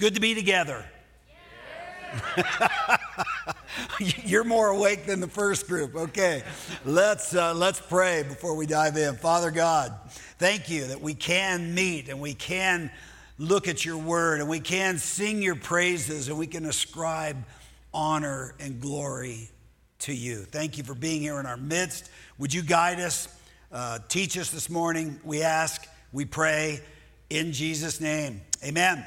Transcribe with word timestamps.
good 0.00 0.14
to 0.14 0.20
be 0.20 0.34
together. 0.34 0.82
You're 4.00 4.44
more 4.44 4.68
awake 4.68 5.04
than 5.04 5.20
the 5.20 5.28
first 5.28 5.68
group. 5.68 5.94
Okay, 5.94 6.42
let's, 6.86 7.34
uh, 7.34 7.52
let's 7.52 7.80
pray 7.80 8.22
before 8.22 8.56
we 8.56 8.64
dive 8.64 8.96
in. 8.96 9.16
Father 9.16 9.50
God, 9.50 9.94
thank 10.38 10.70
you 10.70 10.86
that 10.86 11.02
we 11.02 11.12
can 11.12 11.74
meet 11.74 12.08
and 12.08 12.18
we 12.18 12.32
can 12.32 12.90
look 13.36 13.68
at 13.68 13.84
your 13.84 13.98
word 13.98 14.40
and 14.40 14.48
we 14.48 14.58
can 14.58 14.96
sing 14.96 15.42
your 15.42 15.54
praises 15.54 16.30
and 16.30 16.38
we 16.38 16.46
can 16.46 16.64
ascribe 16.64 17.36
honor 17.92 18.54
and 18.58 18.80
glory 18.80 19.50
to 19.98 20.14
you. 20.14 20.38
Thank 20.44 20.78
you 20.78 20.84
for 20.84 20.94
being 20.94 21.20
here 21.20 21.38
in 21.40 21.44
our 21.44 21.58
midst. 21.58 22.10
Would 22.38 22.54
you 22.54 22.62
guide 22.62 23.00
us, 23.00 23.28
uh, 23.70 23.98
teach 24.08 24.38
us 24.38 24.50
this 24.50 24.70
morning? 24.70 25.20
We 25.24 25.42
ask, 25.42 25.86
we 26.10 26.24
pray 26.24 26.80
in 27.28 27.52
Jesus' 27.52 28.00
name. 28.00 28.40
Amen. 28.64 29.04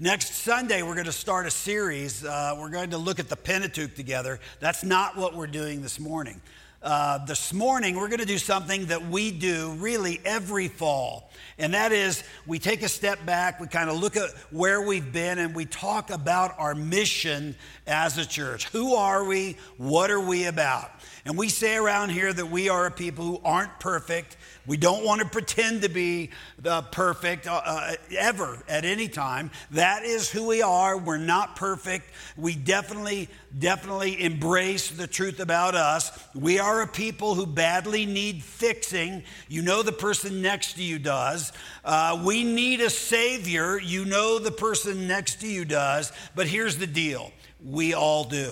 Next 0.00 0.34
Sunday, 0.34 0.82
we're 0.82 0.94
going 0.94 1.06
to 1.06 1.12
start 1.12 1.46
a 1.46 1.52
series. 1.52 2.24
Uh, 2.24 2.56
we're 2.58 2.68
going 2.68 2.90
to 2.90 2.98
look 2.98 3.20
at 3.20 3.28
the 3.28 3.36
Pentateuch 3.36 3.94
together. 3.94 4.40
That's 4.58 4.82
not 4.82 5.16
what 5.16 5.36
we're 5.36 5.46
doing 5.46 5.82
this 5.82 6.00
morning. 6.00 6.40
Uh, 6.82 7.24
this 7.26 7.52
morning, 7.52 7.94
we're 7.94 8.08
going 8.08 8.18
to 8.18 8.26
do 8.26 8.36
something 8.36 8.86
that 8.86 9.06
we 9.06 9.30
do 9.30 9.70
really 9.78 10.20
every 10.24 10.66
fall. 10.66 11.30
And 11.58 11.74
that 11.74 11.92
is, 11.92 12.24
we 12.44 12.58
take 12.58 12.82
a 12.82 12.88
step 12.88 13.24
back, 13.24 13.60
we 13.60 13.68
kind 13.68 13.88
of 13.88 13.96
look 13.96 14.16
at 14.16 14.30
where 14.50 14.82
we've 14.82 15.12
been, 15.12 15.38
and 15.38 15.54
we 15.54 15.64
talk 15.64 16.10
about 16.10 16.58
our 16.58 16.74
mission 16.74 17.54
as 17.86 18.18
a 18.18 18.26
church. 18.26 18.66
Who 18.70 18.96
are 18.96 19.24
we? 19.24 19.56
What 19.76 20.10
are 20.10 20.20
we 20.20 20.46
about? 20.46 20.90
And 21.24 21.38
we 21.38 21.48
say 21.48 21.76
around 21.76 22.10
here 22.10 22.32
that 22.32 22.46
we 22.46 22.68
are 22.68 22.86
a 22.86 22.90
people 22.90 23.24
who 23.24 23.40
aren't 23.44 23.78
perfect. 23.78 24.36
We 24.66 24.78
don't 24.78 25.04
want 25.04 25.20
to 25.20 25.28
pretend 25.28 25.82
to 25.82 25.90
be 25.90 26.30
uh, 26.64 26.82
perfect 26.82 27.46
uh, 27.46 27.60
uh, 27.64 27.94
ever 28.16 28.62
at 28.66 28.86
any 28.86 29.08
time. 29.08 29.50
That 29.72 30.04
is 30.04 30.30
who 30.30 30.46
we 30.46 30.62
are. 30.62 30.96
We're 30.96 31.18
not 31.18 31.54
perfect. 31.56 32.06
We 32.36 32.54
definitely, 32.54 33.28
definitely 33.58 34.22
embrace 34.22 34.90
the 34.90 35.06
truth 35.06 35.40
about 35.40 35.74
us. 35.74 36.18
We 36.34 36.58
are 36.58 36.80
a 36.80 36.86
people 36.86 37.34
who 37.34 37.44
badly 37.44 38.06
need 38.06 38.42
fixing. 38.42 39.24
You 39.48 39.60
know 39.62 39.82
the 39.82 39.92
person 39.92 40.40
next 40.40 40.74
to 40.74 40.82
you 40.82 40.98
does. 40.98 41.52
Uh, 41.84 42.22
we 42.24 42.42
need 42.42 42.80
a 42.80 42.90
Savior. 42.90 43.78
You 43.78 44.06
know 44.06 44.38
the 44.38 44.50
person 44.50 45.06
next 45.06 45.40
to 45.42 45.46
you 45.46 45.66
does. 45.66 46.10
But 46.34 46.46
here's 46.46 46.78
the 46.78 46.86
deal 46.86 47.32
we 47.62 47.92
all 47.92 48.24
do. 48.24 48.50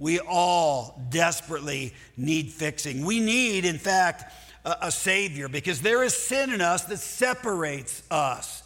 We 0.00 0.18
all 0.18 1.00
desperately 1.10 1.94
need 2.16 2.50
fixing. 2.50 3.04
We 3.06 3.20
need, 3.20 3.64
in 3.64 3.78
fact, 3.78 4.32
a, 4.64 4.90
Savior 4.90 5.48
because 5.48 5.80
there 5.80 6.02
is 6.02 6.14
sin 6.14 6.52
in 6.52 6.60
us 6.60 6.84
that 6.84 6.98
separates 6.98 8.02
us, 8.10 8.62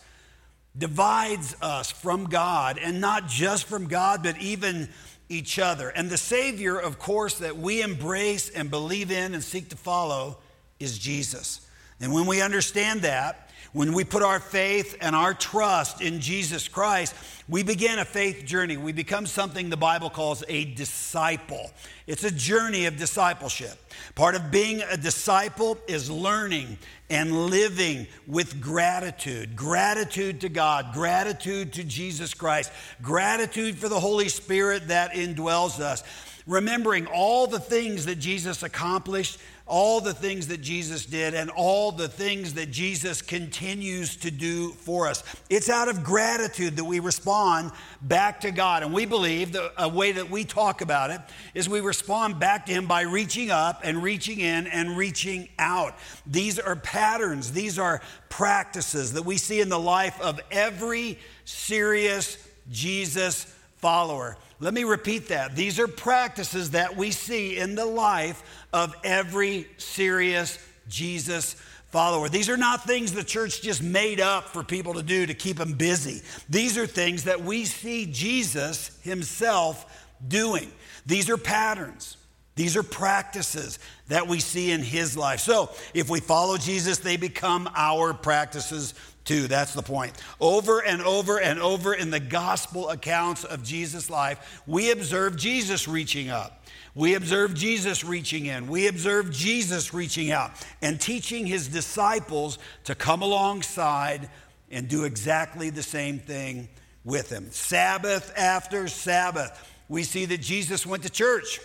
divides 0.77 1.57
us 1.63 1.91
from 1.91 2.27
God, 2.27 2.79
and 2.79 3.01
not 3.01 3.29
just 3.29 3.67
from 3.67 3.87
God, 3.87 4.23
but 4.23 4.39
even 4.39 4.89
each 5.29 5.59
other. 5.59 5.89
And 5.89 6.11
the 6.11 6.19
Savior, 6.19 6.79
of 6.79 6.99
course, 6.99 7.39
that 7.39 7.57
we 7.57 7.83
embrace 7.83 8.49
and 8.49 8.71
believe 8.71 9.11
in 9.11 9.35
and 9.35 9.43
seek 9.43 9.71
to 9.71 9.77
follow 9.77 10.39
is 10.79 10.99
Jesus. 10.99 11.67
And 12.01 12.13
when 12.13 12.27
we 12.27 12.43
understand 12.43 13.03
that, 13.03 13.46
when 13.73 13.93
we 13.93 14.05
put 14.05 14.23
our 14.23 14.41
faith 14.41 14.97
and 15.01 15.15
our 15.15 15.35
trust 15.35 16.01
in 16.01 16.21
Jesus 16.21 16.69
Christ, 16.69 17.15
we 17.49 17.62
begin 17.62 17.99
a 17.99 18.05
faith 18.05 18.45
journey. 18.45 18.77
We 18.77 18.93
become 18.93 19.27
something 19.27 19.71
the 19.71 19.77
Bible 19.77 20.11
calls 20.11 20.43
a 20.49 20.65
disciple. 20.65 21.71
It's 22.07 22.25
a 22.25 22.31
journey 22.31 22.87
of 22.87 22.97
discipleship. 22.97 23.79
Part 24.15 24.34
of 24.34 24.51
being 24.51 24.83
a 24.83 24.97
disciple 24.97 25.79
is 25.87 26.11
learning 26.11 26.79
and 27.11 27.47
living 27.47 28.07
with 28.27 28.61
gratitude 28.61 29.55
gratitude 29.55 30.41
to 30.41 30.49
God, 30.49 30.93
gratitude 30.93 31.73
to 31.75 31.84
Jesus 31.84 32.34
Christ, 32.34 32.73
gratitude 33.03 33.77
for 33.77 33.89
the 33.89 34.01
Holy 34.01 34.29
Spirit 34.29 34.89
that 34.89 35.12
indwells 35.12 35.81
us. 35.81 36.03
Remembering 36.47 37.07
all 37.09 37.47
the 37.47 37.59
things 37.59 38.07
that 38.07 38.17
Jesus 38.17 38.62
accomplished 38.62 39.39
all 39.66 40.00
the 40.00 40.15
things 40.15 40.47
that 40.47 40.62
Jesus 40.62 41.04
did 41.04 41.34
and 41.34 41.50
all 41.50 41.91
the 41.91 42.09
things 42.09 42.54
that 42.54 42.71
Jesus 42.71 43.21
continues 43.21 44.15
to 44.16 44.31
do 44.31 44.71
for 44.71 45.09
us. 45.09 45.25
It's 45.50 45.69
out 45.69 45.88
of 45.88 46.04
gratitude 46.04 46.77
that 46.77 46.84
we 46.84 47.00
respond 47.00 47.72
back 48.00 48.41
to 48.43 48.53
God. 48.53 48.84
And 48.84 48.94
we 48.94 49.06
believe 49.06 49.53
that 49.53 49.72
a 49.76 49.88
way 49.88 50.12
that 50.12 50.31
we 50.31 50.44
talk 50.44 50.82
about 50.82 51.10
it 51.10 51.21
is 51.53 51.69
we 51.69 51.81
respond 51.81 52.38
back 52.38 52.66
to 52.66 52.72
Him 52.72 52.87
by 52.87 53.03
reaching 53.03 53.50
up 53.50 53.81
and 53.82 54.03
reaching 54.03 54.38
in 54.38 54.69
and 54.69 54.97
reaching 54.97 55.49
out. 55.59 55.97
These 56.26 56.60
are 56.60 56.76
patterns, 56.76 57.50
these 57.50 57.76
are 57.76 58.00
practices 58.28 59.15
that 59.15 59.25
we 59.25 59.37
see 59.37 59.60
in 59.60 59.69
the 59.69 59.81
life 59.81 60.21
of 60.21 60.41
every 60.53 61.19
serious 61.44 62.38
Jesus 62.71 63.53
follower. 63.76 64.37
Let 64.59 64.72
me 64.72 64.84
repeat 64.84 65.28
that. 65.28 65.55
These 65.55 65.78
are 65.78 65.89
practices 65.89 66.71
that 66.71 66.97
we 66.97 67.11
see 67.11 67.59
in 67.59 67.75
the 67.75 67.84
life 67.84 68.43
of 68.72 68.94
every 69.05 69.67
serious 69.77 70.59
Jesus 70.89 71.56
follower. 71.91 72.28
These 72.28 72.49
are 72.49 72.56
not 72.56 72.84
things 72.84 73.12
the 73.12 73.25
church 73.25 73.61
just 73.61 73.83
made 73.83 74.21
up 74.21 74.44
for 74.49 74.62
people 74.62 74.94
to 74.94 75.03
do 75.03 75.27
to 75.27 75.34
keep 75.34 75.59
them 75.59 75.75
busy. 75.75 76.22
These 76.49 76.78
are 76.78 76.87
things 76.87 77.25
that 77.25 77.43
we 77.43 77.65
see 77.65 78.06
Jesus 78.06 78.99
himself 79.03 80.09
doing. 80.27 80.71
These 81.05 81.28
are 81.28 81.37
patterns. 81.37 82.17
These 82.55 82.77
are 82.77 82.83
practices 82.83 83.78
that 84.09 84.27
we 84.27 84.41
see 84.41 84.71
in 84.71 84.83
his 84.83 85.17
life. 85.17 85.41
So, 85.41 85.71
if 85.93 86.09
we 86.09 86.21
follow 86.21 86.56
Jesus, 86.56 86.99
they 86.99 87.19
become 87.19 87.69
our 87.77 88.15
practices 88.15 88.94
too. 89.26 89.48
That's 89.48 89.75
the 89.75 89.82
point. 89.82 90.12
Over 90.41 90.81
and 90.81 91.03
over 91.03 91.38
and 91.38 91.60
over 91.60 91.92
in 91.92 92.10
the 92.10 92.20
gospel 92.20 92.88
accounts 92.88 93.44
of 93.44 93.62
Jesus' 93.62 94.09
life, 94.09 94.62
we 94.66 94.91
observe 94.91 95.37
Jesus 95.37 95.87
reaching 95.87 96.31
up. 96.31 96.62
We 96.94 97.14
observe 97.14 97.53
Jesus 97.53 98.04
reaching 98.04 98.47
in. 98.47 98.69
We 98.69 98.87
observe 98.87 99.31
Jesus 99.31 99.92
reaching 99.92 100.31
out 100.31 100.53
and 100.81 100.98
teaching 100.98 101.44
his 101.44 101.69
disciples 101.69 102.59
to 102.84 102.94
come 102.94 103.20
alongside 103.20 104.31
and 104.70 104.88
do 104.88 105.04
exactly 105.04 105.69
the 105.69 105.82
same 105.82 106.19
thing 106.19 106.69
with 107.04 107.28
him. 107.28 107.50
Sabbath 107.50 108.32
after 108.37 108.88
Sabbath, 108.88 109.70
we 109.88 110.04
see 110.04 110.25
that 110.25 110.41
Jesus 110.41 110.87
went 110.87 111.03
to 111.03 111.10
church 111.10 111.60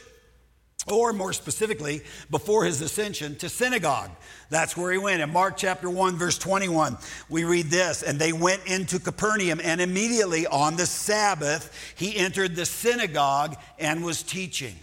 or 0.87 1.13
more 1.13 1.33
specifically, 1.33 2.01
before 2.29 2.65
his 2.65 2.81
ascension 2.81 3.35
to 3.37 3.49
synagogue. 3.49 4.09
That's 4.49 4.75
where 4.75 4.91
he 4.91 4.97
went. 4.97 5.21
In 5.21 5.31
Mark 5.31 5.57
chapter 5.57 5.89
1, 5.89 6.15
verse 6.15 6.37
21, 6.37 6.97
we 7.29 7.43
read 7.43 7.67
this 7.67 8.03
And 8.03 8.19
they 8.19 8.33
went 8.33 8.65
into 8.65 8.99
Capernaum, 8.99 9.61
and 9.63 9.79
immediately 9.79 10.47
on 10.47 10.75
the 10.75 10.85
Sabbath, 10.85 11.93
he 11.95 12.15
entered 12.15 12.55
the 12.55 12.65
synagogue 12.65 13.55
and 13.79 14.03
was 14.03 14.23
teaching. 14.23 14.75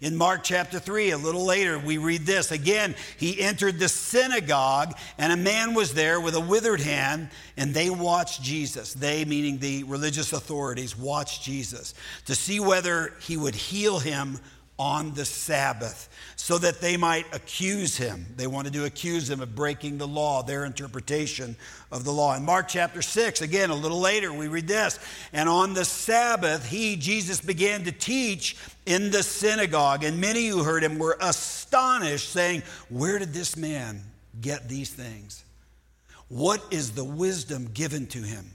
In 0.00 0.16
Mark 0.16 0.42
chapter 0.42 0.78
3, 0.78 1.12
a 1.12 1.16
little 1.16 1.46
later, 1.46 1.78
we 1.78 1.96
read 1.96 2.26
this. 2.26 2.50
Again, 2.50 2.94
he 3.16 3.40
entered 3.40 3.78
the 3.78 3.88
synagogue, 3.88 4.92
and 5.16 5.32
a 5.32 5.36
man 5.36 5.72
was 5.72 5.94
there 5.94 6.20
with 6.20 6.34
a 6.34 6.40
withered 6.40 6.82
hand, 6.82 7.30
and 7.56 7.72
they 7.72 7.88
watched 7.88 8.42
Jesus. 8.42 8.92
They, 8.92 9.24
meaning 9.24 9.58
the 9.58 9.84
religious 9.84 10.34
authorities, 10.34 10.94
watched 10.94 11.42
Jesus 11.42 11.94
to 12.26 12.34
see 12.34 12.60
whether 12.60 13.14
he 13.20 13.38
would 13.38 13.54
heal 13.54 13.98
him 13.98 14.40
on 14.78 15.14
the 15.14 15.24
Sabbath 15.24 16.08
so 16.36 16.58
that 16.58 16.80
they 16.80 16.96
might 16.96 17.32
accuse 17.32 17.96
him. 17.96 18.26
They 18.36 18.48
wanted 18.48 18.72
to 18.72 18.84
accuse 18.84 19.30
him 19.30 19.40
of 19.40 19.54
breaking 19.54 19.98
the 19.98 20.08
law, 20.08 20.42
their 20.42 20.64
interpretation 20.64 21.56
of 21.92 22.04
the 22.04 22.12
law. 22.12 22.34
In 22.36 22.44
Mark 22.44 22.66
chapter 22.68 23.00
6, 23.00 23.40
again, 23.40 23.70
a 23.70 23.74
little 23.74 24.00
later, 24.00 24.32
we 24.32 24.48
read 24.48 24.66
this 24.66 24.98
And 25.32 25.48
on 25.48 25.74
the 25.74 25.84
Sabbath, 25.84 26.68
he, 26.68 26.96
Jesus, 26.96 27.40
began 27.40 27.84
to 27.84 27.92
teach 27.92 28.56
in 28.84 29.10
the 29.10 29.22
synagogue, 29.22 30.02
and 30.02 30.20
many 30.20 30.48
who 30.48 30.64
heard 30.64 30.82
him 30.82 30.98
were 30.98 31.16
astonished, 31.20 32.30
saying, 32.30 32.62
Where 32.88 33.18
did 33.18 33.32
this 33.32 33.56
man 33.56 34.02
get 34.40 34.68
these 34.68 34.90
things? 34.90 35.44
What 36.28 36.62
is 36.72 36.92
the 36.92 37.04
wisdom 37.04 37.70
given 37.72 38.06
to 38.08 38.18
him? 38.18 38.50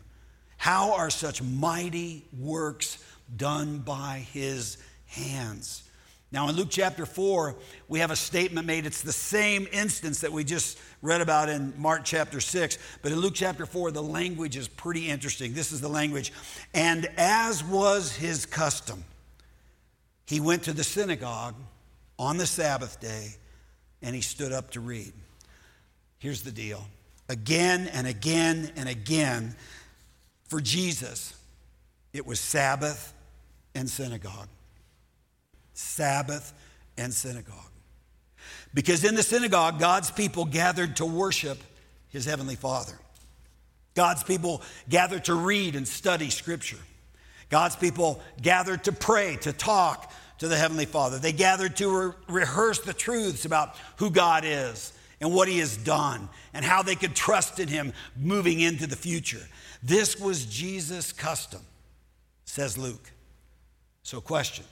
How 0.58 0.96
are 0.96 1.10
such 1.10 1.42
mighty 1.42 2.26
works 2.38 3.02
done 3.38 3.80
by 3.80 4.26
his 4.34 4.78
hands? 5.06 5.89
Now, 6.32 6.48
in 6.48 6.56
Luke 6.56 6.68
chapter 6.70 7.08
4, 7.08 7.56
we 7.88 8.00
have 8.00 8.12
a 8.12 8.16
statement 8.16 8.68
made. 8.68 8.86
It's 8.86 9.02
the 9.02 9.12
same 9.12 9.68
instance 9.72 10.22
that 10.22 10.32
we 10.32 10.44
just 10.44 10.78
read 11.02 11.22
about 11.22 11.50
in 11.50 11.74
Mark 11.76 12.02
chapter 12.04 12.40
6. 12.40 12.78
But 13.02 13.12
in 13.12 13.20
Luke 13.20 13.34
chapter 13.34 13.66
4, 13.66 13.92
the 13.92 14.04
language 14.04 14.56
is 14.56 14.68
pretty 14.68 15.10
interesting. 15.10 15.54
This 15.54 15.72
is 15.72 15.82
the 15.82 15.88
language. 15.88 16.32
And 16.74 17.08
as 17.18 17.64
was 17.64 18.16
his 18.16 18.46
custom, 18.46 19.04
he 20.28 20.40
went 20.40 20.64
to 20.64 20.74
the 20.74 20.84
synagogue 20.84 21.56
on 22.20 22.38
the 22.38 22.46
Sabbath 22.46 23.00
day 23.00 23.34
and 24.04 24.14
he 24.14 24.22
stood 24.22 24.52
up 24.52 24.72
to 24.72 24.80
read. 24.80 25.12
Here's 26.20 26.44
the 26.44 26.52
deal 26.52 26.86
again 27.28 27.90
and 27.94 28.06
again 28.06 28.72
and 28.76 28.88
again, 28.88 29.56
for 30.48 30.62
Jesus, 30.62 31.34
it 32.14 32.26
was 32.26 32.40
Sabbath 32.40 33.14
and 33.74 33.90
synagogue. 33.90 34.50
Sabbath, 35.80 36.54
and 36.98 37.14
synagogue. 37.14 37.56
Because 38.74 39.06
in 39.06 39.16
the 39.16 39.24
synagogue, 39.24 39.80
God's 39.80 40.12
people 40.12 40.44
gathered 40.44 40.98
to 40.98 41.06
worship 41.06 41.58
his 42.10 42.26
heavenly 42.26 42.56
Father. 42.56 42.94
God's 43.96 44.24
people 44.24 44.62
gathered 44.90 45.26
to 45.26 45.34
read 45.34 45.76
and 45.76 45.88
study 45.88 46.30
Scripture. 46.30 46.78
God's 47.50 47.78
people 47.78 48.22
gathered 48.42 48.84
to 48.84 48.92
pray, 48.92 49.38
to 49.38 49.54
talk 49.54 50.12
to 50.40 50.48
the 50.48 50.58
Heavenly 50.58 50.86
Father. 50.86 51.18
They 51.18 51.32
gathered 51.32 51.78
to 51.78 51.90
re- 51.90 52.14
rehearse 52.28 52.80
the 52.80 52.94
truths 52.94 53.46
about 53.46 53.76
who 53.98 54.12
God 54.12 54.44
is 54.46 54.94
and 55.20 55.34
what 55.34 55.48
He 55.48 55.60
has 55.60 55.78
done 55.78 56.30
and 56.54 56.64
how 56.64 56.84
they 56.84 56.96
could 56.96 57.16
trust 57.16 57.60
in 57.60 57.68
Him 57.68 57.94
moving 58.18 58.60
into 58.60 58.86
the 58.86 58.96
future. 58.96 59.46
This 59.82 60.20
was 60.20 60.46
Jesus' 60.46 61.12
custom, 61.12 61.62
says 62.46 62.78
Luke. 62.78 63.12
So, 64.04 64.22
question 64.22 64.66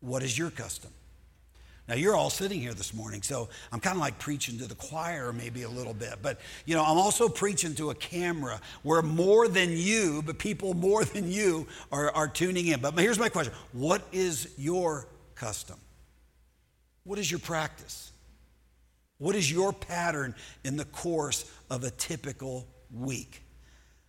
What 0.00 0.22
is 0.22 0.36
your 0.36 0.50
custom? 0.50 0.90
Now, 1.88 1.94
you're 1.94 2.14
all 2.14 2.28
sitting 2.28 2.60
here 2.60 2.74
this 2.74 2.92
morning, 2.92 3.22
so 3.22 3.48
I'm 3.72 3.80
kind 3.80 3.96
of 3.96 4.00
like 4.02 4.18
preaching 4.18 4.58
to 4.58 4.66
the 4.66 4.74
choir 4.74 5.32
maybe 5.32 5.62
a 5.62 5.70
little 5.70 5.94
bit. 5.94 6.16
But, 6.20 6.38
you 6.66 6.74
know, 6.74 6.84
I'm 6.84 6.98
also 6.98 7.30
preaching 7.30 7.74
to 7.76 7.88
a 7.88 7.94
camera 7.94 8.60
where 8.82 9.00
more 9.00 9.48
than 9.48 9.70
you, 9.70 10.22
but 10.24 10.38
people 10.38 10.74
more 10.74 11.02
than 11.04 11.30
you 11.32 11.66
are, 11.90 12.10
are 12.14 12.28
tuning 12.28 12.66
in. 12.66 12.80
But 12.80 12.98
here's 12.98 13.18
my 13.18 13.30
question 13.30 13.54
What 13.72 14.02
is 14.12 14.52
your 14.58 15.08
custom? 15.34 15.78
What 17.04 17.18
is 17.18 17.30
your 17.30 17.40
practice? 17.40 18.12
What 19.16 19.34
is 19.34 19.50
your 19.50 19.72
pattern 19.72 20.34
in 20.64 20.76
the 20.76 20.84
course 20.84 21.50
of 21.70 21.84
a 21.84 21.90
typical 21.90 22.66
week? 22.92 23.42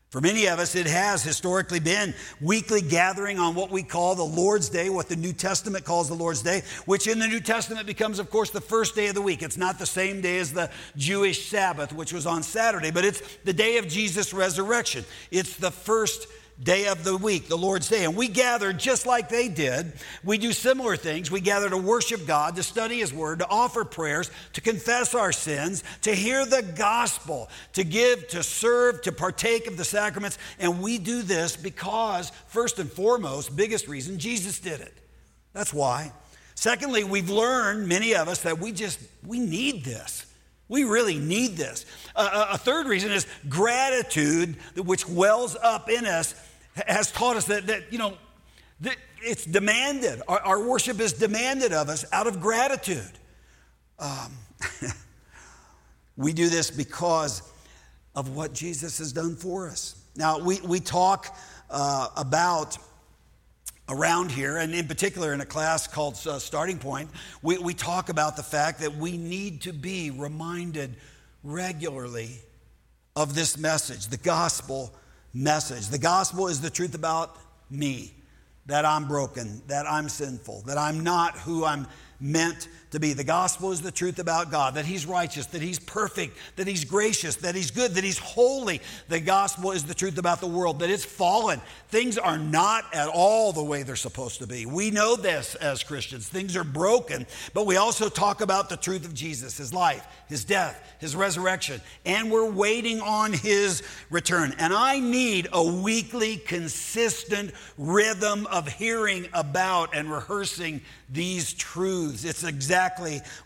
For 0.09 0.21
many 0.21 0.47
of 0.47 0.57
us, 0.57 0.73
it 0.73 0.87
has 0.87 1.21
historically 1.21 1.79
been 1.79 2.15
weekly 2.41 2.81
gathering 2.81 3.37
on 3.37 3.53
what 3.53 3.69
we 3.69 3.83
call 3.83 4.15
the 4.15 4.23
Lord's 4.23 4.67
Day, 4.67 4.89
what 4.89 5.07
the 5.07 5.15
New 5.15 5.33
Testament 5.33 5.85
calls 5.85 6.07
the 6.07 6.15
Lord's 6.15 6.41
Day, 6.41 6.63
which 6.87 7.05
in 7.05 7.19
the 7.19 7.27
New 7.27 7.39
Testament 7.39 7.85
becomes, 7.85 8.17
of 8.17 8.31
course, 8.31 8.49
the 8.49 8.59
first 8.59 8.95
day 8.95 9.05
of 9.09 9.13
the 9.13 9.21
week. 9.21 9.43
It's 9.43 9.55
not 9.55 9.77
the 9.77 9.85
same 9.85 10.19
day 10.19 10.39
as 10.39 10.51
the 10.51 10.71
Jewish 10.97 11.47
Sabbath, 11.47 11.93
which 11.93 12.11
was 12.11 12.25
on 12.25 12.41
Saturday, 12.41 12.89
but 12.89 13.05
it's 13.05 13.21
the 13.43 13.53
day 13.53 13.77
of 13.77 13.87
Jesus' 13.87 14.33
resurrection. 14.33 15.05
It's 15.29 15.55
the 15.57 15.69
first 15.69 16.25
day 16.61 16.87
of 16.87 17.03
the 17.03 17.15
week, 17.15 17.47
the 17.47 17.57
Lord's 17.57 17.87
Day. 17.87 18.03
And 18.03 18.15
we 18.15 18.27
gather 18.27 18.73
just 18.73 19.05
like 19.05 19.29
they 19.29 19.47
did. 19.47 19.93
We 20.23 20.37
do 20.37 20.51
similar 20.51 20.97
things. 20.97 21.31
We 21.31 21.39
gather 21.39 21.69
to 21.69 21.77
worship 21.77 22.27
God, 22.27 22.55
to 22.57 22.63
study 22.63 22.99
His 22.99 23.13
Word, 23.13 23.39
to 23.39 23.47
offer 23.47 23.85
prayers, 23.85 24.29
to 24.53 24.61
confess 24.61 25.15
our 25.15 25.31
sins, 25.31 25.83
to 26.01 26.13
hear 26.13 26.45
the 26.45 26.61
gospel, 26.61 27.49
to 27.73 27.83
give, 27.83 28.27
to 28.29 28.43
serve, 28.43 29.01
to 29.03 29.11
partake 29.11 29.67
of 29.67 29.77
the 29.77 29.85
sacraments. 29.85 30.37
And 30.59 30.81
we 30.81 30.97
do 30.97 31.21
this 31.21 31.55
because, 31.55 32.31
first 32.47 32.79
and 32.79 32.91
foremost, 32.91 33.55
biggest 33.55 33.87
reason, 33.87 34.19
Jesus 34.19 34.59
did 34.59 34.81
it. 34.81 34.93
That's 35.53 35.73
why. 35.73 36.11
Secondly, 36.55 37.05
we've 37.05 37.29
learned, 37.29 37.87
many 37.87 38.15
of 38.15 38.27
us, 38.27 38.41
that 38.41 38.59
we 38.59 38.73
just, 38.73 38.99
we 39.25 39.39
need 39.39 39.85
this. 39.85 40.25
We 40.67 40.83
really 40.83 41.17
need 41.17 41.57
this. 41.57 41.85
Uh, 42.15 42.47
a 42.51 42.57
third 42.57 42.85
reason 42.85 43.11
is 43.11 43.25
gratitude, 43.47 44.57
which 44.75 45.07
wells 45.07 45.55
up 45.63 45.89
in 45.89 46.05
us 46.05 46.35
has 46.87 47.11
taught 47.11 47.35
us 47.35 47.45
that, 47.45 47.67
that 47.67 47.91
you 47.91 47.97
know, 47.97 48.17
that 48.81 48.95
it's 49.21 49.45
demanded. 49.45 50.21
Our, 50.27 50.39
our, 50.39 50.63
worship 50.63 50.99
is 50.99 51.13
demanded 51.13 51.73
of 51.73 51.89
us 51.89 52.05
out 52.11 52.27
of 52.27 52.39
gratitude. 52.39 53.11
Um, 53.99 54.31
we 56.17 56.33
do 56.33 56.49
this 56.49 56.71
because 56.71 57.41
of 58.15 58.35
what 58.35 58.53
Jesus 58.53 58.97
has 58.99 59.11
done 59.11 59.35
for 59.35 59.69
us. 59.69 59.95
Now, 60.15 60.39
we, 60.39 60.59
we 60.61 60.79
talk 60.79 61.35
uh, 61.69 62.09
about 62.17 62.77
around 63.89 64.31
here, 64.31 64.57
and 64.57 64.73
in 64.73 64.87
particular 64.87 65.33
in 65.33 65.41
a 65.41 65.45
class 65.45 65.87
called 65.87 66.15
uh, 66.27 66.39
Starting 66.39 66.77
Point, 66.77 67.09
we, 67.41 67.57
we 67.57 67.73
talk 67.73 68.09
about 68.09 68.37
the 68.37 68.43
fact 68.43 68.81
that 68.81 68.95
we 68.95 69.17
need 69.17 69.61
to 69.61 69.73
be 69.73 70.11
reminded 70.11 70.95
regularly 71.43 72.39
of 73.15 73.35
this 73.35 73.57
message, 73.57 74.07
the 74.07 74.17
gospel 74.17 74.93
message. 75.33 75.87
The 75.87 75.97
gospel 75.97 76.47
is 76.47 76.61
the 76.61 76.69
truth 76.69 76.95
about 76.95 77.37
me, 77.69 78.13
that 78.65 78.85
I'm 78.85 79.07
broken, 79.07 79.61
that 79.67 79.85
I'm 79.87 80.09
sinful, 80.09 80.63
that 80.67 80.77
I'm 80.77 81.03
not 81.03 81.37
who 81.37 81.65
I'm 81.65 81.87
meant 82.19 82.67
to 82.91 82.99
be. 82.99 83.13
The 83.13 83.23
gospel 83.23 83.71
is 83.71 83.81
the 83.81 83.91
truth 83.91 84.19
about 84.19 84.51
God, 84.51 84.75
that 84.75 84.85
He's 84.85 85.05
righteous, 85.05 85.45
that 85.47 85.61
He's 85.61 85.79
perfect, 85.79 86.37
that 86.55 86.67
He's 86.67 86.85
gracious, 86.85 87.35
that 87.37 87.55
He's 87.55 87.71
good, 87.71 87.93
that 87.93 88.03
He's 88.03 88.17
holy. 88.17 88.81
The 89.07 89.19
gospel 89.19 89.71
is 89.71 89.83
the 89.83 89.93
truth 89.93 90.17
about 90.17 90.41
the 90.41 90.47
world, 90.47 90.79
that 90.79 90.89
it's 90.89 91.05
fallen. 91.05 91.61
Things 91.89 92.17
are 92.17 92.37
not 92.37 92.85
at 92.93 93.07
all 93.07 93.53
the 93.53 93.63
way 93.63 93.83
they're 93.83 93.95
supposed 93.95 94.39
to 94.39 94.47
be. 94.47 94.65
We 94.65 94.91
know 94.91 95.15
this 95.15 95.55
as 95.55 95.83
Christians. 95.83 96.27
Things 96.27 96.55
are 96.55 96.63
broken, 96.63 97.27
but 97.53 97.65
we 97.65 97.77
also 97.77 98.09
talk 98.09 98.41
about 98.41 98.69
the 98.69 98.77
truth 98.77 99.05
of 99.05 99.13
Jesus, 99.13 99.57
His 99.57 99.73
life, 99.73 100.05
His 100.27 100.43
death, 100.43 100.95
His 100.99 101.15
resurrection, 101.15 101.81
and 102.05 102.31
we're 102.31 102.49
waiting 102.49 103.01
on 103.01 103.33
His 103.33 103.83
return. 104.09 104.55
And 104.57 104.73
I 104.73 104.99
need 104.99 105.47
a 105.53 105.63
weekly, 105.63 106.37
consistent 106.37 107.51
rhythm 107.77 108.47
of 108.47 108.67
hearing 108.67 109.27
about 109.33 109.95
and 109.95 110.11
rehearsing 110.11 110.81
these 111.11 111.53
truths. 111.53 112.23
It's 112.23 112.43
exactly 112.43 112.78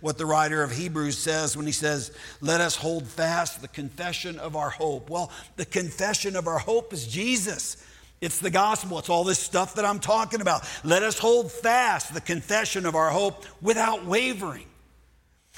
what 0.01 0.17
the 0.17 0.25
writer 0.25 0.63
of 0.63 0.71
Hebrews 0.71 1.17
says 1.17 1.57
when 1.57 1.65
he 1.65 1.71
says, 1.71 2.11
Let 2.41 2.61
us 2.61 2.75
hold 2.75 3.07
fast 3.07 3.61
the 3.61 3.67
confession 3.67 4.39
of 4.39 4.55
our 4.55 4.69
hope. 4.69 5.09
Well, 5.09 5.31
the 5.55 5.65
confession 5.65 6.35
of 6.35 6.47
our 6.47 6.59
hope 6.59 6.93
is 6.93 7.07
Jesus. 7.07 7.77
It's 8.21 8.39
the 8.39 8.49
gospel. 8.49 8.99
It's 8.99 9.09
all 9.09 9.25
this 9.25 9.39
stuff 9.39 9.75
that 9.75 9.85
I'm 9.85 9.99
talking 9.99 10.39
about. 10.39 10.63
Let 10.83 11.03
us 11.03 11.19
hold 11.19 11.51
fast 11.51 12.13
the 12.13 12.21
confession 12.21 12.85
of 12.85 12.95
our 12.95 13.09
hope 13.09 13.45
without 13.61 14.05
wavering. 14.05 14.67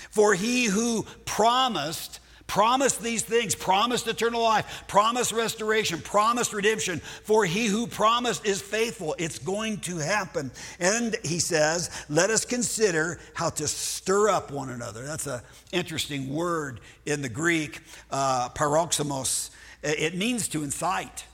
For 0.10 0.33
he 0.33 0.66
who 0.66 1.06
promised 1.25 2.19
Promised 2.47 3.01
these 3.01 3.24
things, 3.24 3.56
promised 3.56 4.07
eternal 4.07 4.42
life, 4.42 4.83
promised 4.88 5.31
restoration, 5.31 6.00
promised 6.00 6.53
redemption. 6.53 7.00
For 7.00 7.44
he 7.44 7.65
who 7.65 7.88
promised 7.88 8.45
is 8.45 8.62
faithful. 8.62 9.15
It's 9.18 9.39
going 9.39 9.77
to 9.80 9.97
happen. 9.97 10.51
And 10.80 11.15
he 11.24 11.39
says, 11.39 11.89
let 12.07 12.30
us 12.30 12.45
consider 12.45 13.19
how 13.33 13.50
to 13.50 13.68
stir 13.68 14.30
up 14.30 14.51
one 14.51 14.69
another. 14.69 15.03
That's 15.03 15.25
an 15.27 15.42
interesting 15.71 16.33
word 16.33 16.81
in 17.06 17.21
the 17.21 17.30
Greek, 17.30 17.81
uh. 18.12 18.50
It 19.83 20.15
means 20.15 20.48
to 20.50 20.63
incite, 20.63 21.25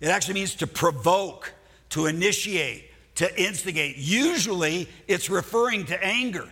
it 0.00 0.08
actually 0.08 0.34
means 0.34 0.54
to 0.56 0.66
provoke, 0.66 1.52
to 1.90 2.06
initiate, 2.06 2.90
to 3.16 3.40
instigate. 3.40 3.96
Usually 3.96 4.88
it's 5.06 5.30
referring 5.30 5.86
to 5.86 6.04
anger. 6.04 6.48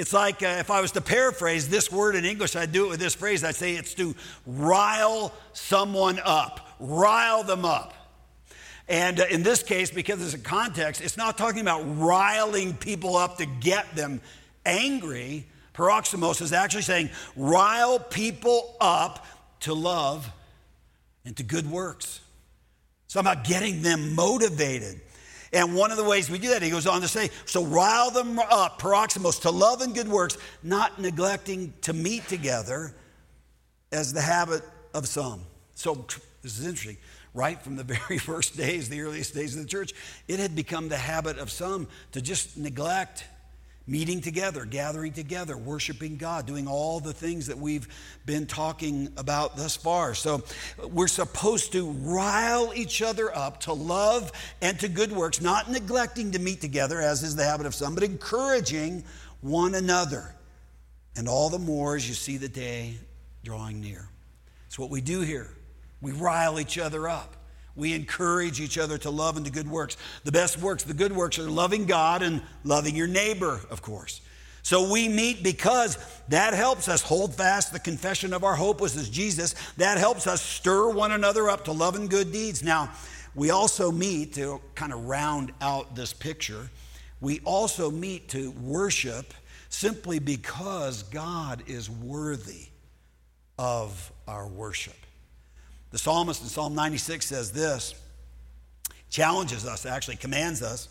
It's 0.00 0.14
like 0.14 0.42
uh, 0.42 0.56
if 0.60 0.70
I 0.70 0.80
was 0.80 0.92
to 0.92 1.02
paraphrase 1.02 1.68
this 1.68 1.92
word 1.92 2.16
in 2.16 2.24
English, 2.24 2.56
I'd 2.56 2.72
do 2.72 2.86
it 2.86 2.88
with 2.88 3.00
this 3.00 3.14
phrase. 3.14 3.44
I'd 3.44 3.54
say 3.54 3.74
it's 3.74 3.92
to 3.94 4.16
rile 4.46 5.30
someone 5.52 6.18
up, 6.24 6.74
rile 6.80 7.42
them 7.42 7.66
up. 7.66 7.92
And 8.88 9.20
uh, 9.20 9.26
in 9.30 9.42
this 9.42 9.62
case, 9.62 9.90
because 9.90 10.18
there's 10.18 10.32
a 10.32 10.38
context, 10.38 11.02
it's 11.02 11.18
not 11.18 11.36
talking 11.36 11.60
about 11.60 11.82
riling 11.98 12.72
people 12.72 13.14
up 13.14 13.36
to 13.36 13.44
get 13.44 13.94
them 13.94 14.22
angry. 14.64 15.44
Paroxysmos 15.74 16.40
is 16.40 16.54
actually 16.54 16.80
saying 16.80 17.10
rile 17.36 17.98
people 17.98 18.76
up 18.80 19.26
to 19.60 19.74
love 19.74 20.32
and 21.26 21.36
to 21.36 21.42
good 21.42 21.70
works. 21.70 22.20
Somehow 23.06 23.34
getting 23.34 23.82
them 23.82 24.14
motivated. 24.14 25.02
And 25.52 25.74
one 25.74 25.90
of 25.90 25.96
the 25.96 26.04
ways 26.04 26.30
we 26.30 26.38
do 26.38 26.50
that, 26.50 26.62
he 26.62 26.70
goes 26.70 26.86
on 26.86 27.00
to 27.00 27.08
say, 27.08 27.30
so 27.44 27.64
rile 27.64 28.10
them 28.10 28.38
up, 28.38 28.80
paroxysmos, 28.80 29.42
to 29.42 29.50
love 29.50 29.80
and 29.80 29.94
good 29.94 30.08
works, 30.08 30.38
not 30.62 31.00
neglecting 31.00 31.74
to 31.82 31.92
meet 31.92 32.28
together 32.28 32.94
as 33.90 34.12
the 34.12 34.20
habit 34.20 34.62
of 34.94 35.08
some. 35.08 35.42
So 35.74 36.06
this 36.42 36.58
is 36.58 36.64
interesting. 36.64 36.98
Right 37.34 37.60
from 37.60 37.76
the 37.76 37.84
very 38.06 38.18
first 38.18 38.56
days, 38.56 38.88
the 38.88 39.00
earliest 39.00 39.34
days 39.34 39.56
of 39.56 39.62
the 39.62 39.68
church, 39.68 39.92
it 40.28 40.38
had 40.38 40.54
become 40.54 40.88
the 40.88 40.96
habit 40.96 41.38
of 41.38 41.50
some 41.50 41.88
to 42.12 42.20
just 42.20 42.56
neglect 42.56 43.24
meeting 43.90 44.20
together, 44.20 44.64
gathering 44.64 45.12
together, 45.12 45.56
worshiping 45.56 46.16
God, 46.16 46.46
doing 46.46 46.68
all 46.68 47.00
the 47.00 47.12
things 47.12 47.48
that 47.48 47.58
we've 47.58 47.88
been 48.24 48.46
talking 48.46 49.12
about 49.16 49.56
thus 49.56 49.74
far. 49.74 50.14
So 50.14 50.44
we're 50.88 51.08
supposed 51.08 51.72
to 51.72 51.90
rile 51.90 52.72
each 52.72 53.02
other 53.02 53.36
up 53.36 53.60
to 53.62 53.72
love 53.72 54.30
and 54.62 54.78
to 54.78 54.88
good 54.88 55.10
works, 55.10 55.40
not 55.40 55.68
neglecting 55.68 56.30
to 56.32 56.38
meet 56.38 56.60
together, 56.60 57.00
as 57.00 57.24
is 57.24 57.34
the 57.34 57.44
habit 57.44 57.66
of 57.66 57.74
some, 57.74 57.96
but 57.96 58.04
encouraging 58.04 59.02
one 59.40 59.74
another. 59.74 60.36
And 61.16 61.28
all 61.28 61.50
the 61.50 61.58
more 61.58 61.96
as 61.96 62.08
you 62.08 62.14
see 62.14 62.36
the 62.36 62.48
day 62.48 62.94
drawing 63.42 63.80
near. 63.80 64.08
It's 64.68 64.78
what 64.78 64.90
we 64.90 65.00
do 65.00 65.22
here. 65.22 65.50
We 66.00 66.12
rile 66.12 66.60
each 66.60 66.78
other 66.78 67.08
up. 67.08 67.34
We 67.76 67.94
encourage 67.94 68.60
each 68.60 68.78
other 68.78 68.98
to 68.98 69.10
love 69.10 69.36
and 69.36 69.46
to 69.46 69.52
good 69.52 69.68
works. 69.68 69.96
The 70.24 70.32
best 70.32 70.58
works, 70.58 70.82
the 70.82 70.94
good 70.94 71.12
works, 71.12 71.38
are 71.38 71.48
loving 71.48 71.86
God 71.86 72.22
and 72.22 72.42
loving 72.64 72.96
your 72.96 73.06
neighbor, 73.06 73.60
of 73.70 73.82
course. 73.82 74.20
So 74.62 74.90
we 74.90 75.08
meet 75.08 75.42
because 75.42 75.96
that 76.28 76.52
helps 76.52 76.88
us 76.88 77.00
hold 77.02 77.34
fast 77.34 77.72
the 77.72 77.80
confession 77.80 78.34
of 78.34 78.44
our 78.44 78.54
hope, 78.54 78.80
which 78.80 78.94
is 78.94 79.08
Jesus. 79.08 79.54
That 79.78 79.98
helps 79.98 80.26
us 80.26 80.42
stir 80.42 80.90
one 80.90 81.12
another 81.12 81.48
up 81.48 81.64
to 81.64 81.72
love 81.72 81.96
and 81.96 82.10
good 82.10 82.32
deeds. 82.32 82.62
Now, 82.62 82.90
we 83.34 83.50
also 83.50 83.90
meet 83.90 84.34
to 84.34 84.60
kind 84.74 84.92
of 84.92 85.06
round 85.06 85.52
out 85.60 85.94
this 85.94 86.12
picture. 86.12 86.68
We 87.20 87.40
also 87.44 87.90
meet 87.90 88.28
to 88.30 88.50
worship 88.52 89.32
simply 89.68 90.18
because 90.18 91.04
God 91.04 91.62
is 91.66 91.88
worthy 91.88 92.66
of 93.58 94.12
our 94.26 94.46
worship. 94.46 94.99
The 95.90 95.98
psalmist 95.98 96.42
in 96.42 96.48
Psalm 96.48 96.74
96 96.74 97.26
says 97.26 97.52
this, 97.52 97.94
challenges 99.10 99.66
us, 99.66 99.86
actually 99.86 100.16
commands 100.16 100.62
us. 100.62 100.88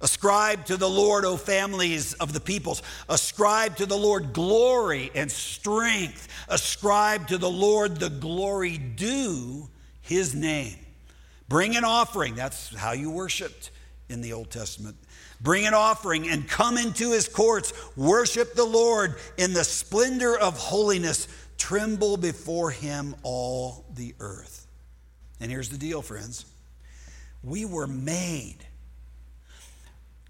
Ascribe 0.00 0.64
to 0.66 0.76
the 0.76 0.88
Lord, 0.88 1.24
O 1.24 1.36
families 1.36 2.14
of 2.14 2.32
the 2.32 2.38
peoples. 2.38 2.82
Ascribe 3.08 3.76
to 3.76 3.86
the 3.86 3.96
Lord 3.96 4.32
glory 4.32 5.10
and 5.12 5.28
strength. 5.28 6.28
Ascribe 6.48 7.26
to 7.28 7.38
the 7.38 7.50
Lord 7.50 7.96
the 7.96 8.08
glory 8.08 8.78
due 8.78 9.68
his 10.00 10.36
name. 10.36 10.76
Bring 11.48 11.76
an 11.76 11.84
offering. 11.84 12.36
That's 12.36 12.74
how 12.76 12.92
you 12.92 13.10
worshiped 13.10 13.72
in 14.08 14.20
the 14.20 14.34
Old 14.34 14.50
Testament. 14.50 14.96
Bring 15.40 15.66
an 15.66 15.74
offering 15.74 16.28
and 16.28 16.48
come 16.48 16.78
into 16.78 17.12
his 17.12 17.28
courts. 17.28 17.72
Worship 17.96 18.54
the 18.54 18.64
Lord 18.64 19.16
in 19.36 19.52
the 19.52 19.64
splendor 19.64 20.36
of 20.38 20.56
holiness. 20.58 21.26
Tremble 21.58 22.16
before 22.16 22.70
him, 22.70 23.14
all 23.22 23.84
the 23.94 24.14
earth. 24.20 24.66
And 25.40 25.50
here's 25.50 25.68
the 25.68 25.78
deal, 25.78 26.02
friends 26.02 26.46
we 27.44 27.64
were 27.64 27.86
made. 27.86 28.56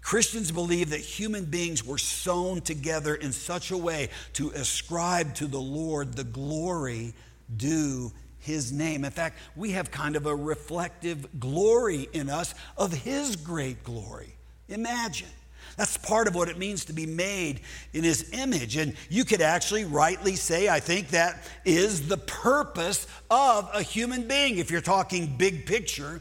Christians 0.01 0.51
believe 0.51 0.91
that 0.91 1.01
human 1.01 1.45
beings 1.45 1.85
were 1.85 1.97
sewn 1.97 2.61
together 2.61 3.15
in 3.15 3.31
such 3.31 3.71
a 3.71 3.77
way 3.77 4.09
to 4.33 4.49
ascribe 4.51 5.35
to 5.35 5.47
the 5.47 5.59
Lord 5.59 6.13
the 6.13 6.23
glory 6.23 7.13
due 7.55 8.11
his 8.39 8.71
name. 8.71 9.03
In 9.03 9.11
fact, 9.11 9.37
we 9.55 9.71
have 9.71 9.91
kind 9.91 10.15
of 10.15 10.25
a 10.25 10.35
reflective 10.35 11.39
glory 11.39 12.07
in 12.13 12.29
us 12.29 12.55
of 12.77 12.93
his 12.93 13.35
great 13.35 13.83
glory. 13.83 14.35
Imagine. 14.67 15.27
That's 15.79 15.95
part 15.95 16.27
of 16.27 16.35
what 16.35 16.49
it 16.49 16.57
means 16.57 16.83
to 16.85 16.93
be 16.93 17.05
made 17.05 17.61
in 17.93 18.03
his 18.03 18.31
image. 18.33 18.75
And 18.75 18.95
you 19.09 19.23
could 19.23 19.39
actually 19.39 19.85
rightly 19.85 20.35
say, 20.35 20.67
I 20.67 20.81
think 20.81 21.07
that 21.11 21.41
is 21.63 22.09
the 22.09 22.17
purpose 22.17 23.07
of 23.31 23.69
a 23.73 23.81
human 23.81 24.27
being. 24.27 24.57
If 24.57 24.71
you're 24.71 24.81
talking 24.81 25.37
big 25.37 25.65
picture, 25.65 26.19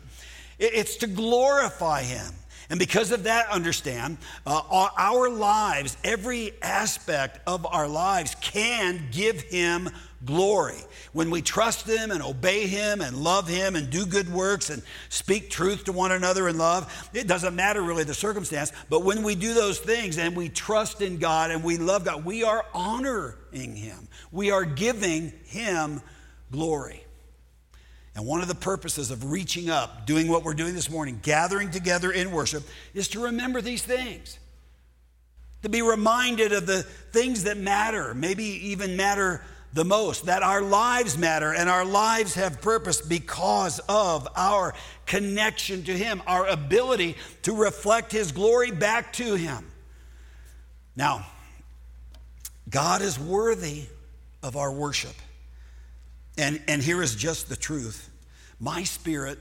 it's 0.60 0.98
to 0.98 1.08
glorify 1.08 2.02
him. 2.02 2.32
And 2.70 2.78
because 2.78 3.10
of 3.10 3.24
that, 3.24 3.48
understand, 3.48 4.18
uh, 4.46 4.62
our 4.96 5.28
lives, 5.28 5.96
every 6.04 6.52
aspect 6.62 7.40
of 7.44 7.66
our 7.66 7.88
lives 7.88 8.36
can 8.40 9.08
give 9.10 9.40
him 9.42 9.90
glory. 10.24 10.78
When 11.12 11.30
we 11.30 11.42
trust 11.42 11.86
Him 11.86 12.10
and 12.10 12.22
obey 12.22 12.66
Him 12.66 13.00
and 13.00 13.16
love 13.16 13.48
Him 13.48 13.76
and 13.76 13.90
do 13.90 14.04
good 14.06 14.28
works 14.28 14.70
and 14.70 14.82
speak 15.08 15.50
truth 15.50 15.84
to 15.84 15.92
one 15.92 16.12
another 16.12 16.48
in 16.48 16.58
love, 16.58 17.10
it 17.14 17.26
doesn't 17.26 17.54
matter 17.54 17.82
really 17.82 18.04
the 18.04 18.14
circumstance, 18.14 18.72
but 18.88 19.04
when 19.04 19.22
we 19.22 19.34
do 19.34 19.54
those 19.54 19.78
things 19.78 20.18
and 20.18 20.36
we 20.36 20.48
trust 20.48 21.00
in 21.00 21.18
God 21.18 21.50
and 21.50 21.62
we 21.62 21.76
love 21.76 22.04
God, 22.04 22.24
we 22.24 22.44
are 22.44 22.64
honoring 22.74 23.76
Him. 23.76 24.08
We 24.32 24.50
are 24.50 24.64
giving 24.64 25.32
Him 25.44 26.00
glory. 26.50 27.04
And 28.14 28.26
one 28.26 28.40
of 28.42 28.48
the 28.48 28.54
purposes 28.56 29.12
of 29.12 29.30
reaching 29.30 29.70
up, 29.70 30.04
doing 30.04 30.26
what 30.26 30.42
we're 30.42 30.54
doing 30.54 30.74
this 30.74 30.90
morning, 30.90 31.20
gathering 31.22 31.70
together 31.70 32.10
in 32.10 32.32
worship, 32.32 32.64
is 32.92 33.06
to 33.08 33.20
remember 33.20 33.60
these 33.60 33.82
things. 33.82 34.40
To 35.62 35.68
be 35.68 35.82
reminded 35.82 36.52
of 36.52 36.66
the 36.66 36.82
things 36.82 37.44
that 37.44 37.56
matter, 37.56 38.14
maybe 38.14 38.44
even 38.44 38.96
matter 38.96 39.42
the 39.72 39.84
most, 39.84 40.26
that 40.26 40.42
our 40.42 40.62
lives 40.62 41.18
matter 41.18 41.52
and 41.52 41.68
our 41.68 41.84
lives 41.84 42.34
have 42.34 42.60
purpose 42.62 43.00
because 43.00 43.80
of 43.88 44.26
our 44.34 44.74
connection 45.06 45.84
to 45.84 45.92
Him, 45.92 46.22
our 46.26 46.46
ability 46.46 47.16
to 47.42 47.54
reflect 47.54 48.12
His 48.12 48.32
glory 48.32 48.70
back 48.70 49.12
to 49.14 49.34
Him. 49.34 49.66
Now, 50.96 51.26
God 52.70 53.02
is 53.02 53.18
worthy 53.18 53.84
of 54.42 54.56
our 54.56 54.72
worship. 54.72 55.14
And, 56.36 56.62
and 56.68 56.82
here 56.82 57.02
is 57.02 57.14
just 57.14 57.48
the 57.48 57.56
truth 57.56 58.10
my 58.60 58.82
spirit, 58.82 59.38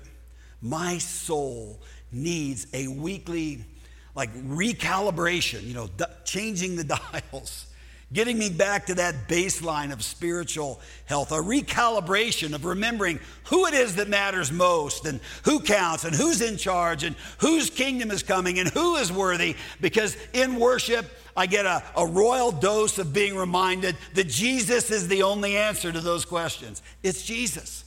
my 0.61 0.97
soul 0.97 1.79
needs 2.11 2.67
a 2.73 2.87
weekly, 2.87 3.65
like 4.13 4.33
recalibration, 4.35 5.63
you 5.63 5.73
know, 5.73 5.89
changing 6.23 6.75
the 6.75 6.83
dials 7.23 7.66
getting 8.13 8.37
me 8.37 8.49
back 8.49 8.85
to 8.85 8.95
that 8.95 9.27
baseline 9.27 9.91
of 9.91 10.01
spiritual 10.01 10.79
health, 11.05 11.31
a 11.31 11.35
recalibration 11.35 12.53
of 12.53 12.63
remembering 12.63 13.19
who 13.45 13.65
it 13.65 13.73
is 13.73 13.95
that 13.95 14.07
matters 14.07 14.51
most 14.51 15.05
and 15.05 15.19
who 15.43 15.59
counts 15.59 16.05
and 16.05 16.15
who's 16.15 16.41
in 16.41 16.57
charge 16.57 17.03
and 17.03 17.15
whose 17.39 17.69
kingdom 17.69 18.09
is 18.09 18.23
coming 18.23 18.59
and 18.59 18.69
who 18.69 18.95
is 18.95 19.11
worthy. 19.11 19.55
Because 19.81 20.15
in 20.31 20.55
worship, 20.55 21.05
I 21.35 21.47
get 21.47 21.65
a, 21.65 21.83
a 21.97 22.05
royal 22.05 22.51
dose 22.51 22.97
of 22.97 23.11
being 23.13 23.35
reminded 23.35 23.97
that 24.13 24.27
Jesus 24.27 24.89
is 24.89 25.09
the 25.09 25.23
only 25.23 25.57
answer 25.57 25.91
to 25.91 25.99
those 25.99 26.23
questions. 26.23 26.81
It's 27.03 27.25
Jesus. 27.25 27.83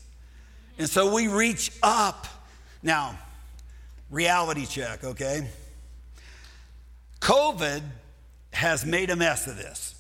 And 0.79 0.89
so 0.89 1.15
we 1.15 1.29
reach 1.29 1.73
up. 1.83 2.27
Now, 2.83 3.19
reality 4.11 4.67
check, 4.67 5.03
okay? 5.03 5.49
COVID 7.21 7.83
has 8.53 8.85
made 8.85 9.11
a 9.11 9.17
mess 9.17 9.47
of 9.47 9.57
this. 9.57 9.95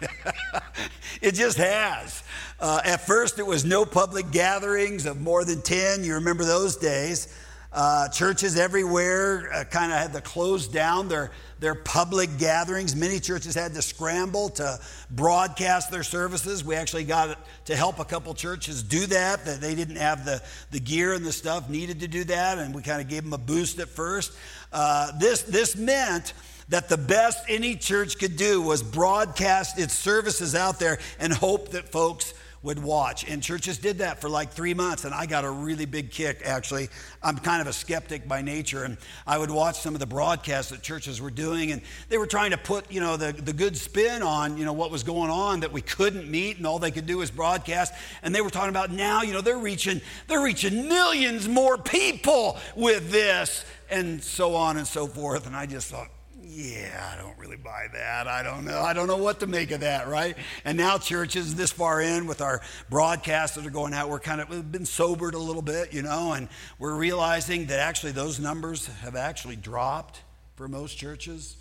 it 1.22 1.32
just 1.32 1.58
has. 1.58 2.22
Uh, 2.58 2.80
at 2.84 3.06
first, 3.06 3.38
it 3.38 3.46
was 3.46 3.64
no 3.64 3.84
public 3.84 4.30
gatherings 4.30 5.06
of 5.06 5.20
more 5.20 5.44
than 5.44 5.62
10. 5.62 6.04
You 6.04 6.14
remember 6.14 6.44
those 6.44 6.76
days. 6.76 7.34
Uh, 7.72 8.08
churches 8.08 8.56
everywhere 8.56 9.52
uh, 9.52 9.64
kind 9.64 9.92
of 9.92 9.98
had 9.98 10.12
to 10.14 10.20
close 10.22 10.66
down 10.66 11.08
their, 11.08 11.30
their 11.60 11.74
public 11.74 12.38
gatherings. 12.38 12.96
Many 12.96 13.20
churches 13.20 13.54
had 13.54 13.74
to 13.74 13.82
scramble 13.82 14.48
to 14.50 14.78
broadcast 15.10 15.90
their 15.90 16.02
services. 16.02 16.64
We 16.64 16.74
actually 16.74 17.04
got 17.04 17.38
to 17.66 17.76
help 17.76 17.98
a 17.98 18.04
couple 18.06 18.32
churches 18.32 18.82
do 18.82 19.04
that, 19.06 19.44
that 19.44 19.60
they 19.60 19.74
didn't 19.74 19.96
have 19.96 20.24
the, 20.24 20.42
the 20.70 20.80
gear 20.80 21.12
and 21.12 21.22
the 21.22 21.32
stuff 21.32 21.68
needed 21.68 22.00
to 22.00 22.08
do 22.08 22.24
that, 22.24 22.56
and 22.56 22.74
we 22.74 22.80
kind 22.80 23.02
of 23.02 23.08
gave 23.08 23.24
them 23.24 23.34
a 23.34 23.38
boost 23.38 23.78
at 23.78 23.88
first. 23.88 24.32
Uh, 24.72 25.12
this, 25.18 25.42
this 25.42 25.76
meant 25.76 26.32
that 26.68 26.88
the 26.88 26.96
best 26.96 27.44
any 27.48 27.76
church 27.76 28.18
could 28.18 28.36
do 28.36 28.60
was 28.60 28.82
broadcast 28.82 29.78
its 29.78 29.94
services 29.94 30.54
out 30.54 30.78
there 30.78 30.98
and 31.18 31.32
hope 31.32 31.70
that 31.70 31.88
folks 31.88 32.34
would 32.66 32.82
watch. 32.82 33.28
And 33.28 33.40
churches 33.40 33.78
did 33.78 33.98
that 33.98 34.20
for 34.20 34.28
like 34.28 34.50
three 34.50 34.74
months, 34.74 35.04
and 35.04 35.14
I 35.14 35.26
got 35.26 35.44
a 35.44 35.50
really 35.50 35.84
big 35.84 36.10
kick, 36.10 36.42
actually. 36.44 36.88
I'm 37.22 37.38
kind 37.38 37.60
of 37.60 37.68
a 37.68 37.72
skeptic 37.72 38.26
by 38.26 38.42
nature, 38.42 38.82
and 38.82 38.96
I 39.24 39.38
would 39.38 39.52
watch 39.52 39.78
some 39.78 39.94
of 39.94 40.00
the 40.00 40.06
broadcasts 40.06 40.72
that 40.72 40.82
churches 40.82 41.20
were 41.20 41.30
doing, 41.30 41.70
and 41.70 41.80
they 42.08 42.18
were 42.18 42.26
trying 42.26 42.50
to 42.50 42.58
put, 42.58 42.90
you 42.90 43.00
know, 43.00 43.16
the, 43.16 43.32
the 43.32 43.52
good 43.52 43.76
spin 43.76 44.20
on, 44.20 44.58
you 44.58 44.64
know, 44.64 44.72
what 44.72 44.90
was 44.90 45.04
going 45.04 45.30
on, 45.30 45.60
that 45.60 45.72
we 45.72 45.80
couldn't 45.80 46.28
meet, 46.28 46.56
and 46.56 46.66
all 46.66 46.80
they 46.80 46.90
could 46.90 47.06
do 47.06 47.18
was 47.18 47.30
broadcast. 47.30 47.94
And 48.24 48.34
they 48.34 48.40
were 48.40 48.50
talking 48.50 48.70
about 48.70 48.90
now, 48.90 49.22
you 49.22 49.32
know, 49.32 49.42
they're 49.42 49.56
reaching, 49.56 50.00
they're 50.26 50.42
reaching 50.42 50.88
millions 50.88 51.48
more 51.48 51.78
people 51.78 52.58
with 52.74 53.12
this, 53.12 53.64
and 53.88 54.20
so 54.20 54.56
on 54.56 54.76
and 54.76 54.86
so 54.86 55.06
forth. 55.06 55.46
And 55.46 55.54
I 55.54 55.66
just 55.66 55.88
thought, 55.88 56.08
yeah, 56.48 57.10
I 57.12 57.20
don't 57.20 57.36
really 57.38 57.56
buy 57.56 57.86
that. 57.92 58.28
I 58.28 58.42
don't 58.42 58.64
know. 58.64 58.80
I 58.80 58.92
don't 58.92 59.08
know 59.08 59.16
what 59.16 59.40
to 59.40 59.46
make 59.46 59.72
of 59.72 59.80
that, 59.80 60.06
right? 60.06 60.36
And 60.64 60.78
now 60.78 60.96
churches 60.96 61.54
this 61.54 61.72
far 61.72 62.00
in 62.00 62.26
with 62.26 62.40
our 62.40 62.60
broadcasts 62.88 63.56
that 63.56 63.66
are 63.66 63.70
going 63.70 63.92
out, 63.92 64.08
we're 64.08 64.20
kind 64.20 64.40
of 64.40 64.48
we've 64.48 64.70
been 64.70 64.86
sobered 64.86 65.34
a 65.34 65.38
little 65.38 65.62
bit, 65.62 65.92
you 65.92 66.02
know, 66.02 66.32
and 66.32 66.48
we're 66.78 66.94
realizing 66.94 67.66
that 67.66 67.80
actually 67.80 68.12
those 68.12 68.38
numbers 68.38 68.86
have 69.00 69.16
actually 69.16 69.56
dropped 69.56 70.22
for 70.54 70.68
most 70.68 70.96
churches. 70.96 71.56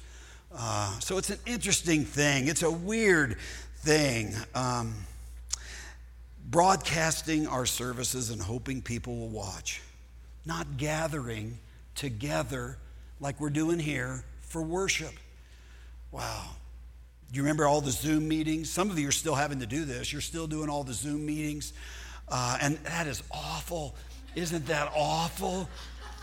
Uh, 0.56 1.00
so 1.00 1.18
it's 1.18 1.32
an 1.32 1.40
interesting 1.46 2.06
thing. 2.06 2.48
It's 2.48 2.64
a 2.64 2.72
weird 2.72 3.38
thing. 3.78 4.34
Um, 4.54 4.94
broadcasting 6.48 7.48
our 7.48 7.66
services 7.66 8.30
and 8.30 8.40
hoping 8.40 8.84
people 8.84 9.18
will 9.18 9.30
watch, 9.30 9.82
not 10.46 10.78
gathering 10.78 11.58
together 11.96 12.78
like 13.20 13.40
we're 13.40 13.50
doing 13.50 13.80
here 13.80 14.24
for 14.56 14.62
worship. 14.62 15.12
Wow. 16.14 16.46
You 17.30 17.42
remember 17.42 17.68
all 17.68 17.82
the 17.82 17.92
Zoom 17.92 18.26
meetings? 18.30 18.70
Some 18.70 18.90
of 18.90 18.98
you 18.98 19.10
are 19.10 19.12
still 19.12 19.36
having 19.36 19.60
to 19.60 19.66
do 19.66 19.84
this. 19.84 20.14
You're 20.14 20.22
still 20.22 20.48
doing 20.48 20.70
all 20.70 20.86
the 20.86 20.94
Zoom 20.94 21.26
meetings. 21.26 21.74
Uh, 22.30 22.58
and 22.62 22.78
that 22.86 23.06
is 23.06 23.22
awful. 23.32 23.98
Isn't 24.34 24.66
that 24.68 24.94
awful? 24.96 25.68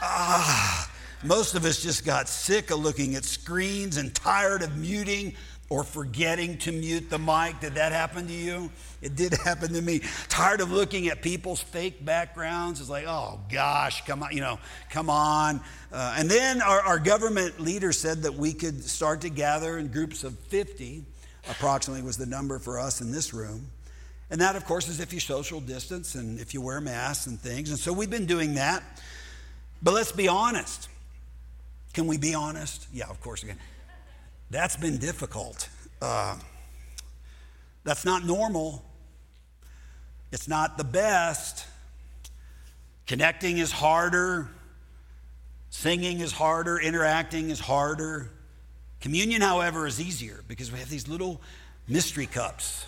Ah, 0.00 0.90
most 1.22 1.54
of 1.56 1.66
us 1.66 1.82
just 1.82 2.06
got 2.06 2.26
sick 2.26 2.70
of 2.70 2.78
looking 2.78 3.16
at 3.16 3.26
screens 3.26 3.98
and 3.98 4.14
tired 4.14 4.62
of 4.62 4.78
muting 4.78 5.34
or 5.72 5.84
forgetting 5.84 6.58
to 6.58 6.70
mute 6.70 7.08
the 7.08 7.18
mic. 7.18 7.58
Did 7.60 7.76
that 7.76 7.92
happen 7.92 8.26
to 8.26 8.32
you? 8.32 8.70
It 9.00 9.16
did 9.16 9.32
happen 9.44 9.72
to 9.72 9.80
me. 9.80 10.02
Tired 10.28 10.60
of 10.60 10.70
looking 10.70 11.08
at 11.08 11.22
people's 11.22 11.62
fake 11.62 12.04
backgrounds. 12.04 12.78
It's 12.78 12.90
like, 12.90 13.06
oh 13.06 13.40
gosh, 13.50 14.04
come 14.04 14.22
on, 14.22 14.32
you 14.32 14.42
know, 14.42 14.58
come 14.90 15.08
on. 15.08 15.62
Uh, 15.90 16.16
and 16.18 16.30
then 16.30 16.60
our, 16.60 16.82
our 16.82 16.98
government 16.98 17.58
leader 17.58 17.90
said 17.90 18.24
that 18.24 18.34
we 18.34 18.52
could 18.52 18.84
start 18.84 19.22
to 19.22 19.30
gather 19.30 19.78
in 19.78 19.88
groups 19.88 20.24
of 20.24 20.38
50, 20.38 21.04
approximately 21.48 22.02
was 22.02 22.18
the 22.18 22.26
number 22.26 22.58
for 22.58 22.78
us 22.78 23.00
in 23.00 23.10
this 23.10 23.32
room. 23.32 23.66
And 24.30 24.42
that, 24.42 24.56
of 24.56 24.66
course, 24.66 24.88
is 24.88 25.00
if 25.00 25.10
you 25.14 25.20
social 25.20 25.62
distance 25.62 26.16
and 26.16 26.38
if 26.38 26.52
you 26.52 26.60
wear 26.60 26.82
masks 26.82 27.26
and 27.26 27.40
things. 27.40 27.70
And 27.70 27.78
so 27.78 27.94
we've 27.94 28.10
been 28.10 28.26
doing 28.26 28.56
that. 28.56 28.82
But 29.82 29.94
let's 29.94 30.12
be 30.12 30.28
honest. 30.28 30.90
Can 31.94 32.06
we 32.06 32.18
be 32.18 32.34
honest? 32.34 32.88
Yeah, 32.92 33.08
of 33.08 33.22
course 33.22 33.42
can. 33.42 33.56
That's 34.52 34.76
been 34.76 34.99
difficult. 34.99 35.71
Uh, 36.02 36.37
that's 37.85 38.04
not 38.04 38.26
normal. 38.26 38.85
It's 40.30 40.47
not 40.47 40.76
the 40.76 40.85
best. 40.85 41.66
Connecting 43.06 43.56
is 43.56 43.73
harder, 43.73 44.50
singing 45.71 46.21
is 46.21 46.32
harder, 46.32 46.78
interacting 46.78 47.49
is 47.49 47.61
harder. 47.61 48.28
Communion, 49.00 49.40
however, 49.40 49.87
is 49.87 49.99
easier 49.99 50.44
because 50.47 50.71
we 50.71 50.78
have 50.78 50.90
these 50.90 51.09
little 51.09 51.40
mystery 51.88 52.26
cups. 52.26 52.85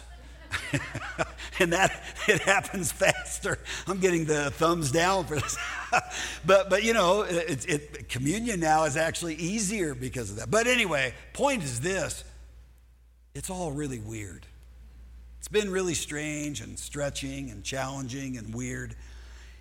and 1.59 1.73
that 1.73 2.03
it 2.29 2.41
happens 2.43 2.93
faster. 2.93 3.59
I'm 3.87 3.99
getting 3.99 4.25
the 4.25 4.51
thumbs 4.51 4.91
down 4.91 5.25
for 5.27 5.37
this. 5.37 5.57
but 6.47 6.71
but 6.71 6.83
you 6.83 6.93
know, 6.93 7.23
it, 7.23 7.69
it, 7.69 8.09
communion 8.09 8.61
now 8.61 8.85
is 8.85 8.97
actually 8.97 9.35
easier 9.35 9.95
because 9.95 10.31
of 10.31 10.37
that. 10.37 10.51
But 10.51 10.67
anyway, 10.67 11.15
point 11.33 11.63
is 11.63 11.81
this: 11.81 12.25
it's 13.35 13.51
all 13.51 13.73
really 13.73 13.99
weird. 13.99 14.47
It's 15.39 15.49
been 15.49 15.71
really 15.71 15.95
strange 15.95 16.61
and 16.61 16.79
stretching 16.79 17.51
and 17.51 17.63
challenging 17.63 18.39
and 18.39 18.55
weird. 18.55 18.95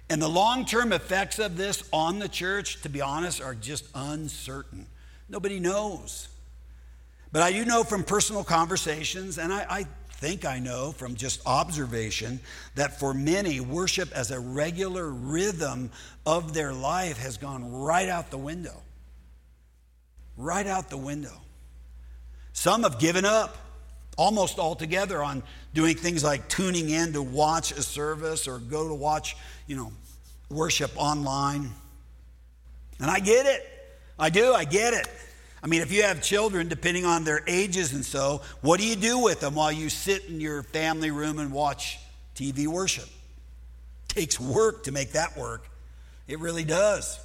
And 0.09 0.21
the 0.21 0.29
long 0.29 0.65
term 0.65 0.93
effects 0.93 1.39
of 1.39 1.57
this 1.57 1.83
on 1.91 2.19
the 2.19 2.29
church, 2.29 2.81
to 2.83 2.89
be 2.89 3.01
honest, 3.01 3.41
are 3.41 3.55
just 3.55 3.85
uncertain. 3.95 4.87
Nobody 5.27 5.59
knows. 5.59 6.29
But 7.31 7.41
I 7.41 7.51
do 7.51 7.65
know 7.65 7.83
from 7.83 8.03
personal 8.03 8.43
conversations, 8.43 9.39
and 9.39 9.51
I, 9.51 9.65
I 9.67 9.85
think 10.23 10.45
I 10.45 10.59
know 10.59 10.93
from 10.93 11.15
just 11.15 11.41
observation 11.45 12.39
that 12.75 12.97
for 12.97 13.13
many, 13.13 13.59
worship 13.59 14.09
as 14.13 14.31
a 14.31 14.39
regular 14.39 15.09
rhythm 15.09 15.91
of 16.25 16.53
their 16.53 16.71
life 16.71 17.17
has 17.17 17.35
gone 17.35 17.73
right 17.73 18.07
out 18.07 18.31
the 18.31 18.37
window. 18.37 18.81
Right 20.37 20.65
out 20.65 20.89
the 20.89 20.97
window. 20.97 21.41
Some 22.53 22.83
have 22.83 22.99
given 22.99 23.25
up 23.25 23.57
almost 24.15 24.59
altogether 24.59 25.21
on 25.21 25.43
doing 25.73 25.97
things 25.97 26.23
like 26.23 26.47
tuning 26.47 26.89
in 26.89 27.11
to 27.11 27.21
watch 27.21 27.73
a 27.73 27.81
service 27.81 28.47
or 28.47 28.59
go 28.59 28.87
to 28.87 28.93
watch, 28.93 29.35
you 29.67 29.75
know, 29.75 29.91
worship 30.49 30.91
online. 30.95 31.69
And 33.01 33.11
I 33.11 33.19
get 33.19 33.45
it. 33.45 33.69
I 34.17 34.29
do. 34.29 34.53
I 34.53 34.63
get 34.63 34.93
it. 34.93 35.05
I 35.63 35.67
mean, 35.67 35.81
if 35.81 35.93
you 35.93 36.03
have 36.03 36.21
children, 36.21 36.67
depending 36.67 37.05
on 37.05 37.23
their 37.23 37.41
ages 37.47 37.93
and 37.93 38.03
so, 38.03 38.41
what 38.59 38.81
do 38.81 38.85
you 38.85 38.97
do 38.97 39.19
with 39.19 39.39
them 39.39 39.55
while 39.55 39.71
you 39.71 39.89
sit 39.89 40.25
in 40.25 40.41
your 40.41 40.61
family 40.61 41.09
room 41.09 41.39
and 41.39 41.53
watch 41.53 41.99
TV 42.35 42.67
worship? 42.67 43.07
It 44.09 44.13
takes 44.13 44.37
work 44.37 44.83
to 44.83 44.91
make 44.91 45.13
that 45.13 45.37
work. 45.37 45.69
It 46.27 46.39
really 46.39 46.65
does. 46.65 47.17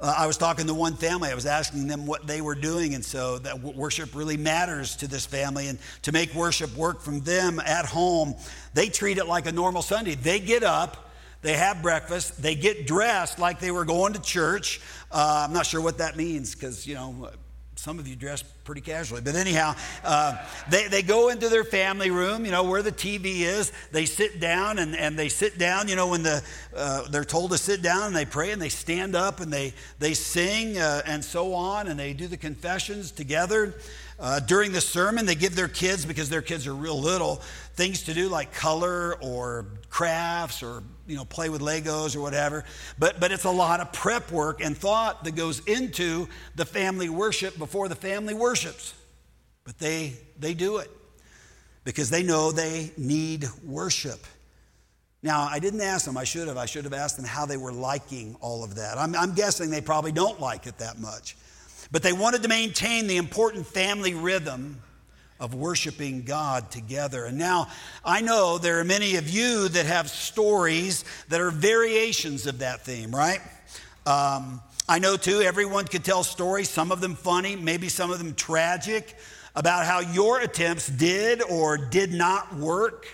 Uh, 0.00 0.14
I 0.16 0.26
was 0.26 0.38
talking 0.38 0.66
to 0.66 0.74
one 0.74 0.94
family. 0.96 1.30
I 1.30 1.34
was 1.34 1.44
asking 1.44 1.86
them 1.86 2.06
what 2.06 2.26
they 2.26 2.40
were 2.40 2.54
doing, 2.54 2.94
and 2.94 3.04
so 3.04 3.38
that 3.40 3.60
worship 3.60 4.14
really 4.14 4.38
matters 4.38 4.96
to 4.96 5.06
this 5.06 5.26
family. 5.26 5.68
And 5.68 5.78
to 6.02 6.12
make 6.12 6.34
worship 6.34 6.74
work 6.76 7.02
from 7.02 7.20
them 7.20 7.60
at 7.60 7.84
home, 7.84 8.34
they 8.72 8.88
treat 8.88 9.18
it 9.18 9.26
like 9.26 9.44
a 9.44 9.52
normal 9.52 9.82
Sunday. 9.82 10.14
They 10.14 10.40
get 10.40 10.62
up, 10.62 11.10
they 11.42 11.54
have 11.54 11.82
breakfast, 11.82 12.40
they 12.40 12.54
get 12.54 12.86
dressed 12.86 13.38
like 13.38 13.60
they 13.60 13.70
were 13.70 13.84
going 13.84 14.14
to 14.14 14.20
church. 14.20 14.80
Uh, 15.12 15.44
I'm 15.46 15.52
not 15.52 15.66
sure 15.66 15.82
what 15.82 15.98
that 15.98 16.16
means 16.16 16.54
because, 16.54 16.86
you 16.86 16.94
know, 16.94 17.30
some 17.86 18.00
of 18.00 18.08
you 18.08 18.16
dress 18.16 18.42
pretty 18.42 18.80
casually, 18.80 19.20
but 19.20 19.36
anyhow, 19.36 19.72
uh, 20.02 20.36
they, 20.68 20.88
they 20.88 21.02
go 21.02 21.28
into 21.28 21.48
their 21.48 21.62
family 21.62 22.10
room, 22.10 22.44
you 22.44 22.50
know, 22.50 22.64
where 22.64 22.82
the 22.82 22.90
TV 22.90 23.42
is. 23.42 23.70
They 23.92 24.06
sit 24.06 24.40
down 24.40 24.80
and, 24.80 24.96
and 24.96 25.16
they 25.16 25.28
sit 25.28 25.56
down, 25.56 25.86
you 25.86 25.94
know, 25.94 26.08
when 26.08 26.24
the, 26.24 26.42
uh, 26.76 27.06
they're 27.10 27.22
told 27.24 27.52
to 27.52 27.58
sit 27.58 27.82
down 27.82 28.08
and 28.08 28.16
they 28.16 28.24
pray 28.24 28.50
and 28.50 28.60
they 28.60 28.70
stand 28.70 29.14
up 29.14 29.38
and 29.38 29.52
they, 29.52 29.72
they 30.00 30.14
sing 30.14 30.78
uh, 30.78 31.02
and 31.06 31.24
so 31.24 31.54
on 31.54 31.86
and 31.86 31.96
they 31.96 32.12
do 32.12 32.26
the 32.26 32.36
confessions 32.36 33.12
together. 33.12 33.76
Uh, 34.18 34.40
during 34.40 34.72
the 34.72 34.80
sermon, 34.80 35.26
they 35.26 35.34
give 35.34 35.54
their 35.54 35.68
kids, 35.68 36.06
because 36.06 36.30
their 36.30 36.40
kids 36.40 36.66
are 36.66 36.74
real 36.74 36.98
little, 36.98 37.42
things 37.74 38.04
to 38.04 38.14
do 38.14 38.28
like 38.28 38.52
color 38.52 39.16
or 39.20 39.66
crafts 39.90 40.62
or 40.62 40.82
you 41.06 41.16
know 41.16 41.24
play 41.24 41.48
with 41.48 41.60
legos 41.60 42.16
or 42.16 42.20
whatever. 42.20 42.64
But 42.98 43.20
but 43.20 43.30
it's 43.30 43.44
a 43.44 43.50
lot 43.50 43.80
of 43.80 43.92
prep 43.92 44.32
work 44.32 44.62
and 44.62 44.76
thought 44.76 45.24
that 45.24 45.34
goes 45.34 45.60
into 45.66 46.28
the 46.54 46.64
family 46.64 47.10
worship 47.10 47.58
before 47.58 47.88
the 47.88 47.94
family 47.94 48.32
worships. 48.32 48.94
But 49.64 49.78
they 49.78 50.14
they 50.38 50.54
do 50.54 50.78
it 50.78 50.90
because 51.84 52.08
they 52.08 52.22
know 52.22 52.52
they 52.52 52.92
need 52.96 53.46
worship. 53.64 54.24
Now 55.22 55.48
i 55.50 55.58
didn't 55.58 55.80
ask 55.80 56.04
them 56.04 56.16
i 56.16 56.24
should 56.24 56.46
have 56.48 56.56
i 56.56 56.66
should 56.66 56.84
have 56.84 56.92
asked 56.92 57.16
them 57.16 57.26
how 57.26 57.46
they 57.46 57.56
were 57.56 57.72
liking 57.72 58.36
all 58.40 58.64
of 58.64 58.76
that. 58.76 58.96
I'm, 58.96 59.14
I'm 59.14 59.34
guessing 59.34 59.70
they 59.70 59.80
probably 59.80 60.12
don't 60.12 60.40
like 60.40 60.66
it 60.66 60.78
that 60.78 60.98
much 60.98 61.36
but 61.90 62.02
they 62.02 62.12
wanted 62.12 62.42
to 62.42 62.48
maintain 62.48 63.06
the 63.06 63.16
important 63.16 63.66
family 63.66 64.14
rhythm 64.14 64.80
of 65.38 65.54
worshiping 65.54 66.22
God 66.22 66.70
together. 66.70 67.26
And 67.26 67.38
now 67.38 67.68
I 68.04 68.20
know 68.20 68.58
there 68.58 68.80
are 68.80 68.84
many 68.84 69.16
of 69.16 69.28
you 69.28 69.68
that 69.68 69.86
have 69.86 70.08
stories 70.08 71.04
that 71.28 71.40
are 71.40 71.50
variations 71.50 72.46
of 72.46 72.60
that 72.60 72.84
theme, 72.84 73.14
right? 73.14 73.40
Um, 74.06 74.62
I 74.88 74.98
know 74.98 75.16
too, 75.16 75.40
everyone 75.40 75.86
could 75.86 76.04
tell 76.04 76.22
stories, 76.22 76.70
some 76.70 76.92
of 76.92 77.00
them 77.00 77.16
funny, 77.16 77.56
maybe 77.56 77.88
some 77.88 78.10
of 78.10 78.18
them 78.18 78.34
tragic, 78.34 79.16
about 79.54 79.84
how 79.84 80.00
your 80.00 80.40
attempts 80.40 80.86
did 80.86 81.42
or 81.42 81.76
did 81.76 82.12
not 82.12 82.54
work 82.54 83.06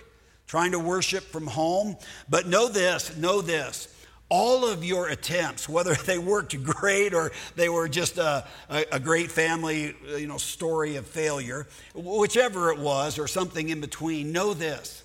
trying 0.46 0.72
to 0.72 0.78
worship 0.78 1.22
from 1.24 1.46
home. 1.46 1.96
But 2.28 2.46
know 2.46 2.68
this, 2.68 3.16
know 3.16 3.40
this 3.40 3.91
all 4.32 4.66
of 4.66 4.82
your 4.82 5.08
attempts, 5.08 5.68
whether 5.68 5.94
they 6.06 6.16
worked 6.16 6.60
great 6.64 7.12
or 7.12 7.32
they 7.54 7.68
were 7.68 7.86
just 7.86 8.16
a, 8.16 8.46
a, 8.70 8.86
a, 8.92 8.98
great 8.98 9.30
family 9.30 9.94
you 10.16 10.26
know, 10.26 10.38
story 10.38 10.96
of 10.96 11.06
failure, 11.06 11.66
whichever 11.94 12.72
it 12.72 12.78
was 12.78 13.18
or 13.18 13.28
something 13.28 13.68
in 13.68 13.82
between, 13.82 14.32
know 14.32 14.54
this. 14.54 15.02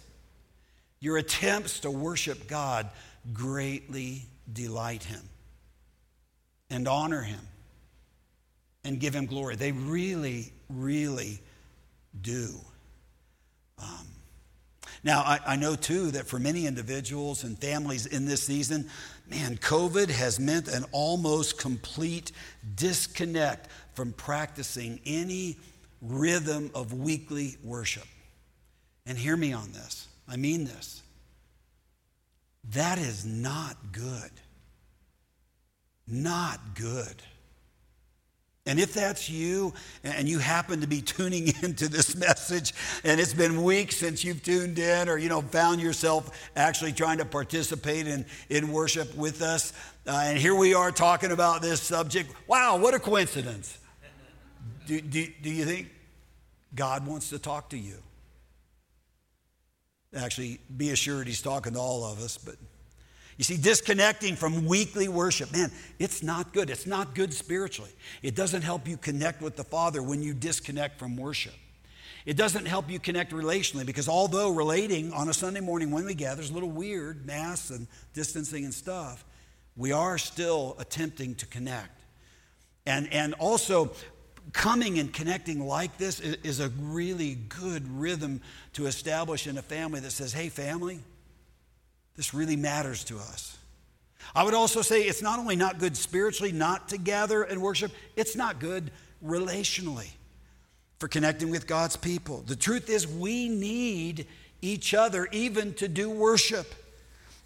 Your 1.01 1.17
attempts 1.17 1.81
to 1.81 1.91
worship 1.91 2.47
God 2.47 2.89
greatly 3.33 4.23
delight 4.51 5.03
Him 5.03 5.21
and 6.69 6.87
honor 6.87 7.21
Him 7.21 7.41
and 8.85 8.97
give 8.97 9.13
Him 9.13 9.25
glory. 9.25 9.57
They 9.57 9.73
really, 9.73 10.53
really 10.69 11.41
do. 12.19 12.55
Um, 13.77 14.07
now, 15.03 15.21
I, 15.21 15.39
I, 15.45 15.55
know 15.55 15.75
too 15.75 16.11
that 16.11 16.25
for 16.25 16.39
many 16.39 16.65
individuals 16.65 17.43
and 17.43 17.57
families 17.57 18.07
in 18.07 18.25
this 18.25 18.41
season, 18.41 18.89
man, 19.29 19.57
COVID 19.57 20.09
has 20.09 20.39
meant 20.39 20.67
an 20.67 20.85
almost 20.91 21.57
complete 21.59 22.31
disconnect 22.75 23.69
from 23.93 24.13
practicing 24.13 24.99
any 25.05 25.57
rhythm 26.01 26.71
of 26.75 26.93
weekly 26.93 27.57
worship. 27.63 28.07
And 29.05 29.17
hear 29.17 29.37
me 29.37 29.53
on 29.53 29.71
this. 29.71 30.07
I 30.27 30.35
mean 30.35 30.65
this. 30.65 31.01
That 32.71 32.97
is 32.97 33.25
not 33.25 33.77
good. 33.91 34.31
Not 36.07 36.59
good. 36.75 37.21
And 38.67 38.81
if 38.81 38.93
that's 38.93 39.29
you 39.29 39.73
and 40.03 40.27
you 40.27 40.39
happen 40.39 40.81
to 40.81 40.87
be 40.87 41.01
tuning 41.01 41.47
into 41.63 41.87
this 41.87 42.15
message 42.17 42.73
and 43.05 43.19
it's 43.19 43.33
been 43.33 43.63
weeks 43.63 43.95
since 43.95 44.25
you've 44.25 44.43
tuned 44.43 44.77
in 44.77 45.07
or 45.07 45.17
you 45.17 45.29
know 45.29 45.41
found 45.41 45.81
yourself 45.81 46.29
actually 46.55 46.91
trying 46.91 47.17
to 47.19 47.25
participate 47.25 48.07
in, 48.07 48.25
in 48.49 48.71
worship 48.73 49.15
with 49.15 49.41
us 49.41 49.71
uh, 50.05 50.21
and 50.25 50.37
here 50.37 50.53
we 50.53 50.73
are 50.73 50.91
talking 50.91 51.31
about 51.31 51.61
this 51.61 51.81
subject. 51.81 52.29
Wow 52.45 52.77
what 52.77 52.93
a 52.93 52.99
coincidence. 52.99 53.77
Do, 54.85 54.99
do, 54.99 55.27
do 55.41 55.49
you 55.49 55.63
think 55.63 55.89
god 56.75 57.07
wants 57.07 57.29
to 57.29 57.39
talk 57.39 57.69
to 57.69 57.77
you? 57.77 57.95
Actually 60.13 60.59
be 60.75 60.89
assured 60.89 61.27
he's 61.27 61.41
talking 61.41 61.73
to 61.73 61.79
all 61.79 62.03
of 62.03 62.19
us 62.19 62.37
but 62.37 62.55
you 63.37 63.43
see, 63.43 63.57
disconnecting 63.57 64.35
from 64.35 64.65
weekly 64.65 65.07
worship, 65.07 65.51
man, 65.51 65.71
it's 65.99 66.23
not 66.23 66.53
good. 66.53 66.71
It's 66.71 66.87
not 66.87 67.13
good 67.13 67.33
spiritually. 67.33 67.91
It 68.23 68.35
doesn't 68.35 68.63
help 68.63 68.87
you 68.87 68.97
connect 68.97 69.41
with 69.41 69.55
the 69.55 69.63
Father 69.63 70.01
when 70.01 70.23
you 70.23 70.33
disconnect 70.33 70.97
from 70.97 71.15
worship. 71.15 71.53
It 72.25 72.35
doesn't 72.35 72.65
help 72.65 72.89
you 72.89 72.99
connect 72.99 73.31
relationally 73.31 73.85
because 73.85 74.09
although 74.09 74.49
relating 74.49 75.13
on 75.13 75.29
a 75.29 75.33
Sunday 75.33 75.61
morning 75.61 75.91
when 75.91 76.05
we 76.05 76.13
gather 76.13 76.41
is 76.41 76.49
a 76.49 76.53
little 76.53 76.71
weird, 76.71 77.25
mass 77.25 77.69
and 77.69 77.87
distancing 78.13 78.65
and 78.65 78.73
stuff, 78.73 79.23
we 79.77 79.91
are 79.91 80.17
still 80.17 80.75
attempting 80.79 81.35
to 81.35 81.45
connect. 81.45 82.01
And, 82.87 83.11
and 83.13 83.33
also, 83.35 83.91
coming 84.51 84.97
and 84.97 85.13
connecting 85.13 85.65
like 85.65 85.97
this 85.97 86.19
is 86.19 86.59
a 86.59 86.69
really 86.79 87.35
good 87.35 87.87
rhythm 87.87 88.41
to 88.73 88.87
establish 88.87 89.45
in 89.45 89.57
a 89.57 89.61
family 89.61 89.99
that 89.99 90.11
says, 90.11 90.33
hey, 90.33 90.49
family, 90.49 90.99
this 92.17 92.33
really 92.33 92.57
matters 92.57 93.05
to 93.05 93.17
us. 93.17 93.57
I 94.35 94.43
would 94.43 94.53
also 94.53 94.81
say 94.81 95.03
it's 95.03 95.21
not 95.21 95.39
only 95.39 95.55
not 95.55 95.79
good 95.79 95.95
spiritually 95.95 96.51
not 96.51 96.89
to 96.89 96.97
gather 96.97 97.43
and 97.43 97.61
worship, 97.61 97.91
it's 98.15 98.35
not 98.35 98.59
good 98.59 98.91
relationally 99.25 100.09
for 100.99 101.07
connecting 101.07 101.49
with 101.49 101.67
God's 101.67 101.95
people. 101.95 102.43
The 102.45 102.55
truth 102.55 102.89
is, 102.89 103.07
we 103.07 103.47
need 103.47 104.27
each 104.61 104.93
other 104.93 105.27
even 105.31 105.73
to 105.75 105.87
do 105.87 106.09
worship. 106.09 106.67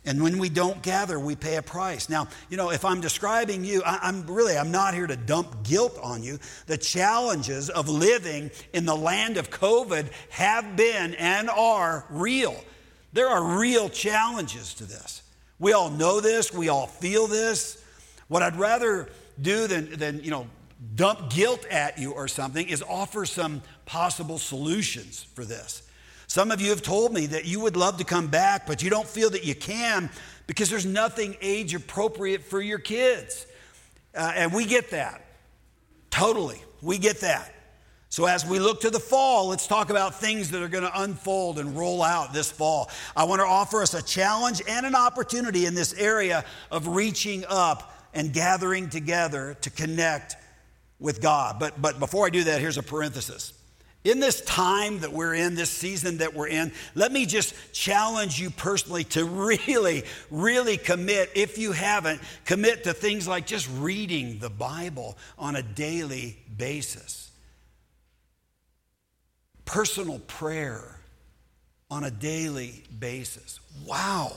And 0.03 0.23
when 0.23 0.39
we 0.39 0.49
don't 0.49 0.81
gather, 0.81 1.19
we 1.19 1.35
pay 1.35 1.57
a 1.57 1.61
price. 1.61 2.09
Now, 2.09 2.27
you 2.49 2.57
know, 2.57 2.71
if 2.71 2.83
I'm 2.83 3.01
describing 3.01 3.63
you, 3.63 3.83
I, 3.85 4.09
am 4.09 4.25
really, 4.25 4.57
I'm 4.57 4.71
not 4.71 4.95
here 4.95 5.05
to 5.05 5.15
dump 5.15 5.63
guilt 5.63 5.99
on 6.01 6.23
you. 6.23 6.39
The 6.65 6.77
challenges 6.77 7.69
of 7.69 7.87
living 7.87 8.49
in 8.73 8.85
the 8.85 8.95
land 8.95 9.37
of 9.37 9.51
COVID 9.51 10.09
have 10.31 10.75
been 10.75 11.13
and 11.15 11.49
are 11.51 12.05
real. 12.09 12.55
There 13.13 13.27
are 13.27 13.59
real 13.59 13.89
challenges 13.89 14.73
to 14.75 14.85
this. 14.85 15.21
We 15.59 15.73
all 15.73 15.89
know 15.89 16.19
this, 16.19 16.53
we 16.53 16.69
all 16.69 16.87
feel 16.87 17.27
this. 17.27 17.83
What 18.27 18.41
I'd 18.41 18.55
rather 18.55 19.09
do 19.41 19.67
than, 19.67 19.97
than 19.97 20.23
you 20.23 20.31
know, 20.31 20.47
dump 20.95 21.29
guilt 21.29 21.65
at 21.69 21.99
you 21.99 22.11
or 22.11 22.27
something 22.27 22.67
is 22.67 22.81
offer 22.81 23.25
some 23.25 23.61
possible 23.85 24.37
solutions 24.37 25.23
for 25.35 25.45
this. 25.45 25.83
Some 26.27 26.49
of 26.49 26.61
you 26.61 26.69
have 26.69 26.81
told 26.81 27.13
me 27.13 27.25
that 27.27 27.45
you 27.45 27.59
would 27.59 27.75
love 27.75 27.97
to 27.97 28.05
come 28.05 28.27
back, 28.27 28.65
but 28.65 28.81
you 28.81 28.89
don't 28.89 29.07
feel 29.07 29.29
that 29.31 29.43
you 29.43 29.53
can 29.53 30.09
because 30.47 30.69
there's 30.69 30.85
nothing 30.85 31.35
age 31.41 31.75
appropriate 31.75 32.43
for 32.43 32.61
your 32.61 32.79
kids. 32.79 33.45
Uh, 34.15 34.31
and 34.35 34.53
we 34.53 34.65
get 34.65 34.91
that. 34.91 35.25
Totally. 36.09 36.61
We 36.81 36.97
get 36.97 37.21
that. 37.21 37.53
So, 38.11 38.25
as 38.25 38.45
we 38.45 38.59
look 38.59 38.81
to 38.81 38.89
the 38.89 38.99
fall, 38.99 39.47
let's 39.47 39.65
talk 39.65 39.89
about 39.89 40.19
things 40.19 40.51
that 40.51 40.61
are 40.61 40.67
going 40.67 40.83
to 40.83 41.01
unfold 41.01 41.59
and 41.59 41.77
roll 41.77 42.03
out 42.03 42.33
this 42.33 42.51
fall. 42.51 42.89
I 43.15 43.23
want 43.23 43.39
to 43.39 43.45
offer 43.45 43.81
us 43.81 43.93
a 43.93 44.01
challenge 44.01 44.61
and 44.67 44.85
an 44.85 44.95
opportunity 44.95 45.65
in 45.65 45.75
this 45.75 45.93
area 45.93 46.43
of 46.69 46.87
reaching 46.87 47.45
up 47.47 48.05
and 48.13 48.33
gathering 48.33 48.89
together 48.89 49.55
to 49.61 49.69
connect 49.69 50.35
with 50.99 51.21
God. 51.21 51.57
But, 51.57 51.81
but 51.81 51.99
before 51.99 52.25
I 52.25 52.31
do 52.31 52.43
that, 52.43 52.59
here's 52.59 52.77
a 52.77 52.83
parenthesis. 52.83 53.53
In 54.03 54.19
this 54.19 54.41
time 54.41 54.99
that 54.99 55.13
we're 55.13 55.35
in, 55.35 55.55
this 55.55 55.69
season 55.69 56.17
that 56.17 56.33
we're 56.33 56.49
in, 56.49 56.73
let 56.95 57.13
me 57.13 57.25
just 57.25 57.53
challenge 57.71 58.41
you 58.41 58.49
personally 58.49 59.05
to 59.05 59.23
really, 59.67 60.03
really 60.29 60.75
commit, 60.75 61.31
if 61.33 61.57
you 61.57 61.71
haven't, 61.71 62.19
commit 62.43 62.83
to 62.83 62.93
things 62.93 63.25
like 63.25 63.45
just 63.45 63.69
reading 63.77 64.39
the 64.39 64.49
Bible 64.49 65.17
on 65.39 65.55
a 65.55 65.63
daily 65.63 66.37
basis, 66.57 67.30
personal 69.65 70.19
prayer 70.19 70.99
on 71.89 72.03
a 72.03 72.11
daily 72.11 72.83
basis. 72.99 73.59
Wow, 73.85 74.31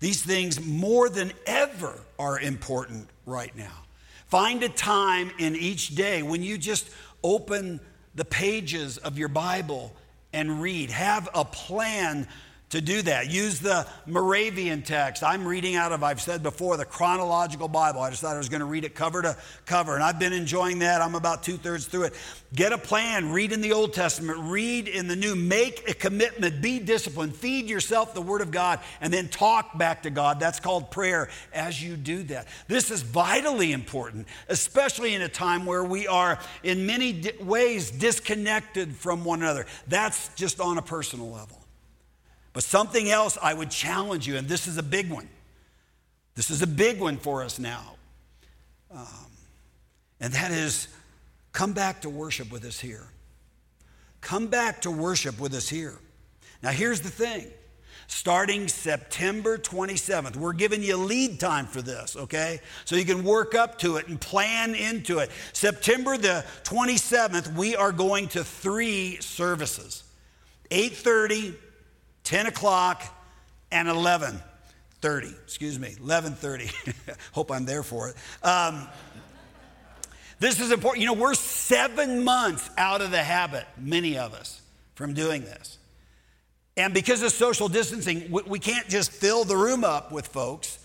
these 0.00 0.22
things 0.22 0.64
more 0.64 1.08
than 1.08 1.32
ever 1.46 1.98
are 2.18 2.40
important 2.40 3.08
right 3.26 3.56
now. 3.56 3.84
Find 4.26 4.62
a 4.62 4.68
time 4.68 5.30
in 5.38 5.56
each 5.56 5.94
day 5.94 6.22
when 6.22 6.42
you 6.42 6.58
just 6.58 6.90
open 7.22 7.80
the 8.14 8.24
pages 8.24 8.98
of 8.98 9.18
your 9.18 9.28
Bible 9.28 9.94
and 10.32 10.60
read. 10.60 10.90
Have 10.90 11.28
a 11.34 11.44
plan 11.44 12.26
to 12.70 12.80
do 12.80 13.00
that. 13.02 13.30
Use 13.30 13.60
the 13.60 13.86
Moravian 14.06 14.82
text. 14.82 15.22
I'm 15.22 15.46
reading 15.46 15.74
out 15.74 15.92
of, 15.92 16.02
I've 16.02 16.20
said 16.20 16.42
before, 16.42 16.76
the 16.76 16.84
chronological 16.84 17.68
Bible. 17.68 18.00
I 18.00 18.10
just 18.10 18.20
thought 18.20 18.34
I 18.34 18.38
was 18.38 18.50
going 18.50 18.60
to 18.60 18.66
read 18.66 18.84
it 18.84 18.94
cover 18.94 19.22
to 19.22 19.36
cover, 19.64 19.94
and 19.94 20.02
I've 20.02 20.18
been 20.18 20.32
enjoying 20.32 20.80
that. 20.80 21.00
I'm 21.00 21.14
about 21.14 21.42
two 21.42 21.56
thirds 21.56 21.86
through 21.86 22.04
it. 22.04 22.14
Get 22.54 22.72
a 22.72 22.78
plan. 22.78 23.32
Read 23.32 23.52
in 23.52 23.60
the 23.60 23.72
Old 23.72 23.94
Testament, 23.94 24.38
read 24.50 24.88
in 24.88 25.08
the 25.08 25.16
New. 25.16 25.34
Make 25.34 25.88
a 25.88 25.94
commitment. 25.94 26.60
Be 26.60 26.78
disciplined. 26.78 27.34
Feed 27.34 27.68
yourself 27.70 28.12
the 28.12 28.22
Word 28.22 28.40
of 28.40 28.50
God, 28.50 28.80
and 29.00 29.12
then 29.12 29.28
talk 29.28 29.78
back 29.78 30.02
to 30.02 30.10
God. 30.10 30.40
That's 30.40 30.60
called 30.60 30.90
prayer 30.90 31.30
as 31.54 31.82
you 31.82 31.96
do 31.96 32.22
that. 32.24 32.48
This 32.66 32.90
is 32.90 33.02
vitally 33.02 33.72
important, 33.72 34.26
especially 34.48 35.14
in 35.14 35.22
a 35.22 35.28
time 35.28 35.64
where 35.64 35.84
we 35.84 36.06
are, 36.06 36.38
in 36.62 36.86
many 36.86 37.22
ways, 37.40 37.90
disconnected 37.90 38.94
from 38.94 39.24
one 39.24 39.42
another. 39.42 39.66
That's 39.86 40.28
just 40.34 40.60
on 40.60 40.76
a 40.76 40.82
personal 40.82 41.30
level. 41.30 41.58
But 42.58 42.64
something 42.64 43.08
else 43.08 43.38
I 43.40 43.54
would 43.54 43.70
challenge 43.70 44.26
you, 44.26 44.36
and 44.36 44.48
this 44.48 44.66
is 44.66 44.78
a 44.78 44.82
big 44.82 45.10
one. 45.10 45.28
This 46.34 46.50
is 46.50 46.60
a 46.60 46.66
big 46.66 46.98
one 46.98 47.16
for 47.16 47.44
us 47.44 47.60
now. 47.60 47.94
Um, 48.90 49.30
and 50.18 50.32
that 50.32 50.50
is 50.50 50.88
come 51.52 51.72
back 51.72 52.00
to 52.00 52.10
worship 52.10 52.50
with 52.50 52.64
us 52.64 52.80
here. 52.80 53.06
Come 54.20 54.48
back 54.48 54.80
to 54.80 54.90
worship 54.90 55.38
with 55.38 55.54
us 55.54 55.68
here. 55.68 56.00
Now, 56.60 56.70
here's 56.70 57.00
the 57.00 57.10
thing 57.10 57.46
starting 58.08 58.66
September 58.66 59.56
27th. 59.56 60.34
We're 60.34 60.52
giving 60.52 60.82
you 60.82 60.96
lead 60.96 61.38
time 61.38 61.66
for 61.66 61.80
this, 61.80 62.16
okay? 62.16 62.58
So 62.86 62.96
you 62.96 63.04
can 63.04 63.22
work 63.22 63.54
up 63.54 63.78
to 63.78 63.98
it 63.98 64.08
and 64.08 64.20
plan 64.20 64.74
into 64.74 65.20
it. 65.20 65.30
September 65.52 66.18
the 66.18 66.44
27th, 66.64 67.54
we 67.54 67.76
are 67.76 67.92
going 67.92 68.26
to 68.30 68.42
three 68.42 69.20
services. 69.20 70.02
8:30, 70.72 71.54
10 72.28 72.46
o'clock 72.46 73.02
and 73.72 73.88
11.30 73.88 75.32
excuse 75.44 75.78
me 75.78 75.96
11.30 75.98 77.16
hope 77.32 77.50
i'm 77.50 77.64
there 77.64 77.82
for 77.82 78.10
it. 78.10 78.16
Um, 78.46 78.86
this 80.38 80.60
is 80.60 80.70
important. 80.70 81.00
You 81.00 81.06
know 81.06 81.14
we're 81.14 81.32
seven 81.32 82.22
months 82.24 82.68
out 82.76 83.00
of 83.00 83.10
the 83.10 83.22
habit 83.22 83.64
many 83.78 84.18
of 84.18 84.34
us 84.34 84.60
from 84.94 85.14
doing 85.14 85.40
this. 85.40 85.78
And 86.76 86.92
because 86.92 87.22
of 87.22 87.32
social 87.32 87.66
distancing 87.66 88.30
we, 88.30 88.42
we 88.42 88.58
can't 88.58 88.88
just 88.88 89.10
fill 89.10 89.44
the 89.44 89.56
room 89.56 89.82
up 89.82 90.12
with 90.12 90.26
folks. 90.26 90.84